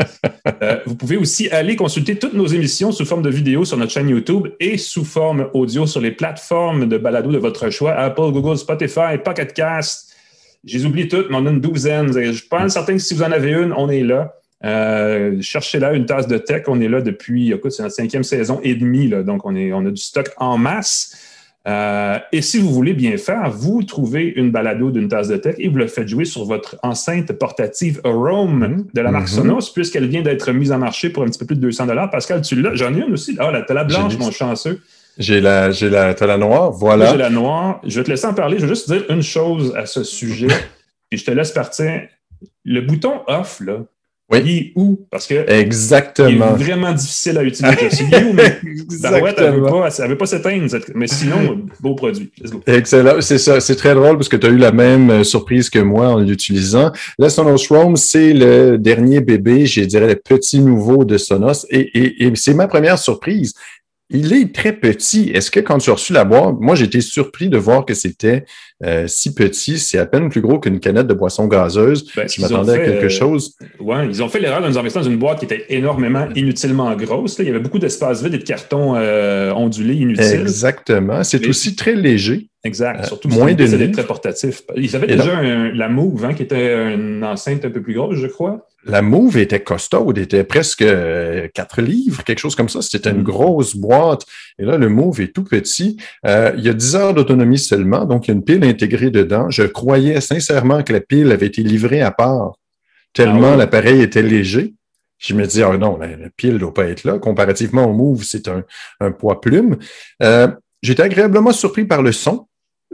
Euh, 0.61 0.79
vous 0.85 0.95
pouvez 0.95 1.15
aussi 1.15 1.49
aller 1.49 1.77
consulter 1.77 2.17
toutes 2.17 2.33
nos 2.33 2.47
émissions 2.47 2.91
sous 2.91 3.05
forme 3.05 3.21
de 3.21 3.29
vidéo 3.29 3.63
sur 3.63 3.77
notre 3.77 3.93
chaîne 3.93 4.09
YouTube 4.09 4.49
et 4.59 4.77
sous 4.77 5.05
forme 5.05 5.49
audio 5.53 5.85
sur 5.85 6.01
les 6.01 6.11
plateformes 6.11 6.87
de 6.89 6.97
balado 6.97 7.31
de 7.31 7.37
votre 7.37 7.69
choix, 7.69 7.93
Apple, 7.93 8.31
Google, 8.31 8.57
Spotify, 8.57 9.17
Pocket 9.23 9.53
Cast. 9.53 10.13
J'ai 10.65 10.83
oublié 10.85 11.07
toutes, 11.07 11.29
mais 11.29 11.37
on 11.37 11.45
a 11.45 11.49
une 11.49 11.61
douzaine. 11.61 12.11
Je 12.11 12.45
pense 12.45 12.73
certain 12.73 12.93
que 12.93 12.99
si 12.99 13.13
vous 13.13 13.23
en 13.23 13.31
avez 13.31 13.51
une, 13.51 13.71
on 13.71 13.89
est 13.89 14.03
là. 14.03 14.35
Euh, 14.65 15.41
cherchez 15.41 15.79
là 15.79 15.93
une 15.93 16.05
tasse 16.05 16.27
de 16.27 16.37
tech. 16.37 16.63
On 16.67 16.79
est 16.81 16.89
là 16.89 17.01
depuis, 17.01 17.51
écoute, 17.51 17.71
c'est 17.71 17.83
notre 17.83 17.95
cinquième 17.95 18.23
saison 18.23 18.59
et 18.63 18.75
demie, 18.75 19.07
là, 19.07 19.23
donc 19.23 19.45
on, 19.45 19.55
est, 19.55 19.71
on 19.71 19.85
a 19.85 19.91
du 19.91 20.01
stock 20.01 20.29
en 20.37 20.57
masse. 20.57 21.32
Euh, 21.65 22.19
et 22.33 22.41
si 22.41 22.59
vous 22.59 22.73
voulez 22.73 22.93
bien 22.93 23.15
faire, 23.15 23.49
vous 23.49 23.83
trouvez 23.83 24.33
une 24.35 24.51
balado 24.51 24.91
d'une 24.91 25.07
tasse 25.07 25.29
de 25.29 25.37
tech 25.37 25.55
et 25.59 25.69
vous 25.69 25.77
le 25.77 25.87
faites 25.87 26.09
jouer 26.09 26.25
sur 26.25 26.43
votre 26.43 26.75
enceinte 26.83 27.31
portative 27.33 28.01
Rome 28.03 28.85
de 28.93 29.01
la 29.01 29.11
marque 29.11 29.27
mm-hmm. 29.27 29.35
Sonos, 29.35 29.69
puisqu'elle 29.73 30.07
vient 30.07 30.21
d'être 30.21 30.51
mise 30.51 30.73
en 30.73 30.77
marché 30.77 31.09
pour 31.09 31.23
un 31.23 31.27
petit 31.27 31.39
peu 31.39 31.45
plus 31.45 31.55
de 31.55 31.61
200 31.61 31.87
Pascal, 32.11 32.41
tu 32.41 32.61
l'as? 32.61 32.75
J'en 32.75 32.93
ai 32.93 32.99
une 32.99 33.13
aussi. 33.13 33.37
Ah, 33.39 33.51
la, 33.51 33.65
la 33.67 33.83
blanche, 33.85 34.17
mon 34.17 34.31
chanceux. 34.31 34.81
J'ai 35.17 35.39
la, 35.39 35.71
j'ai 35.71 35.89
la, 35.89 36.13
la 36.13 36.37
noire, 36.37 36.71
voilà. 36.71 37.11
J'ai 37.11 37.17
la 37.17 37.29
noire. 37.29 37.79
Je 37.85 37.99
vais 37.99 38.03
te 38.03 38.09
laisser 38.09 38.25
en 38.25 38.33
parler. 38.33 38.57
Je 38.57 38.65
vais 38.65 38.73
juste 38.73 38.91
dire 38.91 39.05
une 39.09 39.21
chose 39.21 39.73
à 39.75 39.85
ce 39.85 40.03
sujet. 40.03 40.47
puis 41.09 41.19
je 41.19 41.25
te 41.25 41.31
laisse 41.31 41.51
partir. 41.51 42.07
Le 42.65 42.81
bouton 42.81 43.21
off, 43.27 43.59
là, 43.61 43.79
Oui. 44.33 44.41
il 44.45 44.57
est 44.57 44.71
où? 44.75 44.99
Parce 45.09 45.27
que 45.27 45.49
Exactement. 45.49 46.29
il 46.29 46.61
est 46.61 46.63
vraiment 46.63 46.91
difficile 46.91 47.37
à 47.37 47.43
utiliser. 47.43 47.89
Il 48.01 48.13
est 48.13 48.23
où, 48.23 48.33
mais 48.33 48.59
la 49.01 49.19
boîte, 49.19 49.35
elle 49.39 49.55
ne 49.55 50.07
veut 50.07 50.17
pas, 50.17 50.25
s'éteindre. 50.25 50.67
Mais 50.95 51.07
sinon, 51.07 51.65
beau 51.79 51.95
produit. 51.95 52.31
Let's 52.41 52.51
go. 52.51 52.61
Excellent, 52.65 53.21
c'est 53.21 53.37
ça. 53.37 53.59
C'est 53.59 53.75
très 53.75 53.95
drôle 53.95 54.17
parce 54.17 54.29
que 54.29 54.37
tu 54.37 54.47
as 54.47 54.49
eu 54.49 54.57
la 54.57 54.71
même 54.71 55.09
euh, 55.09 55.23
surprise 55.23 55.69
que 55.69 55.79
moi 55.79 56.09
en 56.09 56.19
l'utilisant. 56.19 56.91
La 57.17 57.29
Sonos 57.29 57.67
Roam, 57.69 57.95
c'est 57.95 58.33
le 58.33 58.77
dernier 58.77 59.21
bébé, 59.21 59.65
je 59.65 59.81
dirais 59.81 60.07
le 60.07 60.15
petit 60.15 60.59
nouveau 60.59 61.05
de 61.05 61.17
Sonos. 61.17 61.65
Et, 61.69 61.79
et, 61.79 62.25
et 62.25 62.31
c'est 62.35 62.53
ma 62.53 62.67
première 62.67 62.97
surprise. 62.97 63.53
Il 64.13 64.31
est 64.31 64.53
très 64.53 64.73
petit. 64.73 65.31
Est-ce 65.33 65.49
que 65.49 65.59
quand 65.59 65.79
tu 65.79 65.89
as 65.89 65.93
reçu 65.93 66.13
la 66.13 66.23
boîte, 66.23 66.55
moi 66.59 66.75
été 66.79 67.01
surpris 67.01 67.49
de 67.49 67.57
voir 67.57 67.83
que 67.85 67.93
c'était 67.95 68.45
euh, 68.83 69.07
si 69.07 69.33
petit, 69.33 69.79
c'est 69.79 69.97
à 69.97 70.05
peine 70.05 70.29
plus 70.29 70.41
gros 70.41 70.59
qu'une 70.59 70.79
canette 70.79 71.07
de 71.07 71.13
boisson 71.13 71.47
gazeuse. 71.47 72.11
Ben, 72.15 72.27
je 72.27 72.41
m'attendais 72.41 72.73
à 72.73 72.77
quelque 72.77 73.05
euh, 73.05 73.09
chose. 73.09 73.55
Ouais, 73.79 74.05
ils 74.07 74.21
ont 74.21 74.29
fait 74.29 74.39
l'erreur 74.39 74.61
de 74.61 74.67
nous 74.67 74.77
investir 74.77 75.01
dans 75.01 75.09
une 75.09 75.17
boîte 75.17 75.39
qui 75.39 75.45
était 75.45 75.65
énormément, 75.69 76.27
inutilement 76.35 76.93
grosse. 76.95 77.39
là. 77.39 77.43
Il 77.45 77.47
y 77.47 77.49
avait 77.49 77.59
beaucoup 77.59 77.79
d'espace 77.79 78.23
vide 78.23 78.35
et 78.35 78.37
de 78.37 78.43
cartons 78.43 78.95
euh, 78.95 79.51
ondulés 79.53 79.95
inutiles. 79.95 80.41
Exactement. 80.41 81.23
C'est 81.23 81.47
aussi 81.47 81.75
très 81.75 81.95
léger. 81.95 82.49
Exact. 82.63 83.01
Euh, 83.03 83.07
Surtout 83.07 83.29
moins 83.29 83.53
de 83.53 83.87
très 83.91 84.03
portatif. 84.05 84.61
Ils 84.77 84.95
avaient 84.95 85.11
Et 85.11 85.15
déjà 85.15 85.37
un- 85.37 85.73
la 85.73 85.89
Move, 85.89 86.23
hein, 86.25 86.33
qui 86.33 86.43
était 86.43 86.93
une 86.93 87.23
enceinte 87.23 87.65
un 87.65 87.69
peu 87.69 87.81
plus 87.81 87.93
grosse, 87.93 88.17
je 88.17 88.27
crois. 88.27 88.67
La 88.85 89.01
Move 89.01 89.37
était 89.37 89.61
costaude, 89.61 90.17
était 90.17 90.43
presque 90.43 90.81
euh, 90.81 91.47
4 91.53 91.81
livres, 91.81 92.23
quelque 92.23 92.39
chose 92.39 92.55
comme 92.55 92.69
ça. 92.69 92.81
C'était 92.81 93.11
une 93.11 93.19
Mm. 93.21 93.23
grosse 93.23 93.75
boîte. 93.75 94.23
Et 94.59 94.65
là, 94.65 94.77
le 94.77 94.89
Move 94.89 95.21
est 95.21 95.33
tout 95.33 95.43
petit. 95.43 95.97
Euh, 96.25 96.51
il 96.57 96.63
y 96.65 96.69
a 96.69 96.73
10 96.73 96.95
heures 96.95 97.13
d'autonomie 97.13 97.59
seulement, 97.59 98.05
donc 98.05 98.27
il 98.27 98.31
y 98.31 98.33
a 98.33 98.35
une 98.35 98.43
pile 98.43 98.63
intégrée 98.65 99.09
dedans. 99.09 99.49
Je 99.49 99.63
croyais 99.63 100.19
sincèrement 100.21 100.83
que 100.83 100.91
la 100.91 100.99
pile 100.99 101.31
avait 101.31 101.45
été 101.47 101.63
livrée 101.63 102.01
à 102.01 102.11
part, 102.11 102.53
tellement 103.13 103.47
Ah 103.49 103.51
ouais? 103.51 103.57
l'appareil 103.57 104.01
était 104.01 104.21
léger. 104.23 104.73
Je 105.17 105.33
me 105.35 105.45
dis, 105.45 105.63
ah 105.63 105.77
non, 105.77 105.97
la, 105.97 106.07
la 106.07 106.29
pile 106.35 106.53
ne 106.55 106.57
doit 106.57 106.73
pas 106.73 106.85
être 106.85 107.05
là. 107.05 107.17
Comparativement 107.19 107.85
au 107.89 107.93
Move, 107.93 108.23
c'est 108.25 108.49
un, 108.49 108.63
un 108.99 109.11
poids 109.11 109.39
plume. 109.39 109.77
Euh, 110.21 110.49
J'étais 110.81 111.03
agréablement 111.03 111.53
surpris 111.53 111.85
par 111.85 112.01
le 112.01 112.11
son 112.11 112.47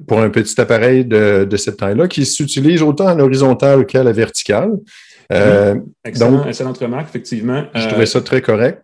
pour 0.08 0.21
un 0.21 0.30
petit 0.30 0.62
appareil 0.62 1.04
de, 1.06 1.47
de 1.49 1.58
cette 1.58 1.78
taille-là 1.78 2.08
qui 2.08 2.23
s'utilise 2.28 2.84
autant 2.84 3.08
à 3.08 3.15
l'horizontale 3.15 3.88
qu'à 3.88 4.04
la 4.04 4.12
verticale. 4.12 4.73
Euh, 5.32 5.76
Excellent, 6.06 6.32
Donc- 6.38 6.48
excellente 6.48 6.78
remarque, 6.80 7.10
effectivement. 7.10 7.65
Je 7.76 7.86
Euh, 7.86 7.89
trouvais 7.89 8.06
ça 8.06 8.22
très 8.22 8.42
correct. 8.42 8.82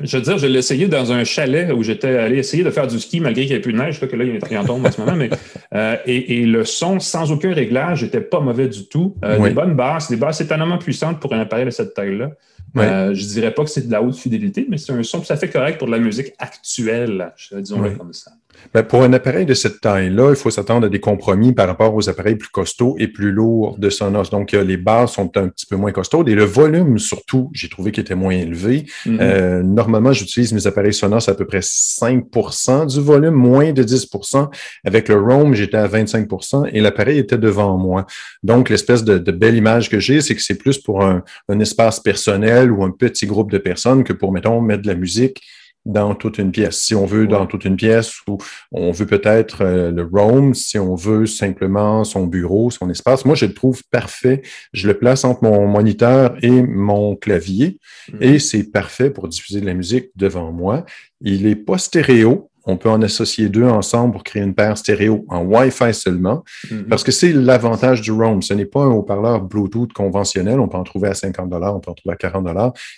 Je 0.00 0.16
veux 0.16 0.22
dire, 0.24 0.38
je 0.38 0.48
l'ai 0.48 0.58
essayé 0.58 0.88
dans 0.88 1.12
un 1.12 1.22
chalet 1.22 1.70
où 1.72 1.84
j'étais 1.84 2.08
allé 2.16 2.38
essayer 2.38 2.64
de 2.64 2.70
faire 2.70 2.88
du 2.88 2.98
ski 2.98 3.20
malgré 3.20 3.42
qu'il 3.42 3.50
n'y 3.50 3.54
avait 3.54 3.62
plus 3.62 3.72
de 3.72 3.78
neige, 3.78 4.00
là, 4.00 4.08
que 4.08 4.16
là, 4.16 4.24
il 4.24 4.52
y 4.52 4.58
en 4.58 4.64
tombe 4.64 4.84
en 4.84 4.90
ce 4.90 5.00
moment. 5.00 5.14
Mais, 5.14 5.30
euh, 5.72 5.96
et, 6.04 6.40
et 6.40 6.46
le 6.46 6.64
son, 6.64 6.98
sans 6.98 7.30
aucun 7.30 7.52
réglage, 7.54 8.02
n'était 8.02 8.20
pas 8.20 8.40
mauvais 8.40 8.66
du 8.66 8.88
tout. 8.88 9.14
Euh, 9.24 9.36
Oui. 9.38 9.50
Des 9.50 9.54
bonnes 9.54 9.74
basses, 9.76 10.10
des 10.10 10.16
basses 10.16 10.40
étonnamment 10.40 10.78
puissantes 10.78 11.20
pour 11.20 11.32
un 11.32 11.38
appareil 11.38 11.64
de 11.66 11.70
cette 11.70 11.94
taille-là. 11.94 12.32
Oui. 12.74 12.82
Euh, 12.84 13.14
je 13.14 13.24
dirais 13.26 13.52
pas 13.52 13.62
que 13.62 13.70
c'est 13.70 13.86
de 13.86 13.92
la 13.92 14.02
haute 14.02 14.16
fidélité, 14.16 14.66
mais 14.68 14.78
c'est 14.78 14.90
un 14.92 15.00
son 15.04 15.20
tout 15.20 15.32
à 15.32 15.36
fait 15.36 15.48
correct 15.48 15.78
pour 15.78 15.86
de 15.86 15.92
la 15.92 15.98
musique 16.00 16.32
actuelle, 16.40 17.32
disons-le 17.52 17.90
Oui. 17.90 17.96
comme 17.96 18.12
ça. 18.12 18.32
Ben, 18.72 18.82
pour 18.82 19.02
un 19.02 19.12
appareil 19.12 19.46
de 19.46 19.54
cette 19.54 19.80
taille-là, 19.80 20.30
il 20.30 20.36
faut 20.36 20.50
s'attendre 20.50 20.86
à 20.86 20.88
des 20.88 21.00
compromis 21.00 21.52
par 21.52 21.68
rapport 21.68 21.94
aux 21.94 22.08
appareils 22.08 22.36
plus 22.36 22.48
costauds 22.48 22.96
et 22.98 23.08
plus 23.08 23.30
lourds 23.30 23.78
de 23.78 23.88
Sonos. 23.88 24.30
Donc, 24.30 24.52
euh, 24.52 24.64
les 24.64 24.76
basses 24.76 25.12
sont 25.12 25.36
un 25.36 25.48
petit 25.48 25.66
peu 25.66 25.76
moins 25.76 25.92
costaudes 25.92 26.28
et 26.28 26.34
le 26.34 26.44
volume, 26.44 26.98
surtout, 26.98 27.50
j'ai 27.52 27.68
trouvé 27.68 27.92
qu'il 27.92 28.02
était 28.02 28.14
moins 28.14 28.34
élevé. 28.34 28.86
Mhm. 29.06 29.18
Euh, 29.20 29.62
normalement, 29.62 30.12
j'utilise 30.12 30.52
mes 30.52 30.66
appareils 30.66 30.92
Sonos 30.92 31.28
à 31.28 31.34
peu 31.34 31.46
près 31.46 31.60
5% 31.60 32.86
du 32.86 33.00
volume, 33.00 33.34
moins 33.34 33.72
de 33.72 33.82
10% 33.82 34.50
Avec 34.84 35.08
le 35.08 35.20
Roam, 35.20 35.54
j'étais 35.54 35.76
à 35.76 35.86
25% 35.86 36.68
et 36.72 36.80
l'appareil 36.80 37.18
était 37.18 37.38
devant 37.38 37.76
moi. 37.78 38.06
Donc, 38.42 38.70
l'espèce 38.70 39.04
de, 39.04 39.18
de 39.18 39.32
belle 39.32 39.56
image 39.56 39.88
que 39.88 40.00
j'ai, 40.00 40.20
c'est 40.20 40.34
que 40.34 40.42
c'est 40.42 40.58
plus 40.58 40.78
pour 40.78 41.04
un, 41.04 41.22
un 41.48 41.60
espace 41.60 42.00
personnel 42.00 42.72
ou 42.72 42.82
un 42.82 42.90
petit 42.90 43.26
groupe 43.26 43.52
de 43.52 43.58
personnes 43.58 44.02
que 44.04 44.12
pour, 44.12 44.32
mettons, 44.32 44.60
mettre 44.60 44.82
de 44.82 44.88
la 44.88 44.94
musique 44.94 45.42
dans 45.84 46.14
toute 46.14 46.38
une 46.38 46.50
pièce. 46.50 46.80
Si 46.80 46.94
on 46.94 47.06
veut 47.06 47.26
dans 47.26 47.46
toute 47.46 47.64
une 47.64 47.76
pièce 47.76 48.14
ou 48.26 48.38
on 48.72 48.90
veut 48.90 49.06
peut-être 49.06 49.62
euh, 49.62 49.90
le 49.90 50.02
roam, 50.10 50.54
si 50.54 50.78
on 50.78 50.94
veut 50.94 51.26
simplement 51.26 52.04
son 52.04 52.26
bureau, 52.26 52.70
son 52.70 52.88
espace, 52.90 53.24
moi 53.24 53.34
je 53.34 53.46
le 53.46 53.54
trouve 53.54 53.82
parfait. 53.90 54.42
Je 54.72 54.88
le 54.88 54.94
place 54.94 55.24
entre 55.24 55.44
mon 55.44 55.66
moniteur 55.66 56.36
et 56.42 56.62
mon 56.62 57.16
clavier 57.16 57.78
Mhm. 58.12 58.22
et 58.22 58.38
c'est 58.38 58.70
parfait 58.70 59.10
pour 59.10 59.28
diffuser 59.28 59.60
de 59.60 59.66
la 59.66 59.74
musique 59.74 60.10
devant 60.16 60.52
moi. 60.52 60.84
Il 61.20 61.46
est 61.46 61.56
pas 61.56 61.78
stéréo. 61.78 62.50
On 62.66 62.76
peut 62.76 62.88
en 62.88 63.02
associer 63.02 63.48
deux 63.48 63.64
ensemble 63.64 64.12
pour 64.12 64.24
créer 64.24 64.42
une 64.42 64.54
paire 64.54 64.78
stéréo 64.78 65.24
en 65.28 65.42
Wi-Fi 65.44 65.92
seulement. 65.92 66.42
Mhm. 66.70 66.84
Parce 66.88 67.02
que 67.04 67.12
c'est 67.12 67.32
l'avantage 67.32 68.00
du 68.00 68.10
Roam. 68.12 68.40
Ce 68.42 68.54
n'est 68.54 68.64
pas 68.64 68.82
un 68.84 68.90
haut-parleur 68.90 69.42
Bluetooth 69.42 69.92
conventionnel. 69.92 70.60
On 70.60 70.68
peut 70.68 70.78
en 70.78 70.84
trouver 70.84 71.08
à 71.08 71.14
50 71.14 71.52
on 71.52 71.80
peut 71.80 71.90
en 71.90 71.94
trouver 71.94 72.14
à 72.14 72.16
40 72.16 72.46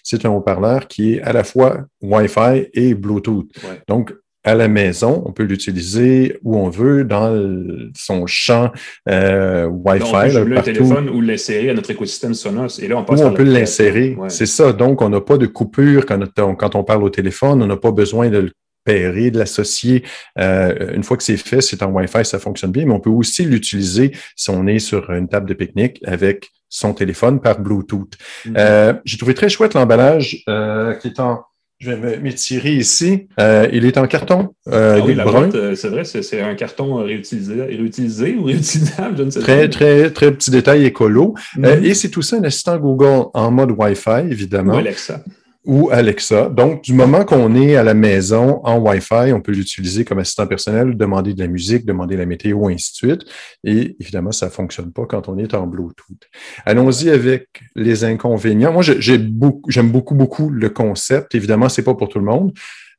C'est 0.02 0.24
un 0.24 0.31
haut-parleur 0.31 0.87
qui 0.87 1.14
est 1.14 1.22
à 1.22 1.33
la 1.33 1.42
fois 1.44 1.79
Wi-Fi 2.02 2.68
et 2.74 2.94
Bluetooth. 2.94 3.48
Ouais. 3.64 3.81
Donc, 3.88 4.12
à 4.44 4.55
la 4.55 4.68
maison, 4.68 5.24
on 5.26 5.33
peut 5.33 5.42
l'utiliser 5.42 6.38
où 6.44 6.57
on 6.57 6.68
veut, 6.68 7.02
dans 7.02 7.31
le- 7.31 7.90
son 7.96 8.26
champ 8.29 8.70
euh, 9.09 9.62
Là, 9.62 9.68
on 9.68 9.83
peut 9.83 9.90
Wi-Fi, 9.90 10.35
là, 10.35 10.55
partout 10.55 10.72
téléphone 10.72 11.09
ou 11.09 11.20
l'insérer 11.20 11.70
à 11.70 11.74
notre 11.74 11.90
écosystème 11.90 12.33
Sonos. 12.35 12.79
Et 12.81 12.87
là, 12.87 12.96
on 12.96 13.02
où 13.02 13.05
passe 13.05 13.22
on 13.22 13.33
peut 13.33 13.42
l'insérer. 13.42 14.14
Ouais. 14.16 14.29
C'est 14.31 14.46
ça. 14.46 14.72
Donc, 14.72 15.02
on 15.02 15.09
n'a 15.09 15.20
pas 15.20 15.37
de 15.37 15.46
coupure 15.46 16.07
quand 16.07 16.20
on, 16.38 16.55
quand 16.55 16.76
on 16.76 16.85
parle 16.85 17.02
au 17.02 17.11
téléphone. 17.11 17.61
On 17.61 17.66
n'a 17.66 17.76
pas 17.76 17.90
besoin 17.90 18.29
de 18.31 18.38
le 18.38 18.50
de 18.87 19.38
l'associer. 19.38 20.05
Euh, 20.38 20.94
une 20.94 21.03
fois 21.03 21.16
que 21.16 21.22
c'est 21.22 21.37
fait, 21.37 21.61
c'est 21.61 21.83
en 21.83 21.90
Wi-Fi, 21.90 22.25
ça 22.25 22.38
fonctionne 22.38 22.70
bien, 22.72 22.87
mais 22.87 22.92
on 22.92 23.01
peut 23.01 23.11
aussi 23.11 23.44
l'utiliser 23.44 24.12
si 24.37 24.51
on 24.51 24.66
est 24.66 24.79
sur 24.79 25.11
une 25.11 25.29
table 25.29 25.49
de 25.49 25.55
pique-nique 25.55 26.01
avec 26.05 26.51
son 26.68 26.94
téléphone 26.94 27.40
par 27.40 27.61
Bluetooth. 27.61 28.14
Mhm. 28.44 28.55
Euh, 28.59 28.92
J'ai 29.05 29.16
trouvé 29.18 29.35
très 29.35 29.49
chouette 29.49 29.75
l'emballage 29.75 30.42
euh, 30.49 30.94
qui 30.94 31.09
est 31.09 31.20
en... 31.20 31.40
Je 31.79 31.90
vais 31.92 32.18
m'étirer 32.18 32.72
ici. 32.72 33.29
Euh, 33.38 33.68
il 33.70 33.85
est 33.85 33.99
en 33.99 34.07
carton 34.07 34.49
euh, 34.68 34.99
Ah 34.99 35.05
oui, 35.05 35.14
la 35.14 35.25
brun. 35.25 35.49
boîte, 35.49 35.75
c'est 35.75 35.88
vrai, 35.88 36.05
c'est 36.05 36.40
un 36.40 36.55
carton 36.55 36.94
réutilisé, 37.05 37.62
réutilisé 37.64 38.35
ou 38.35 38.44
réutilisable, 38.44 39.18
je 39.18 39.22
ne 39.25 39.31
sais 39.31 39.40
Très, 39.40 39.62
pas. 39.62 39.68
très, 39.68 40.11
très 40.11 40.33
petit 40.33 40.51
détail 40.51 40.87
écolo. 40.87 41.35
Mhm. 41.59 41.64
Euh, 41.66 41.83
et 41.83 41.92
c'est 41.92 42.09
tout 42.09 42.22
ça 42.22 42.37
un 42.37 42.44
assistant 42.44 42.79
Google 42.79 43.27
en 43.35 43.51
mode 43.51 43.72
Wi-Fi, 43.77 44.25
évidemment. 44.31 44.72
Ou 44.72 44.79
Alexa. 44.79 45.22
Ou 45.66 45.90
Alexa. 45.90 46.48
Donc, 46.48 46.83
du 46.85 46.94
moment 46.94 47.24
qu'on 47.24 47.55
est 47.57 47.76
à 47.76 47.83
la 47.83 47.92
maison 47.94 48.61
en 48.64 48.79
Wi-Fi, 48.79 49.33
on 49.33 49.40
peut 49.40 49.52
l'utiliser 49.52 50.05
comme 50.05 50.20
assistant 50.20 50.46
personnel, 50.46 50.96
demander 50.96 51.35
de 51.35 51.40
la 51.40 51.48
musique, 51.48 51.85
demander 51.85 52.16
la 52.16 52.24
météo, 52.24 52.68
ainsi 52.68 52.92
de 52.92 52.96
suite. 53.09 53.22
Et 53.64 53.96
évidemment, 54.00 54.33
ça 54.33 54.48
fonctionne 54.48 54.92
pas 54.92 55.05
quand 55.07 55.29
on 55.29 55.37
est 55.38 55.52
en 55.55 55.66
Bluetooth. 55.66 56.22
Allons-y 56.64 57.11
avec 57.11 57.48
les 57.74 58.05
inconvénients. 58.05 58.72
Moi, 58.72 58.83
je- 58.83 59.00
j'ai 59.00 59.18
beaucoup, 59.18 59.70
j'aime 59.70 59.90
beaucoup, 59.90 60.14
beaucoup 60.14 60.48
le 60.50 60.68
concept. 60.70 61.35
Évidemment, 61.35 61.68
c'est 61.68 61.83
pas 61.83 61.94
pour 61.94 62.09
tout 62.09 62.18
le 62.20 62.24
monde. 62.24 62.52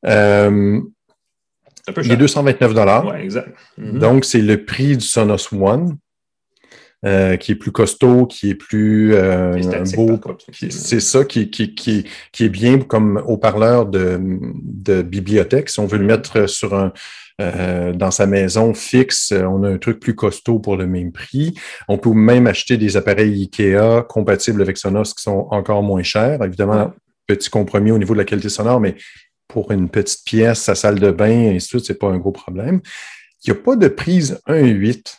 Euh, 0.06 0.80
il 1.88 1.99
est 1.99 2.03
cher. 2.03 2.17
229 2.17 2.73
dollars. 2.73 3.06
Ouais, 3.08 3.23
exact. 3.23 3.49
Mhm. 3.77 3.99
Donc, 3.99 4.25
c'est 4.25 4.41
le 4.41 4.65
prix 4.65 4.97
du 4.97 5.06
Sonos 5.06 5.53
One, 5.53 5.95
euh, 7.06 7.38
qui 7.38 7.52
est 7.52 7.56
plus 7.56 7.72
costaud, 7.72 8.26
qui 8.26 8.50
est 8.50 8.56
plus 8.56 9.14
euh, 9.14 9.56
beau. 9.96 10.20
C'est 10.70 11.00
ça 11.00 11.26
qui, 11.26 11.52
qui, 11.52 11.76
qui, 11.76 12.06
qui 12.32 12.44
est 12.44 12.50
bien 12.50 12.80
comme 12.80 13.22
haut-parleur 13.28 13.86
de, 13.86 14.20
de 14.20 15.04
bibliothèque. 15.04 15.70
Si 15.70 15.80
on 15.80 15.86
veut 15.86 16.00
le 16.00 16.06
mettre 16.06 16.50
sur 16.50 16.74
un, 16.74 16.92
euh, 17.40 17.94
dans 17.94 18.10
sa 18.10 18.26
maison 18.26 18.74
fixe, 18.74 19.32
on 19.32 19.64
a 19.64 19.70
un 19.70 19.78
truc 19.78 20.00
plus 20.00 20.16
costaud 20.16 20.58
pour 20.58 20.76
le 20.76 20.88
même 20.88 21.12
prix. 21.12 21.54
On 21.88 22.00
peut 22.00 22.14
même 22.14 22.48
acheter 22.48 22.78
des 22.78 22.98
appareils 22.98 23.44
IKEA 23.44 24.04
compatibles 24.10 24.64
avec 24.64 24.78
Sonos 24.78 25.14
qui 25.14 25.22
sont 25.22 25.48
encore 25.52 25.84
moins 25.84 26.02
chers. 26.02 26.44
Évidemment, 26.44 26.94
petit 27.28 27.52
compromis 27.52 27.92
au 27.92 28.00
niveau 28.00 28.16
de 28.16 28.20
la 28.20 28.26
qualité 28.26 28.50
sonore, 28.50 28.80
mais 28.80 28.96
pour 29.48 29.72
une 29.72 29.88
petite 29.88 30.26
pièce, 30.26 30.62
sa 30.62 30.74
salle 30.74 31.00
de 31.00 31.12
bain, 31.12 31.30
et 31.30 31.56
ainsi 31.56 31.68
de 31.68 31.80
suite, 31.80 31.86
c'est 31.86 32.00
pas 32.00 32.08
un 32.08 32.18
gros 32.18 32.32
problème. 32.32 32.82
Il 33.46 33.52
n'y 33.52 33.60
a 33.60 33.62
pas 33.62 33.76
de 33.76 33.88
prise 33.88 34.42
1.8 34.48 35.14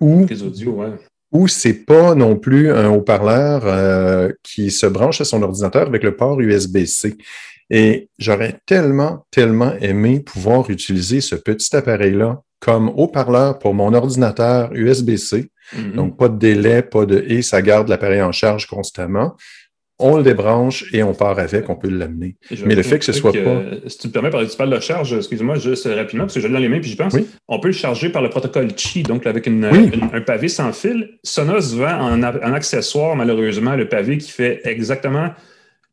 ou 0.00 0.26
ouais. 0.26 0.90
Ou 1.32 1.48
c'est 1.48 1.84
pas 1.84 2.14
non 2.14 2.36
plus 2.36 2.70
un 2.70 2.90
haut-parleur 2.90 3.62
euh, 3.64 4.30
qui 4.42 4.70
se 4.70 4.86
branche 4.86 5.20
à 5.20 5.24
son 5.24 5.42
ordinateur 5.42 5.86
avec 5.88 6.02
le 6.02 6.14
port 6.14 6.40
USB-C. 6.40 7.16
Et 7.70 8.10
j'aurais 8.18 8.60
tellement, 8.66 9.26
tellement 9.30 9.72
aimé 9.80 10.20
pouvoir 10.20 10.68
utiliser 10.68 11.22
ce 11.22 11.34
petit 11.34 11.74
appareil-là 11.74 12.42
comme 12.60 12.90
haut-parleur 12.90 13.58
pour 13.58 13.74
mon 13.74 13.94
ordinateur 13.94 14.72
USB-C. 14.74 15.50
Mhm. 15.76 15.92
Donc, 15.94 16.18
pas 16.18 16.28
de 16.28 16.38
délai, 16.38 16.82
pas 16.82 17.06
de 17.06 17.24
et, 17.26 17.40
ça 17.40 17.62
garde 17.62 17.88
l'appareil 17.88 18.22
en 18.22 18.30
charge 18.30 18.66
constamment. 18.66 19.34
On 20.02 20.16
le 20.16 20.22
débranche 20.22 20.84
et 20.92 21.02
on 21.02 21.14
part 21.14 21.38
avec, 21.38 21.70
on 21.70 21.76
peut 21.76 21.88
l'amener. 21.88 22.36
Je 22.50 22.64
mais 22.64 22.74
le 22.74 22.82
fait 22.82 22.98
que 22.98 23.04
ce 23.04 23.12
soit 23.12 23.32
pas- 23.32 23.38
euh, 23.38 23.80
si 23.86 23.98
tu 23.98 24.08
me 24.08 24.12
permets, 24.12 24.30
tu 24.30 24.56
parles 24.56 24.74
de 24.74 24.80
charge, 24.80 25.12
excuse-moi, 25.14 25.56
juste 25.56 25.86
rapidement, 25.86 26.24
parce 26.24 26.34
que 26.34 26.40
je 26.40 26.46
l'ai 26.48 26.52
dans 26.52 26.58
les 26.58 26.68
mains, 26.68 26.80
puis 26.80 26.90
j'y 26.90 26.96
pense. 26.96 27.14
Oui. 27.14 27.26
On 27.48 27.60
peut 27.60 27.68
le 27.68 27.74
charger 27.74 28.08
par 28.08 28.22
le 28.22 28.28
protocole 28.30 28.68
Qi, 28.74 29.02
donc 29.02 29.26
avec 29.26 29.46
une, 29.46 29.66
Oui. 29.70 29.90
une- 29.94 30.08
un 30.12 30.20
pavé 30.20 30.48
sans 30.48 30.72
fil. 30.72 31.10
Sonos 31.22 31.74
vend 31.76 32.12
en 32.12 32.52
accessoire, 32.52 33.14
malheureusement, 33.16 33.76
le 33.76 33.88
pavé 33.88 34.18
qui 34.18 34.30
fait 34.30 34.60
exactement 34.64 35.30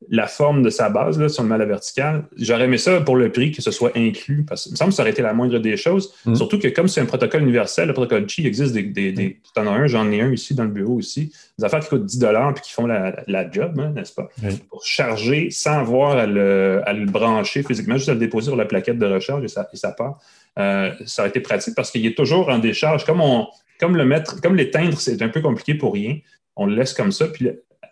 la 0.08 0.28
forme 0.28 0.64
de 0.64 0.70
sa 0.70 0.90
base, 0.90 1.20
là, 1.20 1.28
si 1.28 1.40
on 1.40 1.44
le 1.44 1.50
met 1.50 1.56
à 1.56 1.60
la 1.60 1.66
verticale. 1.66 2.24
J'aurais 2.38 2.66
aimé 2.66 2.78
ça 2.78 3.02
pour 3.02 3.18
le 3.18 3.32
prix, 3.32 3.52
que 3.52 3.62
ce 3.62 3.70
soit 3.70 3.92
inclus, 3.98 4.46
parce 4.48 4.66
que 4.66 4.72
me 4.72 4.76
semble 4.76 4.92
que 4.92 4.96
ça 4.96 5.04
aurait 5.04 5.12
été 5.12 5.22
la 5.22 5.34
moindre 5.34 5.60
des 5.60 5.76
choses. 5.76 6.14
Mm. 6.26 6.36
Surtout 6.36 6.58
que 6.58 6.70
comme 6.70 6.88
c'est 6.88 7.02
un 7.02 7.06
protocole 7.06 7.42
universel, 7.42 7.88
le 7.88 7.94
protocole 7.94 8.26
Qi 8.26 8.48
existe 8.48 8.74
des... 8.74 8.84
des, 8.84 9.12
des 9.12 9.40
tu 9.54 9.62
en 9.62 9.68
as 9.68 9.72
un, 9.72 9.88
j'en 9.88 10.10
ai 10.12 10.22
un 10.22 10.32
ici 10.32 10.56
dans 10.56 10.64
le 10.64 10.70
bureau 10.70 10.94
aussi. 10.94 11.34
Des 11.58 11.66
affaires 11.66 11.82
qui 11.82 11.90
coûtent 11.90 12.06
10 12.06 12.26
puis 12.56 12.64
qui 12.64 12.72
font 12.72 12.88
la, 12.88 13.24
la 13.28 13.52
job, 13.52 13.78
hein, 13.80 13.92
n'est-ce 13.94 14.14
pas? 14.14 14.30
Pour 14.70 14.86
charger 14.86 15.50
sans 15.52 15.80
avoir 15.80 16.18
à 16.18 16.26
le, 16.26 16.82
à 16.86 16.94
le, 16.94 17.06
brancher 17.06 17.64
physiquement, 17.64 17.98
juste 17.98 18.10
à 18.10 18.14
le 18.14 18.20
déposer 18.20 18.48
sur 18.48 18.56
la 18.56 18.66
plaquette 18.66 19.00
de 19.00 19.06
recharge 19.06 19.44
et 19.44 19.50
ça, 19.50 19.68
et 19.74 19.78
ça 19.78 19.92
part. 19.92 20.20
Euh, 20.58 20.92
ça 21.06 21.24
aurait 21.24 21.30
été 21.30 21.42
pratique 21.42 21.76
parce 21.76 21.92
qu'il 21.92 22.06
est 22.06 22.16
toujours 22.16 22.48
en 22.50 22.60
décharge. 22.60 23.06
Comme, 23.06 23.20
on, 23.20 23.48
comme 23.80 23.98
le 23.98 24.06
mettre, 24.06 24.40
comme 24.40 24.56
l'éteindre, 24.56 25.00
c'est 25.00 25.22
un 25.22 25.30
peu 25.30 25.42
compliqué 25.42 25.74
pour 25.74 25.94
rien. 25.94 26.18
On 26.56 26.66
le 26.66 26.76
laisse 26.76 26.94
comme 26.94 27.12
ça, 27.12 27.28
puis 27.28 27.50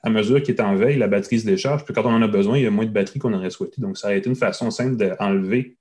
à 0.08 0.10
mesure 0.10 0.42
qu'il 0.42 0.56
est 0.56 0.62
en 0.62 0.76
veille, 0.76 0.98
la 0.98 1.08
batterie 1.08 1.40
se 1.40 1.46
décharge. 1.46 1.84
Puis 1.84 1.94
quand 1.94 2.06
on 2.06 2.14
en 2.14 2.22
a 2.22 2.28
besoin, 2.28 2.58
il 2.58 2.64
y 2.64 2.68
a 2.68 2.72
moins 2.72 2.86
de 2.86 2.92
batterie 2.92 3.20
qu'on 3.20 3.34
aurait 3.34 3.50
souhaité. 3.50 3.82
Donc, 3.82 3.98
ça 3.98 4.10
a 4.10 4.16
été 4.16 4.30
une 4.30 4.36
façon 4.36 4.72
simple 4.72 4.96
d'enlever, 4.96 5.78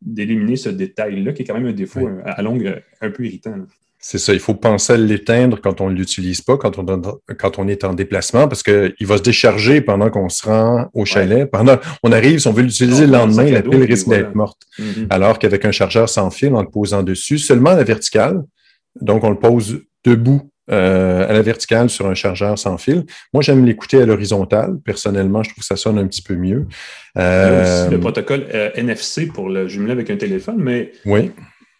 d'éliminer 0.00 0.56
ce 0.56 0.70
détail-là, 0.70 1.32
qui 1.32 1.42
est 1.42 1.44
quand 1.44 1.54
même 1.54 1.66
un 1.66 1.72
défaut 1.72 2.08
à, 2.24 2.42
longue 2.42 2.82
un 3.00 3.10
peu 3.10 3.26
irritant. 3.26 3.54
C'est 3.98 4.18
ça, 4.18 4.32
il 4.32 4.40
faut 4.40 4.54
penser 4.54 4.92
à 4.92 4.96
l'éteindre 4.96 5.60
quand 5.60 5.80
on 5.80 5.90
ne 5.90 5.94
l'utilise 5.94 6.40
pas, 6.40 6.56
quand 6.56 6.78
on, 6.78 7.02
quand 7.38 7.58
on 7.58 7.66
est 7.66 7.82
en 7.82 7.92
déplacement, 7.92 8.46
parce 8.46 8.62
qu'il 8.62 8.94
va 9.06 9.18
se 9.18 9.22
décharger 9.22 9.80
pendant 9.80 10.10
qu'on 10.10 10.28
se 10.28 10.46
rend 10.46 10.88
au 10.94 11.04
chalet. 11.04 11.50
Pendant 11.50 11.78
on 12.02 12.12
arrive, 12.12 12.38
si 12.38 12.46
on 12.46 12.52
veut 12.52 12.62
l'utiliser 12.62 13.06
le 13.06 13.12
lendemain, 13.12 13.50
la 13.50 13.62
pile 13.62 13.82
risque 13.82 14.08
d'être 14.08 14.34
morte. 14.34 14.62
Mm-hmm. 14.78 15.06
Alors 15.10 15.38
qu'avec 15.38 15.64
un 15.64 15.72
chargeur 15.72 16.08
sans 16.08 16.30
fil, 16.30 16.54
en 16.54 16.62
le 16.62 16.70
posant 16.70 17.02
dessus, 17.02 17.38
seulement 17.38 17.74
la 17.74 17.84
verticale, 17.84 18.42
donc 19.00 19.24
on 19.24 19.30
le 19.30 19.38
pose 19.38 19.82
debout 20.04 20.50
euh, 20.72 21.28
à 21.28 21.32
la 21.32 21.42
verticale 21.42 21.88
sur 21.88 22.08
un 22.08 22.14
chargeur 22.14 22.58
sans 22.58 22.76
fil. 22.76 23.04
Moi, 23.32 23.40
j'aime 23.40 23.64
l'écouter 23.64 24.02
à 24.02 24.06
l'horizontale. 24.06 24.78
Personnellement, 24.84 25.44
je 25.44 25.50
trouve 25.50 25.60
que 25.60 25.66
ça 25.66 25.76
sonne 25.76 25.96
un 25.96 26.08
petit 26.08 26.22
peu 26.22 26.34
mieux. 26.34 26.66
Euh, 27.16 27.88
le 27.88 28.00
protocole 28.00 28.46
euh, 28.52 28.70
NFC 28.74 29.26
pour 29.26 29.48
le 29.48 29.68
jumeler 29.68 29.92
avec 29.92 30.10
un 30.10 30.16
téléphone, 30.16 30.56
mais 30.58 30.90
oui. 31.04 31.30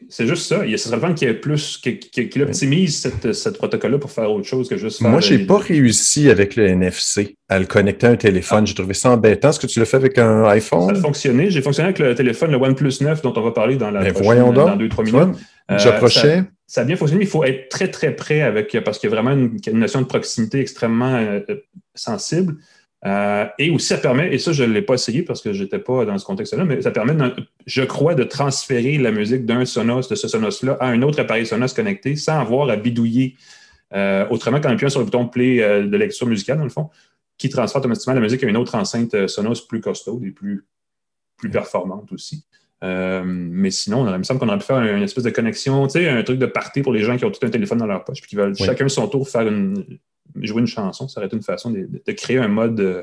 c'est 0.09 0.28
juste 0.28 0.47
ça. 0.47 0.64
Il 0.64 0.70
y 0.70 0.74
a 0.74 0.78
téléphone 0.78 1.16
qui 1.16 1.24
est 1.24 1.34
plus, 1.34 1.78
qui, 1.78 1.99
qui, 1.99 2.41
optimise 2.41 2.97
cette, 2.97 3.32
cette 3.32 3.59
protocole-là 3.59 3.99
pour 3.99 4.12
faire 4.12 4.30
autre 4.30 4.47
chose 4.47 4.68
que 4.68 4.76
juste 4.76 5.03
faire. 5.03 5.11
Moi, 5.11 5.20
j'ai 5.20 5.41
pas 5.41 5.59
réussi 5.59 6.30
avec 6.30 6.55
le 6.55 6.66
NFC 6.66 7.34
à 7.49 7.59
le 7.59 7.66
connecter 7.66 8.07
à 8.07 8.11
un 8.11 8.16
téléphone. 8.16 8.61
Ah. 8.62 8.66
J'ai 8.66 8.74
trouvé 8.74 8.95
ça 8.95 9.11
embêtant. 9.11 9.49
Est-ce 9.49 9.59
que 9.59 9.66
tu 9.66 9.80
l'as 9.80 9.87
fait 9.87 9.97
avec 9.97 10.16
un 10.18 10.45
iPhone? 10.45 10.95
Ça 10.95 11.01
a 11.01 11.03
fonctionné. 11.03 11.51
J'ai 11.51 11.61
fonctionné 11.61 11.89
avec 11.89 11.99
le 11.99 12.14
téléphone, 12.14 12.53
le 12.53 12.59
OnePlus 12.59 12.95
9, 13.01 13.20
dont 13.20 13.32
on 13.34 13.43
va 13.43 13.51
parler 13.51 13.74
dans 13.74 13.91
la 13.91 14.05
ben, 14.05 14.12
prochaine, 14.12 14.53
dans 14.53 14.76
deux, 14.76 14.89
trois 14.89 15.03
minutes. 15.03 15.37
J'approchais 15.69 16.45
ça 16.67 16.81
a 16.81 16.85
bien 16.85 16.97
fonctionné, 16.97 17.25
il 17.25 17.29
faut 17.29 17.45
être 17.45 17.69
très, 17.69 17.91
très 17.91 18.14
près 18.14 18.43
avec, 18.43 18.77
parce 18.85 18.99
qu'il 18.99 19.09
y 19.09 19.12
a 19.12 19.21
vraiment 19.21 19.33
une, 19.33 19.79
notion 19.79 20.01
de 20.01 20.07
proximité 20.07 20.61
extrêmement 20.61 21.14
euh, 21.14 21.41
sensible. 21.95 22.57
Euh, 23.05 23.47
et 23.59 23.71
aussi, 23.71 23.87
ça 23.87 23.99
permet, 23.99 24.35
et 24.35 24.39
ça, 24.39 24.53
je 24.53 24.64
ne 24.64 24.73
l'ai 24.73 24.83
pas 24.83 24.95
essayé 24.95 25.23
parce 25.23 25.41
que 25.41 25.53
je 25.53 25.62
n'étais 25.62 25.79
pas 25.79 26.05
dans 26.05 26.19
ce 26.19 26.25
contexte-là, 26.25 26.64
mais 26.64 26.83
ça 26.83 26.91
permet, 26.91 27.14
je 27.67 27.83
crois, 27.83 28.17
de 28.17 28.25
transférer 28.25 28.99
la 28.99 29.12
musique 29.12 29.47
d'un 29.47 29.64
Sonos, 29.64 30.09
de 30.09 30.17
ce 30.17 30.27
Sonos-là, 30.27 30.77
à 30.81 30.89
un 30.89 31.03
autre 31.03 31.21
appareil 31.21 31.47
Sonos 31.47 31.69
connecté 31.69 32.17
sans 32.17 32.41
avoir 32.41 32.69
à 32.69 32.75
bidouiller. 32.75 33.37
Euh, 33.95 34.27
autrement, 34.31 34.59
on 34.64 34.69
appuie 34.69 34.91
sur 34.91 35.01
le 35.01 35.05
bouton 35.05 35.29
play 35.29 35.59
de 35.59 35.97
lecture 35.97 36.27
musicale, 36.27 36.59
dans 36.59 36.64
le 36.64 36.71
fond, 36.71 36.91
qui 37.39 37.49
transfère 37.49 37.79
automatiquement 37.79 38.14
la 38.14 38.21
musique 38.21 38.43
à 38.43 38.49
une 38.49 38.57
autre 38.57 38.75
enceinte 38.75 39.29
Sonos 39.29 39.67
plus 39.69 39.81
costaud 39.81 40.21
et 40.25 40.33
plus, 40.33 40.64
plus 41.37 41.51
performante 41.51 42.11
aussi. 42.12 42.45
Euh, 42.85 43.22
mais 43.24 43.70
sinon, 43.70 44.07
il 44.12 44.18
me 44.18 44.22
semble 44.22 44.39
qu'on 44.39 44.49
aurait 44.49 44.59
pu 44.59 44.64
faire 44.64 44.79
une 44.81 45.03
espèce 45.03 45.24
de 45.24 45.31
connexion, 45.31 45.87
tu 45.87 45.93
sais, 45.93 46.09
un 46.09 46.22
truc 46.22 46.39
de 46.39 46.47
party 46.47 46.83
pour 46.83 46.93
les 46.93 47.03
gens 47.03 47.16
qui 47.16 47.24
ont 47.24 47.31
tout 47.31 47.45
un 47.45 47.51
téléphone 47.51 47.79
dans 47.79 47.87
leur 47.87 48.05
poche, 48.05 48.20
puis 48.20 48.31
qui 48.31 48.37
veulent 48.37 48.55
chacun 48.55 48.89
son 48.89 49.09
tour 49.09 49.29
faire 49.29 49.49
une, 49.49 49.99
jouer 50.43 50.61
une 50.61 50.66
chanson. 50.66 51.09
Ça 51.09 51.20
aurait 51.20 51.27
été 51.27 51.37
une 51.37 51.43
façon 51.43 51.70
de, 51.70 52.12
créer 52.12 52.39
un 52.39 52.49
mode 52.49 52.79
euh, 52.81 53.03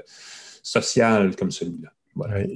social 0.61 1.35
comme 1.35 1.51
celui-là. 1.51 1.89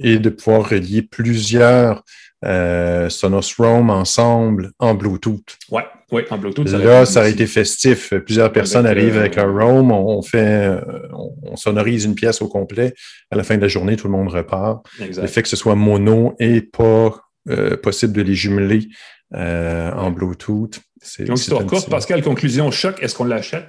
Et 0.00 0.20
de 0.20 0.30
pouvoir 0.30 0.68
relier 0.70 1.02
plusieurs 1.02 2.04
euh, 2.44 3.08
Sonos 3.08 3.54
Roam 3.58 3.90
ensemble 3.90 4.72
en 4.78 4.94
Bluetooth. 4.94 5.56
Oui, 5.70 5.82
ouais, 6.12 6.26
en 6.30 6.38
Bluetooth. 6.38 6.68
Ça 6.68 6.78
Là, 6.78 7.06
ça 7.06 7.20
aurait 7.20 7.32
été 7.32 7.46
festif. 7.46 8.14
Plusieurs 8.24 8.52
personnes 8.52 8.86
arrivent 8.86 9.18
avec 9.18 9.36
leur 9.36 9.52
Roam, 9.52 9.90
on 9.90 10.22
fait, 10.22 10.78
on, 11.12 11.56
sonorise 11.56 12.04
une 12.04 12.14
pièce 12.14 12.40
au 12.42 12.48
complet. 12.48 12.94
À 13.30 13.36
la 13.36 13.42
fin 13.42 13.56
de 13.56 13.62
la 13.62 13.68
journée, 13.68 13.96
tout 13.96 14.06
le 14.06 14.12
monde 14.12 14.28
repart. 14.28 14.86
Le 15.00 15.26
fait 15.26 15.42
que 15.42 15.48
ce 15.48 15.56
soit 15.56 15.74
mono 15.74 16.36
et 16.38 16.60
pas 16.60 17.16
euh, 17.50 17.76
possible 17.78 18.12
de 18.12 18.20
les 18.20 18.34
jumeler 18.34 18.88
euh, 19.34 19.90
en 19.92 20.10
Bluetooth. 20.10 20.80
Donc, 21.20 21.38
histoire 21.38 21.64
courte, 21.64 21.88
Pascal, 21.88 22.22
conclusion 22.22 22.70
choc, 22.70 23.02
est-ce 23.02 23.14
qu'on 23.14 23.24
l'achète? 23.24 23.64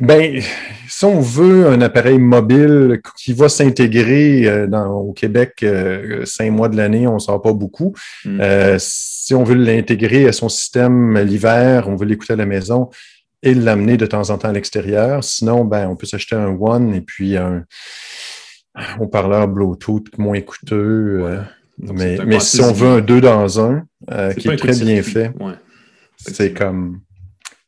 Ben, 0.00 0.40
si 0.88 1.04
on 1.04 1.20
veut 1.20 1.66
un 1.66 1.80
appareil 1.80 2.18
mobile 2.18 3.00
qui 3.16 3.32
va 3.32 3.48
s'intégrer 3.48 4.46
euh, 4.46 4.66
au 4.88 5.12
Québec 5.12 5.60
euh, 5.62 6.24
cinq 6.24 6.50
mois 6.50 6.68
de 6.68 6.76
l'année, 6.76 7.06
on 7.06 7.14
ne 7.14 7.18
sort 7.18 7.40
pas 7.40 7.52
beaucoup. 7.52 7.94
Hmm. 8.24 8.40
Euh, 8.40 8.76
si 8.78 9.34
on 9.34 9.44
veut 9.44 9.54
l'intégrer 9.54 10.26
à 10.26 10.32
son 10.32 10.48
système 10.48 11.18
l'hiver, 11.18 11.88
on 11.88 11.96
veut 11.96 12.06
l'écouter 12.06 12.34
à 12.34 12.36
la 12.36 12.46
maison 12.46 12.90
et 13.42 13.54
l'amener 13.54 13.96
de 13.96 14.06
temps 14.06 14.30
en 14.30 14.38
temps 14.38 14.48
à 14.48 14.52
l'extérieur. 14.52 15.22
Sinon, 15.22 15.64
ben, 15.64 15.88
on 15.88 15.96
peut 15.96 16.06
s'acheter 16.06 16.36
un 16.36 16.56
One 16.58 16.94
et 16.94 17.00
puis 17.00 17.36
un 17.36 17.64
haut-parleur 18.98 19.48
Bluetooth 19.48 20.18
moins 20.18 20.40
coûteux. 20.40 21.38
mais, 21.78 22.18
mais 22.26 22.40
si 22.40 22.60
on 22.60 22.72
veut 22.72 22.88
un 22.88 23.00
deux 23.00 23.20
dans 23.20 23.60
un, 23.60 23.86
qui 24.36 24.48
est 24.48 24.56
très 24.56 24.76
bien 24.78 25.02
fait, 25.02 25.32
c'est 26.16 26.52
comme 26.52 27.00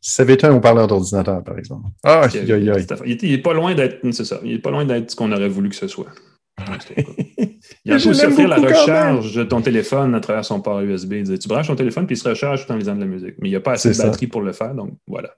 ça 0.08 0.22
avait 0.22 0.34
été 0.34 0.46
un 0.46 0.54
haut-parleur 0.54 0.86
d'ordinateur, 0.86 1.44
par 1.44 1.58
exemple. 1.58 1.86
Ah, 2.02 2.26
il, 2.32 3.32
est 3.32 3.42
pas 3.42 3.52
loin 3.52 3.74
d'être, 3.74 3.98
c'est 4.10 4.24
ça, 4.24 4.40
il 4.42 4.54
est 4.54 4.58
pas 4.58 4.70
loin 4.70 4.86
d'être 4.86 5.10
ce 5.10 5.16
qu'on 5.16 5.30
aurait 5.32 5.48
voulu 5.48 5.68
que 5.68 5.76
ce 5.76 5.86
soit. 5.86 6.08
Il 7.84 7.92
a 7.92 7.96
aussi 7.96 8.08
offrir 8.08 8.48
la 8.48 8.56
recharge 8.56 9.34
de 9.34 9.44
ton 9.44 9.60
téléphone 9.60 10.14
à 10.16 10.20
travers 10.20 10.44
son 10.44 10.60
port 10.60 10.80
USB. 10.80 11.22
tu 11.38 11.46
branches 11.46 11.68
ton 11.68 11.76
téléphone 11.76 12.06
puis 12.06 12.16
il 12.16 12.18
se 12.18 12.28
recharge 12.28 12.66
tout 12.66 12.72
en 12.72 12.76
lisant 12.76 12.96
de 12.96 13.00
la 13.00 13.06
musique. 13.06 13.34
Mais 13.38 13.48
il 13.48 13.50
n'y 13.50 13.56
a 13.56 13.60
pas 13.60 13.72
assez 13.72 13.92
de 13.92 13.96
batterie 13.96 14.26
pour 14.26 14.40
le 14.40 14.50
faire, 14.52 14.74
donc 14.74 14.90
voilà. 15.06 15.36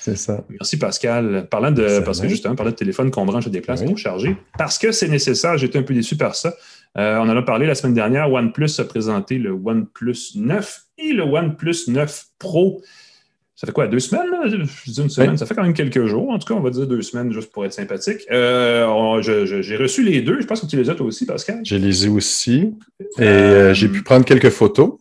C'est 0.00 0.16
ça. 0.16 0.44
Merci 0.48 0.78
Pascal. 0.78 1.48
Parlant 1.50 1.72
de, 1.72 2.00
parce 2.00 2.20
que 2.20 2.28
justement, 2.28 2.54
parlant 2.54 2.70
de 2.70 2.76
téléphone 2.76 3.10
qu'on 3.10 3.24
branche 3.24 3.48
à 3.48 3.50
des 3.50 3.60
places 3.60 3.82
pour 3.82 3.98
charger, 3.98 4.36
parce 4.56 4.78
que 4.78 4.92
c'est 4.92 5.08
nécessaire, 5.08 5.58
j'étais 5.58 5.78
un 5.78 5.82
peu 5.82 5.94
déçu 5.94 6.16
par 6.16 6.36
ça. 6.36 6.54
Euh, 6.98 7.16
on 7.16 7.28
en 7.28 7.36
a 7.36 7.42
parlé 7.42 7.66
la 7.66 7.74
semaine 7.74 7.94
dernière. 7.94 8.30
OnePlus 8.30 8.70
a 8.78 8.84
présenté 8.84 9.38
le 9.38 9.50
OnePlus 9.50 10.36
9 10.36 10.80
et 10.98 11.12
le 11.12 11.24
OnePlus 11.24 11.88
9 11.88 12.26
Pro 12.38 12.80
ça 13.60 13.66
fait 13.66 13.74
quoi, 13.74 13.88
deux 13.88 14.00
semaines? 14.00 14.30
Là? 14.30 14.44
Je 14.46 14.90
dis 14.90 15.02
une 15.02 15.10
semaine, 15.10 15.36
ça 15.36 15.44
fait 15.44 15.54
quand 15.54 15.62
même 15.62 15.74
quelques 15.74 16.06
jours. 16.06 16.30
En 16.30 16.38
tout 16.38 16.46
cas, 16.46 16.58
on 16.58 16.62
va 16.62 16.70
dire 16.70 16.86
deux 16.86 17.02
semaines 17.02 17.30
juste 17.30 17.52
pour 17.52 17.66
être 17.66 17.74
sympathique. 17.74 18.26
Euh, 18.30 19.20
j'ai 19.20 19.76
reçu 19.76 20.02
les 20.02 20.22
deux. 20.22 20.40
Je 20.40 20.46
pense 20.46 20.62
que 20.62 20.66
tu 20.66 20.78
les 20.78 20.88
as 20.88 20.94
toi 20.94 21.04
aussi, 21.04 21.26
Pascal. 21.26 21.60
J'ai 21.62 21.78
les 21.78 22.06
ai 22.06 22.08
aussi. 22.08 22.72
Et 23.18 23.22
euh, 23.22 23.74
j'ai 23.74 23.88
pu 23.88 24.02
prendre 24.02 24.24
quelques 24.24 24.48
photos. 24.48 24.94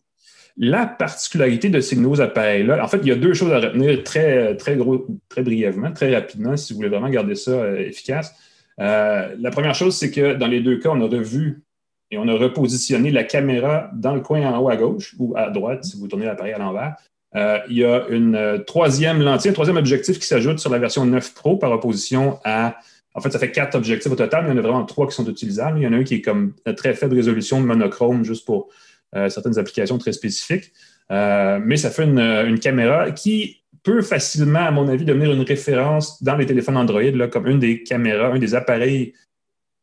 La 0.57 0.85
particularité 0.85 1.69
de 1.69 1.79
ces 1.79 1.95
nouveaux 1.95 2.19
appareils-là, 2.19 2.83
en 2.83 2.87
fait, 2.89 2.97
il 2.97 3.07
y 3.07 3.13
a 3.13 3.15
deux 3.15 3.33
choses 3.33 3.53
à 3.53 3.61
retenir 3.61 4.03
très, 4.03 4.57
très, 4.57 4.75
gros, 4.75 5.07
très 5.29 5.41
brièvement, 5.41 5.93
très 5.93 6.13
rapidement, 6.13 6.57
si 6.57 6.73
vous 6.73 6.79
voulez 6.79 6.89
vraiment 6.89 7.07
garder 7.07 7.35
ça 7.35 7.51
euh, 7.51 7.77
efficace. 7.77 8.35
la 8.77 9.51
première 9.53 9.73
chose, 9.73 9.95
c'est 9.95 10.11
que 10.11 10.33
dans 10.33 10.47
les 10.47 10.59
deux 10.59 10.79
cas, 10.79 10.89
on 10.89 10.99
a 10.99 11.07
revu 11.07 11.63
et 12.11 12.17
on 12.17 12.27
a 12.27 12.33
repositionné 12.33 13.09
la 13.09 13.23
caméra 13.23 13.89
dans 13.93 14.15
le 14.15 14.19
coin 14.19 14.41
en 14.41 14.59
haut 14.59 14.67
à 14.67 14.75
gauche 14.75 15.15
ou 15.17 15.33
à 15.37 15.49
droite, 15.49 15.85
si 15.85 15.97
vous 15.97 16.09
tournez 16.09 16.25
l'appareil 16.25 16.51
à 16.51 16.57
l'envers. 16.57 16.97
Euh, 17.35 17.59
il 17.69 17.77
y 17.77 17.85
a 17.85 18.07
une 18.09 18.35
euh, 18.35 18.57
troisième 18.59 19.21
lentille, 19.21 19.51
un 19.51 19.53
troisième 19.53 19.77
objectif 19.77 20.17
qui 20.19 20.25
s'ajoute 20.25 20.59
sur 20.59 20.71
la 20.71 20.79
version 20.79 21.05
9 21.05 21.33
Pro 21.33 21.57
par 21.57 21.71
opposition 21.71 22.39
à. 22.43 22.77
En 23.15 23.21
fait, 23.21 23.31
ça 23.31 23.39
fait 23.39 23.51
quatre 23.51 23.75
objectifs 23.75 24.11
au 24.11 24.15
total, 24.15 24.43
mais 24.43 24.51
il 24.51 24.55
y 24.55 24.55
en 24.55 24.59
a 24.59 24.61
vraiment 24.61 24.85
trois 24.85 25.07
qui 25.07 25.15
sont 25.15 25.25
utilisables. 25.25 25.79
Il 25.79 25.83
y 25.83 25.87
en 25.87 25.93
a 25.93 25.97
un 25.97 26.03
qui 26.03 26.15
est 26.15 26.21
comme 26.21 26.53
très 26.77 26.93
faible 26.93 27.15
résolution 27.15 27.59
de 27.59 27.65
monochrome, 27.65 28.23
juste 28.23 28.45
pour 28.45 28.69
euh, 29.15 29.29
certaines 29.29 29.57
applications 29.57 29.97
très 29.97 30.13
spécifiques. 30.13 30.71
mais 31.09 31.75
ça 31.75 31.89
fait 31.89 32.03
une, 32.03 32.59
caméra 32.59 33.11
qui 33.11 33.61
peut 33.83 34.03
facilement, 34.03 34.59
à 34.59 34.71
mon 34.71 34.87
avis, 34.87 35.05
devenir 35.05 35.31
une 35.31 35.41
référence 35.41 36.21
dans 36.21 36.35
les 36.35 36.45
téléphones 36.45 36.77
Android, 36.77 37.01
là, 37.01 37.27
comme 37.27 37.47
une 37.47 37.59
des 37.59 37.83
caméras, 37.83 38.27
un 38.27 38.39
des 38.39 38.53
appareils. 38.53 39.13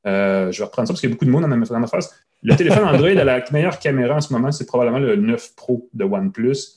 je 0.05 0.57
vais 0.57 0.65
reprendre 0.65 0.87
ça 0.87 0.95
parce 0.95 1.01
qu'il 1.01 1.11
y 1.11 1.13
a 1.13 1.15
beaucoup 1.15 1.25
de 1.25 1.31
mots 1.31 1.41
dans 1.41 1.49
ma, 1.49 1.87
phrase. 1.89 2.15
Le 2.43 2.55
téléphone 2.55 2.85
Android 2.85 3.09
a 3.09 3.25
la 3.25 3.45
meilleure 3.51 3.81
caméra 3.81 4.15
en 4.15 4.21
ce 4.21 4.33
moment, 4.33 4.53
c'est 4.53 4.67
probablement 4.67 5.01
le 5.01 5.17
9 5.17 5.57
Pro 5.57 5.89
de 5.93 6.05
OnePlus 6.05 6.76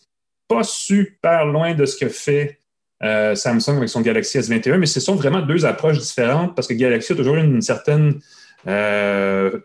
pas 0.49 0.63
super 0.63 1.45
loin 1.45 1.73
de 1.73 1.85
ce 1.85 1.95
que 1.95 2.09
fait 2.09 2.57
euh, 3.03 3.35
Samsung 3.35 3.77
avec 3.77 3.87
son 3.87 4.01
Galaxy 4.01 4.39
S21, 4.39 4.77
mais 4.77 4.87
ce 4.87 4.99
sont 4.99 5.15
vraiment 5.15 5.41
deux 5.41 5.65
approches 5.65 5.99
différentes 5.99 6.55
parce 6.55 6.67
que 6.67 6.73
Galaxy 6.73 7.13
a 7.13 7.15
toujours 7.15 7.37
une 7.37 7.61
certaine 7.61 8.19
euh, 8.67 9.57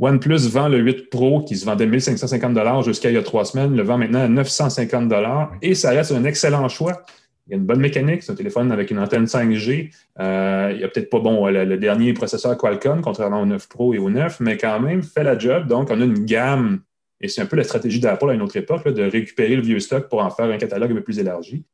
OnePlus 0.00 0.48
vend 0.48 0.68
le 0.68 0.78
8 0.78 1.10
Pro 1.10 1.42
qui 1.42 1.56
se 1.56 1.66
vendait 1.66 1.86
1550 1.86 2.84
jusqu'à 2.84 3.10
il 3.10 3.14
y 3.14 3.18
a 3.18 3.22
trois 3.22 3.44
semaines, 3.44 3.76
le 3.76 3.82
vend 3.82 3.98
maintenant 3.98 4.22
à 4.22 4.28
950 4.28 5.12
et 5.60 5.74
ça 5.74 5.90
reste 5.90 6.12
un 6.12 6.24
excellent 6.24 6.68
choix. 6.68 7.02
Il 7.46 7.50
y 7.50 7.54
a 7.54 7.58
une 7.58 7.66
bonne 7.66 7.80
mécanique, 7.80 8.22
c'est 8.22 8.32
un 8.32 8.36
téléphone 8.36 8.72
avec 8.72 8.90
une 8.90 8.98
antenne 8.98 9.24
5G. 9.24 9.90
Euh, 10.20 10.70
il 10.72 10.78
n'y 10.78 10.84
a 10.84 10.88
peut-être 10.88 11.10
pas 11.10 11.18
bon 11.18 11.46
le, 11.48 11.76
dernier 11.76 12.14
processeur 12.14 12.56
Qualcomm, 12.56 13.02
contrairement 13.02 13.42
au 13.42 13.46
9 13.46 13.68
Pro 13.68 13.92
et 13.92 13.98
au 13.98 14.08
9, 14.08 14.40
mais 14.40 14.56
quand 14.56 14.80
même, 14.80 15.02
fait 15.02 15.24
la 15.24 15.36
job. 15.36 15.66
Donc, 15.66 15.90
on 15.90 16.00
a 16.00 16.04
une 16.04 16.24
gamme, 16.24 16.80
et 17.20 17.28
c'est 17.28 17.42
un 17.42 17.46
peu 17.46 17.56
la 17.56 17.64
stratégie 17.64 18.00
d'Apple 18.00 18.30
à 18.30 18.34
une 18.34 18.42
autre 18.42 18.56
époque, 18.56 18.88
de 18.88 19.02
récupérer 19.02 19.56
le 19.56 19.62
vieux 19.62 19.80
stock 19.80 20.08
pour 20.08 20.22
en 20.22 20.30
faire 20.30 20.46
un 20.46 20.58
catalogue 20.58 20.92
un 20.92 20.94
peu 20.94 21.02
plus 21.02 21.18
élargi. 21.18 21.64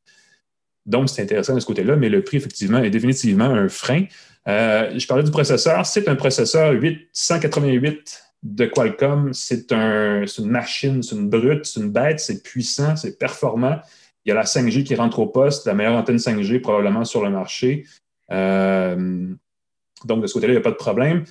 Donc, 0.87 1.09
c'est 1.09 1.21
intéressant 1.21 1.53
de 1.53 1.59
ce 1.59 1.65
côté-là, 1.65 1.97
mais 1.97 2.09
le 2.09 2.23
prix, 2.23 2.37
effectivement, 2.37 2.79
est 2.79 2.89
définitivement 2.89 3.45
un 3.45 3.67
frein. 3.67 4.05
Euh, 4.47 4.97
je 4.97 5.05
parlais 5.05 5.23
du 5.23 5.31
processeur. 5.31 5.85
C'est 5.85 6.07
un 6.07 6.15
processeur 6.15 6.71
888 6.71 8.23
de 8.43 8.65
Qualcomm. 8.65 9.33
C'est 9.33 9.73
un, 9.73 10.23
une 10.25 10.49
machine, 10.49 11.03
c'est 11.03 11.15
une 11.15 11.29
brute, 11.29 11.65
c'est 11.65 11.81
une 11.81 11.91
bête, 11.91 12.21
c'est 12.21 12.41
puissant, 12.41 12.95
c'est 12.95 13.19
performant. 13.19 13.79
Il 14.23 14.29
y 14.29 14.31
a 14.31 14.35
la 14.35 14.43
5G 14.43 14.83
qui 14.83 14.95
rentre 14.95 15.19
au 15.19 15.27
poste, 15.27 15.67
la 15.67 15.73
meilleure 15.73 15.95
antenne 15.95 16.17
5G 16.17 16.61
probablement 16.61 17.03
sur 17.03 17.21
le 17.21 17.29
marché. 17.29 17.85
Euh, 18.31 19.27
donc, 20.05 20.21
de 20.21 20.27
ce 20.27 20.33
côté-là, 20.33 20.53
il 20.53 20.55
n'y 20.55 20.61
a 20.61 20.63
pas 20.63 20.71
de 20.71 20.75
problème. 20.75 21.25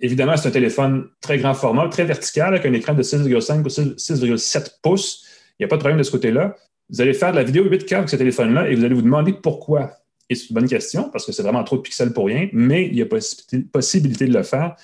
Évidemment, 0.00 0.36
c'est 0.36 0.48
un 0.48 0.52
téléphone 0.52 1.08
très 1.20 1.38
grand 1.38 1.54
format, 1.54 1.88
très 1.88 2.04
vertical, 2.04 2.54
avec 2.54 2.66
un 2.66 2.72
écran 2.72 2.94
de 2.94 3.02
6,5 3.04 3.62
ou 3.62 3.68
6,7 3.68 4.80
pouces. 4.82 5.24
Il 5.58 5.62
n'y 5.62 5.66
a 5.66 5.68
pas 5.68 5.76
de 5.76 5.80
problème 5.80 5.98
de 5.98 6.02
ce 6.02 6.10
côté-là. 6.10 6.56
Vous 6.90 7.00
allez 7.00 7.14
faire 7.14 7.32
de 7.32 7.36
la 7.36 7.44
vidéo 7.44 7.64
8K 7.64 7.96
avec 7.96 8.08
ce 8.08 8.16
téléphone-là 8.16 8.68
et 8.68 8.74
vous 8.74 8.84
allez 8.84 8.94
vous 8.94 9.02
demander 9.02 9.32
pourquoi. 9.32 9.92
Et 10.28 10.34
c'est 10.34 10.48
une 10.50 10.54
bonne 10.54 10.68
question 10.68 11.10
parce 11.10 11.26
que 11.26 11.32
c'est 11.32 11.42
vraiment 11.42 11.64
trop 11.64 11.76
de 11.76 11.82
pixels 11.82 12.12
pour 12.12 12.26
rien, 12.26 12.48
mais 12.52 12.86
il 12.86 12.96
y 12.96 13.02
a 13.02 13.06
possibilité 13.06 14.26
de 14.26 14.34
le 14.34 14.42
faire. 14.42 14.76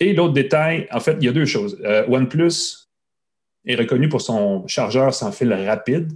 Et 0.00 0.12
l'autre 0.12 0.34
détail, 0.34 0.86
en 0.92 1.00
fait, 1.00 1.16
il 1.20 1.26
y 1.26 1.28
a 1.28 1.32
deux 1.32 1.44
choses. 1.44 1.80
Euh, 1.84 2.06
OnePlus 2.08 2.88
est 3.66 3.74
reconnu 3.74 4.08
pour 4.08 4.20
son 4.20 4.66
chargeur 4.66 5.12
sans 5.12 5.32
fil 5.32 5.52
rapide. 5.52 6.12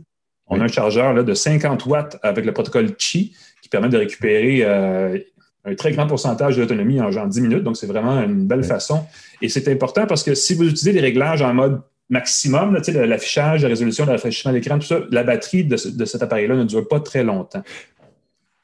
On 0.47 0.61
a 0.61 0.65
un 0.65 0.69
chargeur 0.69 1.13
là, 1.15 1.23
de 1.23 1.35
50 1.35 1.87
watts 1.87 2.19
avec 2.23 2.45
le 2.45 2.53
protocole 2.53 2.95
Qi 2.97 3.35
qui 3.63 3.69
permet 3.69 3.89
de 3.89 3.97
récupérer 3.97 4.65
euh, 4.65 5.19
un 5.65 5.75
très 5.75 5.93
grand 5.93 6.07
pourcentage 6.07 6.57
d'autonomie 6.57 7.01
en 7.01 7.11
genre 7.11 7.27
10 7.27 7.41
minutes. 7.41 7.63
Donc, 7.63 7.77
c'est 7.77 7.87
vraiment 7.87 8.21
une 8.23 8.47
belle 8.47 8.65
façon. 8.65 9.05
Et 9.41 9.49
c'est 9.49 9.69
important 9.69 10.07
parce 10.07 10.23
que 10.23 10.35
si 10.35 10.55
vous 10.55 10.65
utilisez 10.65 10.93
les 10.93 11.01
réglages 11.01 11.43
en 11.43 11.55
mode 11.55 11.81
maximum, 12.13 12.75
l'affichage, 12.75 13.63
la 13.63 13.69
résolution, 13.69 14.07
le 14.07 14.13
rafraîchissement 14.13 14.53
d'écran, 14.53 14.79
tout 14.79 14.87
ça, 14.87 15.01
la 15.11 15.25
batterie 15.25 15.65
de, 15.65 15.77
de 15.91 16.05
cet 16.05 16.23
appareil-là 16.23 16.55
ne 16.55 16.65
dure 16.65 16.87
pas 16.87 17.01
très 17.01 17.25
longtemps. 17.25 17.63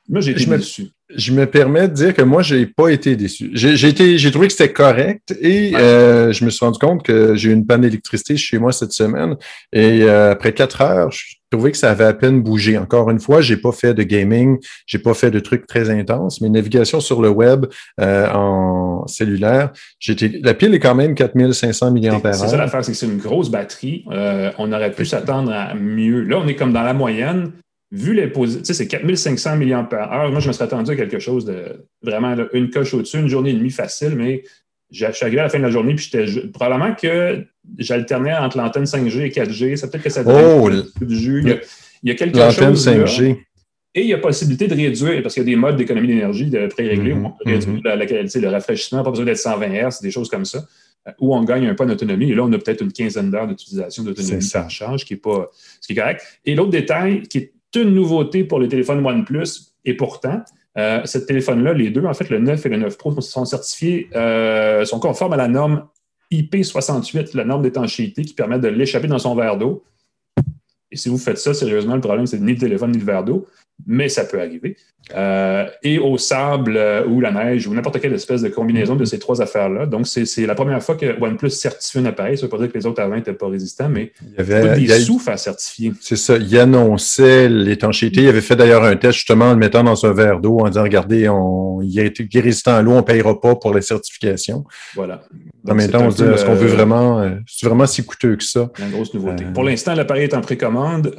Moi, 0.09 0.20
j'ai 0.20 0.30
été 0.30 0.46
déçu 0.46 0.92
je 1.14 1.32
me 1.32 1.46
permets 1.46 1.88
de 1.88 1.94
dire 1.94 2.14
que 2.14 2.22
moi, 2.22 2.42
j'ai 2.42 2.66
pas 2.66 2.88
été 2.88 3.16
déçu. 3.16 3.51
J'ai 3.55 4.30
trouvé 4.30 4.46
que 4.49 4.53
c'était 4.53 4.72
correct 4.72 5.34
et 5.40 5.74
euh, 5.74 6.32
je 6.32 6.44
me 6.44 6.51
suis 6.51 6.64
rendu 6.64 6.78
compte 6.78 7.03
que 7.03 7.34
j'ai 7.34 7.51
eu 7.51 7.53
une 7.53 7.66
panne 7.66 7.80
d'électricité 7.80 8.36
chez 8.36 8.59
moi 8.59 8.72
cette 8.72 8.92
semaine 8.92 9.36
et 9.72 10.03
euh, 10.03 10.32
après 10.32 10.53
quatre 10.53 10.82
heures, 10.82 11.11
je 11.11 11.36
trouvais 11.51 11.72
que 11.72 11.78
ça 11.78 11.90
avait 11.90 12.05
à 12.05 12.14
peine 12.14 12.42
bougé. 12.42 12.78
Encore 12.78 13.11
une 13.11 13.20
fois, 13.20 13.40
j'ai 13.40 13.57
pas 13.57 13.72
fait 13.72 13.94
de 13.94 14.03
gaming, 14.03 14.59
j'ai 14.86 14.99
pas 14.99 15.14
fait 15.14 15.30
de 15.30 15.40
trucs 15.40 15.66
très 15.66 15.90
intenses, 15.90 16.40
mais 16.40 16.49
navigation 16.49 17.01
sur 17.01 17.22
le 17.22 17.28
web 17.28 17.66
euh, 18.01 18.28
en 18.32 19.07
cellulaire, 19.07 19.72
j'étais, 19.99 20.40
la 20.42 20.55
pile 20.55 20.74
est 20.74 20.80
quand 20.80 20.94
même 20.94 21.14
4500 21.14 21.92
mAh. 21.92 22.32
C'est 22.32 22.49
ça 22.49 22.57
l'affaire, 22.57 22.84
c'est 22.84 22.92
que 22.92 22.99
c'est 22.99 23.07
une 23.07 23.18
grosse 23.18 23.51
batterie. 23.51 24.05
on 24.59 24.72
aurait 24.72 24.92
pu 24.92 25.05
s'attendre 25.05 25.53
à 25.53 25.74
mieux. 25.74 26.22
Là, 26.22 26.38
on 26.38 26.46
est 26.46 26.57
comme 26.57 26.72
dans 26.72 26.82
la 26.82 26.94
moyenne 26.94 27.53
vu 27.90 28.14
les 28.14 28.28
positions, 28.28 28.61
tu 28.61 28.66
sais, 28.66 28.74
c'est 28.74 28.86
4500 28.86 29.57
mAh. 29.57 30.28
Moi, 30.30 30.40
je 30.40 30.49
me 30.49 30.53
serais 30.53 30.64
attendu 30.64 30.90
à 30.90 30.96
quelque 30.96 31.18
chose 31.18 31.44
de 31.44 31.86
vraiment 32.03 32.34
une 32.53 32.70
coche 32.70 32.94
au-dessus, 32.94 33.18
une 33.18 33.28
journée 33.28 33.51
et 33.51 33.55
demie 33.55 33.70
facile, 33.70 34.14
mais 34.16 34.42
je 34.91 35.12
suis 35.12 35.24
arrivé 35.24 35.41
à 35.41 35.45
la 35.45 35.49
fin 35.49 35.59
de 35.59 35.64
la 35.64 35.70
journée, 35.70 35.95
puis 35.95 36.11
j'étais 36.11 36.49
probablement 36.49 36.95
que 36.95 37.45
j'alternais 37.78 38.34
entre 38.34 38.57
l'antenne 38.59 38.84
5G 38.84 39.20
et 39.20 39.30
4G. 39.30 39.76
C'est 39.76 39.91
peut-être 39.91 40.05
que 40.05 40.11
ça 40.11 40.24
donne 40.24 40.61
oh, 40.62 41.05
du 41.05 41.16
jus. 41.16 41.43
Il 42.03 42.09
y, 42.09 42.12
a, 42.12 42.14
quelque 42.14 42.39
chose. 42.51 42.86
5G. 42.86 43.39
Et 43.95 44.03
il 44.03 44.07
y 44.07 44.14
a 44.14 44.18
possibilité 44.18 44.66
de 44.68 44.74
réduire, 44.74 45.22
parce 45.22 45.34
qu'il 45.34 45.43
y 45.43 45.47
a 45.47 45.51
des 45.51 45.57
modes 45.57 45.76
d'économie 45.76 46.09
d'énergie 46.09 46.47
de 46.47 46.66
pré-réglés, 46.68 47.14
mm-hmm, 47.14 47.24
on 47.24 47.30
peut 47.30 47.51
réduire 47.51 47.82
mm-hmm. 47.82 47.97
la, 47.97 48.07
qualité, 48.07 48.41
le 48.41 48.49
rafraîchissement, 48.49 49.03
pas 49.03 49.11
besoin 49.11 49.26
d'être 49.26 49.39
120 49.39 49.66
Hz, 49.66 50.01
des 50.01 50.11
choses 50.11 50.28
comme 50.28 50.45
ça, 50.45 50.64
euh, 51.07 51.12
où 51.20 51.34
on 51.34 51.43
gagne 51.43 51.66
un 51.66 51.74
peu 51.74 51.84
d'autonomie. 51.84 52.30
Et 52.30 52.34
là, 52.34 52.45
on 52.45 52.53
a 52.53 52.59
peut-être 52.59 52.82
une 52.82 52.93
quinzaine 52.93 53.30
d'heures 53.30 53.49
d'utilisation 53.49 54.05
d'autonomie 54.05 54.49
par 54.53 54.70
charge, 54.70 55.05
qui 55.05 55.14
est 55.14 55.18
pas, 55.18 55.51
ce 55.80 55.86
qui 55.86 55.93
est 55.95 55.97
correct. 55.97 56.22
Et 56.45 56.55
l'autre 56.55 56.70
détail 56.70 57.22
qui 57.22 57.39
est 57.39 57.53
une 57.76 57.95
nouveauté 57.95 58.45
pour 58.45 58.61
les 58.61 58.68
téléphones 58.68 59.05
OnePlus. 59.05 59.72
Et 59.84 59.95
pourtant, 59.95 60.43
euh, 60.77 61.05
ce 61.05 61.19
téléphone-là, 61.19 61.73
les 61.73 61.91
deux, 61.91 62.05
en 62.05 62.14
fait, 62.14 62.31
le 62.31 62.39
9 62.39 62.66
et 62.66 62.69
le 62.69 62.77
9 62.77 62.99
Pro, 62.99 63.21
sont 63.21 63.45
certifiés, 63.45 64.09
euh, 64.14 64.85
sont 64.85 65.01
conformes 65.01 65.33
à 65.33 65.37
la 65.37 65.49
norme 65.49 65.89
IP68, 66.31 67.37
la 67.37 67.45
norme 67.45 67.62
d'étanchéité 67.62 68.25
qui 68.25 68.35
permet 68.35 68.59
de 68.59 68.69
l'échapper 68.69 69.09
dans 69.09 69.19
son 69.19 69.35
verre 69.35 69.57
d'eau. 69.57 69.83
Et 70.91 70.97
si 70.97 71.09
vous 71.09 71.18
faites 71.18 71.39
ça, 71.39 71.55
sérieusement, 71.55 71.95
le 71.95 72.01
problème, 72.01 72.26
c'est 72.26 72.41
ni 72.41 72.53
le 72.53 72.59
téléphone 72.59 72.93
ni 72.93 72.99
le 72.99 73.05
verre 73.05 73.24
d'eau 73.24 73.47
mais 73.86 74.09
ça 74.09 74.24
peut 74.24 74.41
arriver. 74.41 74.76
Euh, 75.14 75.66
et 75.82 75.99
au 75.99 76.18
sable 76.18 76.76
euh, 76.76 77.07
ou 77.07 77.20
la 77.20 77.30
neige 77.30 77.66
ou 77.66 77.72
n'importe 77.72 77.99
quelle 77.99 78.12
espèce 78.12 78.43
de 78.43 78.49
combinaison 78.49 78.95
de 78.95 79.07
ces 79.07 79.18
trois 79.18 79.41
affaires-là. 79.41 79.86
Donc, 79.86 80.07
c'est 80.07 80.45
la 80.45 80.55
première 80.55 80.82
fois 80.82 80.97
que 80.97 81.18
OnePlus 81.18 81.51
certifie 81.51 81.99
un 81.99 82.05
appareil. 82.05 82.36
Ça 82.36 82.43
ne 82.43 82.51
veut 82.51 82.57
pas 82.57 82.62
dire 82.62 82.72
que 82.72 82.78
les 82.78 82.84
autres 82.84 83.01
avant 83.01 83.14
n'étaient 83.14 83.32
pas 83.32 83.49
résistants, 83.49 83.89
mais 83.89 84.12
il 84.22 84.34
y 84.36 84.41
avait 84.41 84.74
des 84.74 84.82
il 84.82 84.93
à 85.28 85.36
certifier. 85.36 85.93
C'est 86.01 86.16
ça. 86.16 86.36
Il 86.36 86.59
annonçait 86.59 87.49
l'étanchéité. 87.49 88.22
Il 88.22 88.28
avait 88.28 88.43
fait 88.43 88.57
d'ailleurs 88.57 88.84
un 88.84 88.97
test 88.97 89.14
justement 89.14 89.47
en 89.47 89.53
le 89.53 89.59
mettant 89.59 89.82
dans 89.82 90.05
un 90.05 90.12
verre 90.12 90.41
d'eau 90.41 90.59
en 90.59 90.68
disant 90.68 90.82
regardez, 90.82 91.28
on, 91.28 91.80
il 91.80 91.99
est 91.99 92.12
résistant 92.34 92.74
à 92.74 92.82
l'eau, 92.82 92.93
on 92.93 92.97
ne 92.97 93.03
payera 93.03 93.41
pas 93.41 93.55
pour 93.55 93.72
la 93.72 93.80
certification. 93.80 94.64
Voilà. 94.95 95.22
En 95.71 95.75
même 95.75 95.91
temps, 95.91 96.05
on 96.05 96.11
se 96.11 96.23
dit 96.23 96.31
est-ce 96.31 96.45
qu'on 96.45 96.55
veut 96.55 96.69
vraiment. 96.69 97.21
Euh, 97.21 97.37
c'est 97.47 97.66
vraiment 97.66 97.87
si 97.87 98.05
coûteux 98.05 98.37
que 98.37 98.45
ça? 98.45 98.71
Une 98.79 98.91
grosse 98.91 99.12
nouveauté. 99.14 99.45
Pour 99.53 99.64
l'instant, 99.64 99.95
l'appareil 99.95 100.25
est 100.25 100.35
en 100.35 100.41
précommande. 100.41 101.14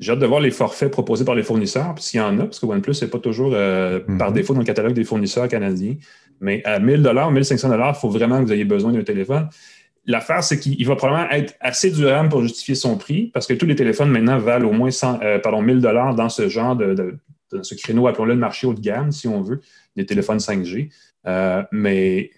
J'ai 0.00 0.12
hâte 0.12 0.18
de 0.18 0.26
voir 0.26 0.40
les 0.40 0.50
forfaits 0.50 0.90
proposés 0.90 1.24
par 1.24 1.34
les 1.34 1.44
fournisseurs, 1.44 1.94
s'il 1.98 2.18
y 2.18 2.22
en 2.22 2.38
a, 2.40 2.44
parce 2.44 2.58
que 2.58 2.66
OnePlus 2.66 2.94
n'est 3.00 3.08
pas 3.08 3.20
toujours 3.20 3.52
euh, 3.54 4.00
mhm. 4.06 4.18
par 4.18 4.32
défaut 4.32 4.52
dans 4.52 4.60
le 4.60 4.66
catalogue 4.66 4.92
des 4.92 5.04
fournisseurs 5.04 5.48
canadiens. 5.48 5.94
Mais 6.40 6.62
à 6.64 6.80
1000 6.80 7.08
1500 7.32 7.70
il 7.72 7.94
faut 7.94 8.10
vraiment 8.10 8.40
que 8.40 8.46
vous 8.46 8.52
ayez 8.52 8.64
besoin 8.64 8.92
d'un 8.92 9.04
téléphone. 9.04 9.48
L'affaire, 10.06 10.42
c'est 10.42 10.58
qu'il 10.58 10.84
va 10.86 10.96
probablement 10.96 11.30
être 11.30 11.54
assez 11.60 11.90
durable 11.90 12.28
pour 12.28 12.42
justifier 12.42 12.74
son 12.74 12.98
prix, 12.98 13.30
parce 13.32 13.46
que 13.46 13.54
tous 13.54 13.66
les 13.66 13.76
téléphones 13.76 14.10
maintenant 14.10 14.38
valent 14.38 14.68
au 14.68 14.72
moins 14.72 14.90
100, 14.90 15.20
euh, 15.22 15.38
pardon, 15.38 15.62
1000 15.62 15.80
dans 15.80 16.28
ce 16.28 16.48
genre 16.48 16.76
de, 16.76 17.16
dans 17.52 17.62
ce 17.62 17.74
créneau, 17.74 18.08
appelons-le 18.08 18.34
le 18.34 18.40
marché 18.40 18.66
haut 18.66 18.74
de 18.74 18.80
gamme, 18.80 19.12
si 19.12 19.28
on 19.28 19.42
veut, 19.42 19.60
des 19.96 20.04
téléphones 20.04 20.38
5G. 20.38 20.90
Euh, 21.26 21.62
mais 21.70 22.30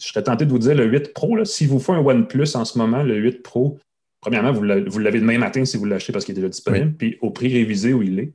je 0.00 0.08
serais 0.08 0.22
tenté 0.22 0.44
de 0.44 0.50
vous 0.50 0.58
dire 0.58 0.74
le 0.74 0.86
8 0.86 1.12
Pro, 1.12 1.44
si 1.44 1.66
vous 1.66 1.78
faites 1.78 1.94
un 1.94 2.04
OnePlus 2.04 2.54
en 2.54 2.64
ce 2.64 2.78
moment, 2.78 3.02
le 3.02 3.16
8 3.16 3.42
Pro, 3.42 3.78
Premièrement, 4.24 4.52
vous 4.52 4.62
l'avez 4.62 5.20
demain 5.20 5.36
matin 5.36 5.66
si 5.66 5.76
vous 5.76 5.84
l'achetez 5.84 6.10
parce 6.10 6.24
qu'il 6.24 6.32
est 6.32 6.36
déjà 6.36 6.48
disponible, 6.48 6.94
puis 6.96 7.18
au 7.20 7.28
prix 7.28 7.52
révisé 7.52 7.92
où 7.92 8.02
il 8.02 8.18
est. 8.18 8.32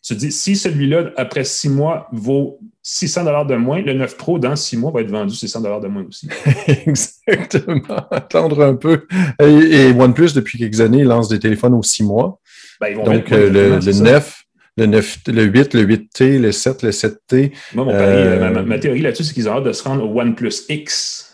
Tu 0.00 0.14
te 0.14 0.20
dis, 0.20 0.30
si 0.30 0.54
celui-là, 0.54 1.10
après 1.16 1.42
six 1.42 1.68
mois, 1.68 2.08
vaut 2.12 2.60
600 2.84 3.24
dollars 3.24 3.46
de 3.46 3.56
moins, 3.56 3.82
le 3.82 3.94
9 3.94 4.16
Pro, 4.16 4.38
dans 4.38 4.54
six 4.54 4.76
mois, 4.76 4.92
va 4.92 5.00
être 5.00 5.10
vendu 5.10 5.34
600 5.34 5.62
dollars 5.62 5.80
de 5.80 5.88
moins 5.88 6.04
aussi. 6.04 6.28
Exactement. 6.68 8.06
Attendre 8.12 8.62
un 8.62 8.76
peu. 8.76 9.08
Et, 9.40 9.90
OnePlus, 9.90 10.34
depuis 10.34 10.56
quelques 10.56 10.80
années, 10.80 11.02
lance 11.02 11.28
des 11.28 11.40
téléphones 11.40 11.74
aux 11.74 11.82
six 11.82 12.04
mois. 12.04 12.38
Ben, 12.80 12.94
Donc, 13.02 13.32
euh, 13.32 13.50
le, 13.50 13.84
le 13.84 13.92
9, 13.92 14.44
le, 14.76 14.86
9, 14.86 15.18
le 15.28 15.44
8, 15.44 15.74
le 15.74 15.84
8T, 15.84 16.38
le 16.38 16.52
7, 16.52 16.82
le 16.82 16.90
7T. 16.90 17.52
Moi, 17.74 17.84
mon 17.84 17.92
pari, 17.92 18.04
euh, 18.04 18.62
ma, 18.62 18.78
théorie 18.78 19.00
là-dessus, 19.00 19.24
c'est 19.24 19.34
qu'ils 19.34 19.48
ont 19.48 19.52
hâte 19.52 19.64
de 19.64 19.72
se 19.72 19.82
rendre 19.82 20.04
au 20.04 20.20
OnePlus 20.20 20.52
X 20.68 21.26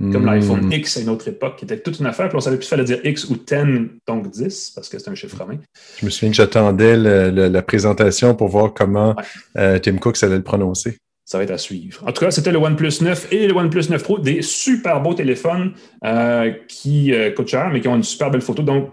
comme 0.00 0.22
hmm. 0.22 0.26
l'iPhone 0.26 0.72
X 0.72 0.96
à 0.96 1.00
une 1.00 1.08
autre 1.08 1.28
époque, 1.28 1.56
qui 1.56 1.64
était 1.64 1.78
toute 1.78 2.00
une 2.00 2.06
affaire. 2.06 2.28
Puis 2.28 2.36
on 2.36 2.40
savait 2.40 2.56
plus 2.56 2.66
fallait 2.66 2.84
dire 2.84 2.98
X 3.04 3.28
ou 3.28 3.36
10, 3.36 4.00
donc 4.06 4.28
10, 4.28 4.72
parce 4.74 4.88
que 4.88 4.98
c'est 4.98 5.08
un 5.08 5.14
chiffre 5.14 5.38
romain. 5.38 5.58
Je 6.00 6.04
me 6.04 6.10
souviens 6.10 6.30
que 6.30 6.36
j'attendais 6.36 6.96
la 6.96 7.62
présentation 7.62 8.34
pour 8.34 8.48
voir 8.48 8.74
comment 8.74 9.14
euh, 9.56 9.78
Tim 9.78 9.96
Cook 9.98 10.20
allait 10.22 10.36
le 10.36 10.42
prononcer. 10.42 10.98
Ça 11.24 11.38
va 11.38 11.44
être 11.44 11.52
à 11.52 11.58
suivre. 11.58 12.02
En 12.06 12.12
tout 12.12 12.22
cas, 12.22 12.30
c'était 12.30 12.52
le 12.52 12.58
OnePlus 12.58 13.00
9 13.00 13.28
et 13.32 13.46
le 13.46 13.54
OnePlus 13.54 13.84
9 13.88 14.02
Pro, 14.02 14.18
des 14.18 14.42
super 14.42 15.00
beaux 15.00 15.14
téléphones 15.14 15.72
euh, 16.04 16.52
qui 16.68 17.14
euh, 17.14 17.30
coûtent 17.30 17.48
cher, 17.48 17.70
mais 17.72 17.80
qui 17.80 17.88
ont 17.88 17.96
une 17.96 18.02
super 18.02 18.30
belle 18.30 18.42
photo. 18.42 18.62
Donc, 18.62 18.90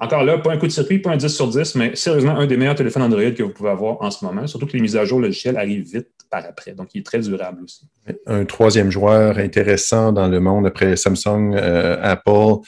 encore 0.00 0.24
là, 0.24 0.38
pas 0.38 0.52
un 0.52 0.56
coup 0.56 0.66
de 0.66 0.72
circuit, 0.72 0.98
pas 0.98 1.10
un 1.10 1.16
10 1.16 1.28
sur 1.28 1.46
10, 1.48 1.74
mais 1.74 1.94
sérieusement, 1.94 2.36
un 2.36 2.46
des 2.46 2.56
meilleurs 2.56 2.74
téléphones 2.74 3.02
Android 3.02 3.30
que 3.32 3.42
vous 3.42 3.50
pouvez 3.50 3.68
avoir 3.68 4.00
en 4.00 4.10
ce 4.10 4.24
moment. 4.24 4.46
Surtout 4.46 4.66
que 4.66 4.72
les 4.72 4.80
mises 4.80 4.96
à 4.96 5.04
jour 5.04 5.20
logicielles 5.20 5.58
arrivent 5.58 5.84
vite 5.84 6.08
par 6.30 6.44
après. 6.46 6.72
Donc, 6.72 6.88
il 6.94 7.00
est 7.00 7.04
très 7.04 7.18
durable 7.18 7.64
aussi. 7.64 7.86
Un 8.26 8.46
troisième 8.46 8.90
joueur 8.90 9.38
intéressant 9.38 10.12
dans 10.12 10.28
le 10.28 10.40
monde 10.40 10.66
après 10.66 10.96
Samsung, 10.96 11.54
euh, 11.54 11.98
Apple. 12.02 12.62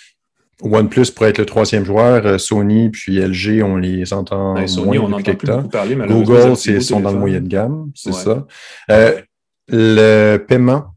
OnePlus 0.62 1.06
pourrait 1.14 1.30
être 1.30 1.38
le 1.38 1.46
troisième 1.46 1.84
joueur. 1.84 2.24
Euh, 2.26 2.38
Sony 2.38 2.90
puis 2.90 3.18
LG, 3.18 3.62
on 3.64 3.76
les 3.76 4.12
entend 4.12 4.54
ben, 4.54 4.68
Sony, 4.68 4.98
on 4.98 5.12
entend 5.12 5.34
plus 5.34 5.48
beaucoup 5.48 5.68
parler. 5.68 5.96
Google, 5.96 6.52
ils 6.66 6.82
sont 6.82 7.00
dans 7.00 7.12
le 7.12 7.18
moyen 7.18 7.40
de 7.40 7.48
gamme, 7.48 7.90
c'est 7.94 8.12
ça. 8.12 8.46
Euh, 8.90 9.20
le 9.68 10.36
paiement 10.36 10.91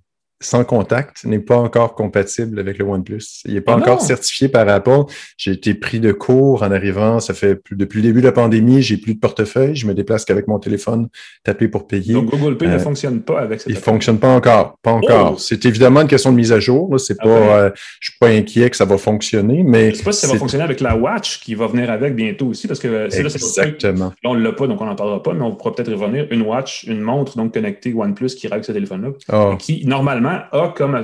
sans 0.46 0.64
contact 0.64 1.26
n'est 1.26 1.39
pas 1.39 1.58
encore 1.58 1.96
compatible 1.96 2.60
avec 2.60 2.78
le 2.78 2.86
OnePlus. 2.86 3.41
Il 3.46 3.56
n'est 3.56 3.62
pas 3.62 3.74
ah 3.74 3.78
encore 3.78 4.02
certifié 4.02 4.48
par 4.48 4.68
Apple. 4.70 5.04
J'ai 5.38 5.52
été 5.52 5.74
pris 5.74 6.00
de 6.00 6.12
cours 6.12 6.64
en 6.64 6.72
arrivant. 6.72 7.20
Ça 7.20 7.34
fait 7.34 7.56
plus, 7.56 7.76
depuis 7.76 8.02
le 8.02 8.08
début 8.08 8.22
de 8.22 8.26
la 8.26 8.32
pandémie, 8.32 8.82
j'ai 8.82 8.98
plus 8.98 9.16
de 9.16 9.20
portefeuille. 9.20 9.76
Je 9.76 9.88
me 9.88 9.93
déplace 9.93 10.26
qu'avec 10.26 10.48
mon 10.48 10.60
téléphone, 10.60 11.10
tapé 11.43 11.68
pour 11.68 11.88
payer. 11.88 12.14
Donc 12.14 12.30
Google 12.30 12.58
Pay 12.58 12.68
ne 12.68 12.74
euh, 12.74 12.80
fonctionne 12.80 13.22
pas 13.22 13.41
avec 13.41 13.62
cette 13.62 13.70
Il 13.70 13.76
ne 13.76 13.82
fonctionne 13.82 14.20
pas 14.20 14.34
encore. 14.34 14.78
Pas 14.82 14.91
encore. 14.91 15.34
Oh! 15.36 15.38
C'est 15.38 15.66
évidemment 15.66 16.02
une 16.02 16.08
question 16.08 16.32
de 16.32 16.38
mise 16.38 16.52
à 16.52 16.60
jour. 16.60 17.00
C'est 17.00 17.18
ah 17.20 17.24
pas, 17.24 17.30
euh, 17.30 17.72
je 18.00 18.12
suis 18.12 18.20
pas 18.20 18.28
inquiet 18.28 18.70
que 18.70 18.78
ça 18.78 18.86
va 18.86 18.98
fonctionner, 18.98 19.64
mais. 19.64 19.86
Je 19.86 19.91
ne 19.91 19.96
sais 19.96 20.04
pas 20.04 20.12
si 20.12 20.26
ça 20.26 20.32
va 20.32 20.39
fonctionner 20.39 20.64
avec 20.64 20.82
la 20.82 20.96
Watch 20.96 21.39
qui 21.41 21.56
va 21.56 21.68
venir 21.68 21.89
avec 21.89 22.16
bientôt 22.16 22.48
aussi, 22.48 22.68
parce 22.68 22.80
que 22.80 23.10
c'est 23.10 23.24
là, 23.24 23.30
Exactement. 23.30 24.06
Là, 24.24 24.30
on 24.30 24.36
ne 24.36 24.43
l'a 24.43 24.52
pas, 24.52 24.68
donc 24.68 24.82
on 24.82 24.86
n'en 24.86 24.96
parlera 24.96 25.22
pas, 25.22 25.34
mais 25.34 25.43
on 25.43 25.56
pourra 25.56 25.74
peut-être 25.74 25.91
revenir. 25.91 26.28
Une 26.32 26.41
Watch, 26.41 26.86
une 26.88 27.02
montre 27.02 27.38
donc 27.38 27.54
connectée 27.54 27.93
OnePlus 27.93 28.36
qui 28.36 28.48
règle 28.48 28.64
ce 28.64 28.72
téléphone-là, 28.72 29.10
ah. 29.30 29.56
qui 29.60 29.86
normalement 29.86 30.34
a 30.51 30.73
comme 30.75 31.01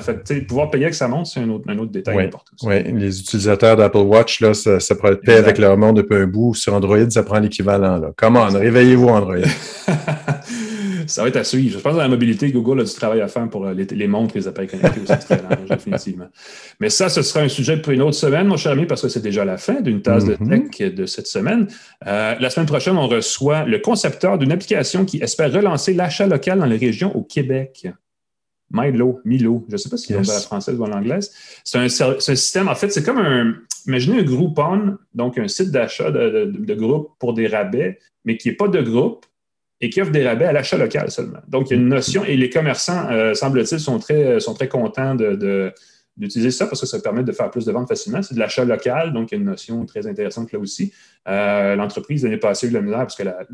pouvoir 0.48 0.70
payer 0.70 0.86
avec 0.86 0.96
sa 0.96 1.08
montre, 1.08 1.30
c'est 1.30 1.40
un 1.40 1.50
autre, 1.50 1.66
un 1.70 1.78
autre 1.78 1.92
détail 1.92 2.26
important. 2.26 2.52
Oui, 2.64 2.84
les 2.84 3.20
utilisateurs 3.20 3.76
d'Apple 3.76 3.98
Watch, 3.98 4.42
là, 4.42 4.54
ça, 4.54 4.80
ça 4.80 4.96
payer 4.96 5.38
avec 5.38 5.58
leur 5.58 5.78
monde 5.78 5.98
depuis 5.98 6.16
un 6.16 6.28
bout. 6.28 6.54
Sur 6.54 6.74
Android, 6.74 7.10
ça 7.10 7.24
prend 7.24 7.40
l'équivalent. 7.40 8.02
Comment? 8.18 8.48
Réveillez-vous, 8.48 9.08
Android. 9.08 9.38
ça 11.08 11.22
va 11.22 11.28
être 11.28 11.38
à 11.38 11.44
suivre. 11.44 11.78
Je 11.78 11.82
pense 11.82 11.94
que 11.94 11.98
dans 11.98 12.04
la 12.04 12.10
mobilité, 12.10 12.52
Google 12.52 12.82
a 12.82 12.84
du 12.84 12.94
travail 12.94 13.22
à 13.22 13.28
faire 13.28 13.48
pour 13.50 13.66
euh, 13.66 13.74
les, 13.74 13.86
les 13.86 14.08
montres, 14.08 14.36
les 14.36 14.48
appareils 14.48 14.70
connectés 14.70 15.02
aussi, 15.02 15.26
très 15.26 15.42
définitivement. 15.70 16.28
Mais 16.80 16.90
ça, 16.90 17.10
ce 17.10 17.22
sera 17.22 17.42
un 17.42 17.50
sujet 17.50 17.78
pour 17.78 17.92
une 17.92 18.02
autre 18.02 18.18
semaine, 18.18 18.48
mon 18.48 18.58
cher 18.58 18.72
ami, 18.74 18.86
parce 18.86 19.02
que 19.02 19.10
c'est 19.10 19.22
déjà 19.22 19.46
la 19.46 19.58
fin 19.58 19.82
d'une 19.82 20.02
tasse 20.02 20.26
de 20.26 20.36
mm-hmm. 20.36 20.70
tech 20.78 20.94
de 20.94 21.06
cette 21.06 21.28
semaine. 21.28 21.68
Euh, 22.08 22.36
la 22.40 22.50
semaine 22.50 22.68
prochaine, 22.68 22.98
on 22.98 23.08
reçoit 23.08 23.66
le 23.66 23.80
concepteur 23.80 24.38
d'une 24.38 24.52
application 24.52 25.06
qui 25.06 25.18
espère 25.18 25.52
relancer 25.52 25.94
l'achat 25.94 26.28
local 26.28 26.60
dans 26.60 26.66
les 26.66 26.78
régions 26.78 27.16
au 27.16 27.24
Québec. 27.24 27.88
Milo, 28.74 29.20
Milo, 29.26 29.66
je 29.68 29.74
ne 29.74 29.78
sais 29.78 29.90
pas 29.90 29.98
si 29.98 30.08
c'est 30.08 30.14
yes. 30.14 30.28
la 30.28 30.40
française 30.40 30.80
ou 30.80 30.84
en 30.84 30.92
anglaise. 30.92 31.32
C'est 31.64 31.78
un, 31.78 31.90
système, 31.90 32.68
en 32.68 32.76
fait, 32.76 32.90
c'est 32.90 33.04
comme 33.04 33.18
un. 33.18 33.56
Imaginez 33.88 34.20
un 34.20 34.24
Groupon, 34.24 34.98
donc 35.14 35.40
un 35.40 35.48
site 35.48 35.72
d'achat 35.72 36.12
de, 36.12 36.46
de, 36.46 36.74
groupe 36.76 37.14
pour 37.20 37.34
des 37.34 37.48
rabais, 37.48 37.98
mais 38.26 38.38
qui 38.38 38.50
n'est 38.50 38.56
pas 38.56 38.68
de 38.68 38.80
groupe 38.80 39.26
et 39.80 39.90
qui 39.90 40.02
offre 40.02 40.12
des 40.12 40.28
rabais 40.28 40.46
à 40.46 40.52
l'achat 40.52 40.78
local 40.78 41.10
seulement. 41.10 41.40
Donc, 41.48 41.70
il 41.70 41.74
y 41.74 41.80
a 41.80 41.82
une 41.82 41.90
notion, 41.90 42.24
et 42.24 42.38
les 42.38 42.52
commerçants, 42.52 43.10
euh, 43.10 43.34
semble-t-il, 43.34 43.80
sont 43.80 43.98
très, 43.98 44.40
sont 44.40 44.54
très 44.54 44.68
contents 44.68 45.16
de, 45.16 45.74
d'utiliser 46.16 46.52
ça 46.52 46.68
parce 46.68 46.82
que 46.82 46.88
ça 46.88 47.00
permet 47.00 47.24
de 47.24 47.32
faire 47.32 47.50
plus 47.50 47.66
de 47.66 47.72
ventes 47.72 47.88
facilement. 47.88 48.22
C'est 48.22 48.36
de 48.36 48.40
l'achat 48.40 48.64
local, 48.64 49.14
donc 49.14 49.32
il 49.32 49.36
y 49.36 49.38
a 49.38 49.42
une 49.42 49.50
notion 49.50 49.84
très 49.86 50.06
intéressante 50.06 50.52
là 50.52 50.60
aussi. 50.60 50.94
Euh, 51.28 51.76
l'entreprise 51.76 52.24
l'année 52.24 52.38
passée 52.38 52.68
a 52.68 52.70
eu 52.70 52.74
la 52.74 52.82
misère 52.82 53.00
parce 53.00 53.16
que 53.16 53.24
la, 53.24 53.48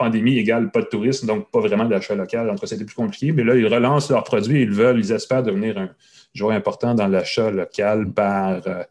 pandémie 0.00 0.38
égale 0.38 0.70
pas 0.70 0.80
de 0.80 0.86
tourisme, 0.86 1.26
donc 1.26 1.50
pas 1.50 1.60
vraiment 1.60 1.84
d'achat 1.84 2.14
local. 2.14 2.46
Donc, 2.46 2.58
c'était 2.64 2.84
plus 2.84 2.94
compliqué. 2.94 3.32
Mais 3.32 3.44
là, 3.44 3.54
ils 3.54 3.66
relancent 3.66 4.10
leurs 4.10 4.24
produits, 4.24 4.62
ils 4.62 4.70
veulent, 4.70 4.98
ils 4.98 5.12
espèrent 5.12 5.42
devenir 5.42 5.76
un 5.76 5.90
joueur 6.34 6.52
important 6.52 6.94
dans 6.94 7.06
l'achat 7.06 7.50
local 7.50 8.10
par, 8.10 8.62
euh, 8.66 8.82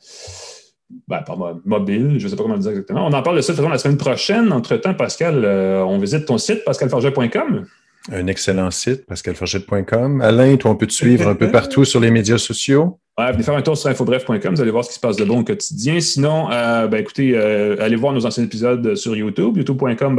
ben, 1.07 1.21
par 1.23 1.37
mobile. 1.65 2.15
Je 2.19 2.25
ne 2.25 2.29
sais 2.29 2.35
pas 2.35 2.43
comment 2.43 2.55
le 2.55 2.61
dire 2.61 2.71
exactement. 2.71 3.07
On 3.07 3.13
en 3.13 3.23
parle 3.23 3.37
de 3.37 3.41
ça 3.41 3.53
la 3.59 3.77
semaine 3.79 3.97
prochaine. 3.97 4.53
Entre-temps, 4.53 4.93
Pascal, 4.93 5.43
euh, 5.43 5.83
on 5.83 5.97
visite 5.97 6.25
ton 6.25 6.37
site, 6.37 6.63
pascalforget.com. 6.63 7.65
Un 8.11 8.27
excellent 8.27 8.71
site, 8.71 9.05
pascalforget.com. 9.07 10.21
Alain, 10.21 10.55
toi, 10.57 10.71
on 10.71 10.75
peut 10.75 10.87
te 10.87 10.93
suivre 10.93 11.27
un 11.27 11.35
peu 11.35 11.49
partout 11.51 11.85
sur 11.85 11.99
les 11.99 12.11
médias 12.11 12.37
sociaux. 12.37 12.99
Ouais, 13.17 13.31
venez 13.31 13.43
faire 13.43 13.55
un 13.55 13.61
tour 13.61 13.77
sur 13.77 13.89
infobref.com, 13.89 14.55
vous 14.55 14.61
allez 14.61 14.71
voir 14.71 14.85
ce 14.85 14.89
qui 14.89 14.95
se 14.95 14.99
passe 15.01 15.17
de 15.17 15.25
bon 15.25 15.39
au 15.39 15.43
quotidien. 15.43 15.99
Sinon, 15.99 16.49
euh, 16.51 16.87
ben, 16.87 17.01
écoutez, 17.01 17.35
allez 17.37 17.95
voir 17.97 18.13
nos 18.13 18.25
anciens 18.25 18.43
épisodes 18.43 18.95
sur 18.95 19.15
YouTube, 19.15 19.57
youtube.com, 19.57 20.15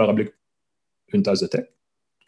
une 1.16 1.22
tasse 1.22 1.40
de 1.40 1.46
tech. 1.46 1.64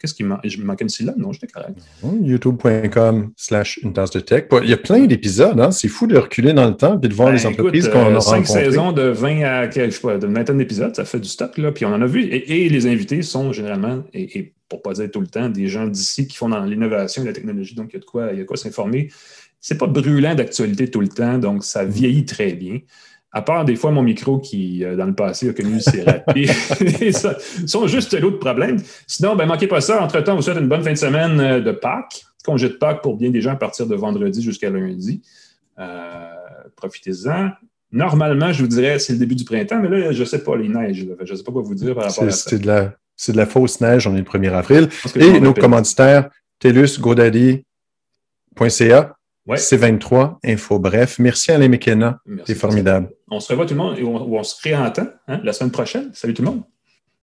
Qu'est-ce 0.03 0.15
qui 0.15 0.25
manque? 0.25 0.41
Je 0.43 0.57
me 0.57 0.65
manquais 0.65 0.83
une 0.83 0.89
syllabe? 0.89 1.15
Non, 1.17 1.31
j'étais 1.31 1.47
correct. 1.47 1.77
YouTube.com 2.03 3.31
slash 3.37 3.79
une 3.83 3.93
tasse 3.93 4.11
de 4.11 4.19
tech. 4.19 4.47
Il 4.61 4.69
y 4.69 4.73
a 4.73 4.77
plein 4.77 5.05
d'épisodes. 5.05 5.57
Hein? 5.57 5.71
C'est 5.71 5.87
fou 5.87 6.07
de 6.07 6.17
reculer 6.17 6.51
dans 6.51 6.67
le 6.67 6.75
temps 6.75 6.99
et 7.01 7.07
de 7.07 7.13
voir 7.13 7.29
ben, 7.29 7.35
les 7.35 7.45
entreprises 7.45 7.87
qu'on 7.87 8.13
a 8.13 8.17
euh, 8.17 8.19
Cinq 8.19 8.45
saisons 8.45 8.91
de 8.91 9.03
20 9.03 9.43
à 9.43 9.69
je 9.69 9.89
sais 9.89 10.01
pas, 10.01 10.17
de 10.17 10.27
vingtaine 10.27 10.57
d'épisodes, 10.57 10.93
ça 10.93 11.05
fait 11.05 11.21
du 11.21 11.29
stock. 11.29 11.57
Là. 11.57 11.71
Puis 11.71 11.85
on 11.85 11.93
en 11.93 12.01
a 12.01 12.05
vu. 12.05 12.25
Et, 12.25 12.67
les 12.67 12.85
invités 12.85 13.21
sont 13.21 13.53
généralement, 13.53 14.03
et, 14.13 14.53
pour 14.67 14.79
ne 14.79 14.83
pas 14.83 14.93
dire 14.93 15.09
tout 15.09 15.21
le 15.21 15.27
temps, 15.27 15.47
des 15.47 15.67
gens 15.67 15.87
d'ici 15.87 16.27
qui 16.27 16.35
font 16.35 16.49
dans 16.49 16.65
l'innovation 16.65 17.23
et 17.23 17.27
la 17.27 17.33
technologie. 17.33 17.75
Donc, 17.75 17.91
il 17.91 17.93
y 17.93 17.97
a 17.97 17.99
de 18.01 18.05
quoi, 18.05 18.33
il 18.33 18.39
y 18.39 18.41
a 18.41 18.43
quoi 18.43 18.57
s'informer. 18.57 19.09
C'est 19.61 19.77
pas 19.77 19.87
brûlant 19.87 20.35
d'actualité 20.35 20.91
tout 20.91 20.99
le 20.99 21.07
temps, 21.07 21.37
donc 21.37 21.63
ça 21.63 21.85
vieillit 21.85 22.25
très 22.25 22.51
bien 22.51 22.79
à 23.33 23.41
part 23.41 23.65
des 23.65 23.75
fois 23.75 23.91
mon 23.91 24.03
micro 24.03 24.37
qui, 24.37 24.85
euh, 24.85 24.95
dans 24.95 25.07
le 25.07 25.15
passé, 25.15 25.49
a 25.49 25.53
connu 25.53 25.81
ses 25.81 26.01
ratés. 26.03 26.45
ça 27.11 27.35
sont 27.65 27.87
juste 27.87 28.17
l'autre 28.19 28.39
problème. 28.39 28.77
Sinon, 29.07 29.35
ben, 29.35 29.47
manquez 29.47 29.67
pas 29.67 29.81
ça. 29.81 30.01
Entre-temps, 30.01 30.35
vous 30.35 30.43
souhaite 30.43 30.59
une 30.59 30.69
bonne 30.69 30.83
fin 30.83 30.93
de 30.93 30.97
semaine 30.97 31.39
euh, 31.39 31.59
de 31.59 31.71
Pâques. 31.71 32.23
Congé 32.45 32.69
de 32.69 32.75
Pâques 32.75 33.01
pour 33.01 33.17
bien 33.17 33.31
des 33.31 33.41
gens 33.41 33.53
à 33.53 33.55
partir 33.55 33.87
de 33.87 33.95
vendredi 33.95 34.41
jusqu'à 34.41 34.69
lundi. 34.69 35.21
Euh, 35.79 36.29
profitez-en. 36.75 37.49
Normalement, 37.91 38.51
je 38.51 38.61
vous 38.61 38.67
dirais, 38.67 38.99
c'est 38.99 39.13
le 39.13 39.19
début 39.19 39.35
du 39.35 39.45
printemps, 39.45 39.79
mais 39.79 39.89
là, 39.89 40.11
je 40.11 40.19
ne 40.19 40.25
sais 40.25 40.43
pas, 40.43 40.55
les 40.55 40.67
neiges. 40.67 41.05
Je 41.23 41.31
ne 41.31 41.37
sais 41.37 41.43
pas 41.43 41.51
quoi 41.51 41.61
vous 41.61 41.75
dire 41.75 41.95
par 41.95 42.05
rapport 42.05 42.25
à 42.25 42.31
ça. 42.31 42.49
C'est 42.49 42.59
de, 42.59 42.67
la, 42.67 42.85
de 42.85 43.37
la 43.37 43.45
fausse 43.45 43.81
neige, 43.81 44.07
on 44.07 44.15
est 44.15 44.19
le 44.19 44.23
1er 44.23 44.51
avril. 44.51 44.89
Et 45.15 45.39
nos 45.39 45.53
commanditaires, 45.53 46.29
TELUS, 46.59 46.99
GoDaddy.ca, 46.99 49.15
C23, 49.47 50.37
Info 50.45 50.79
Bref. 50.79 51.19
Merci 51.19 51.51
Alain 51.51 51.67
McKenna. 51.67 52.19
C'est 52.45 52.55
formidable. 52.55 53.11
On 53.29 53.39
se 53.39 53.51
revoit 53.51 53.65
tout 53.65 53.73
le 53.73 53.79
monde 53.79 53.97
et 53.97 54.03
on, 54.03 54.15
on 54.15 54.43
se 54.43 54.55
réentend 54.61 55.07
hein, 55.27 55.41
la 55.43 55.53
semaine 55.53 55.71
prochaine. 55.71 56.11
Salut 56.13 56.33
tout 56.33 56.43
le 56.43 56.49
monde. 56.49 56.63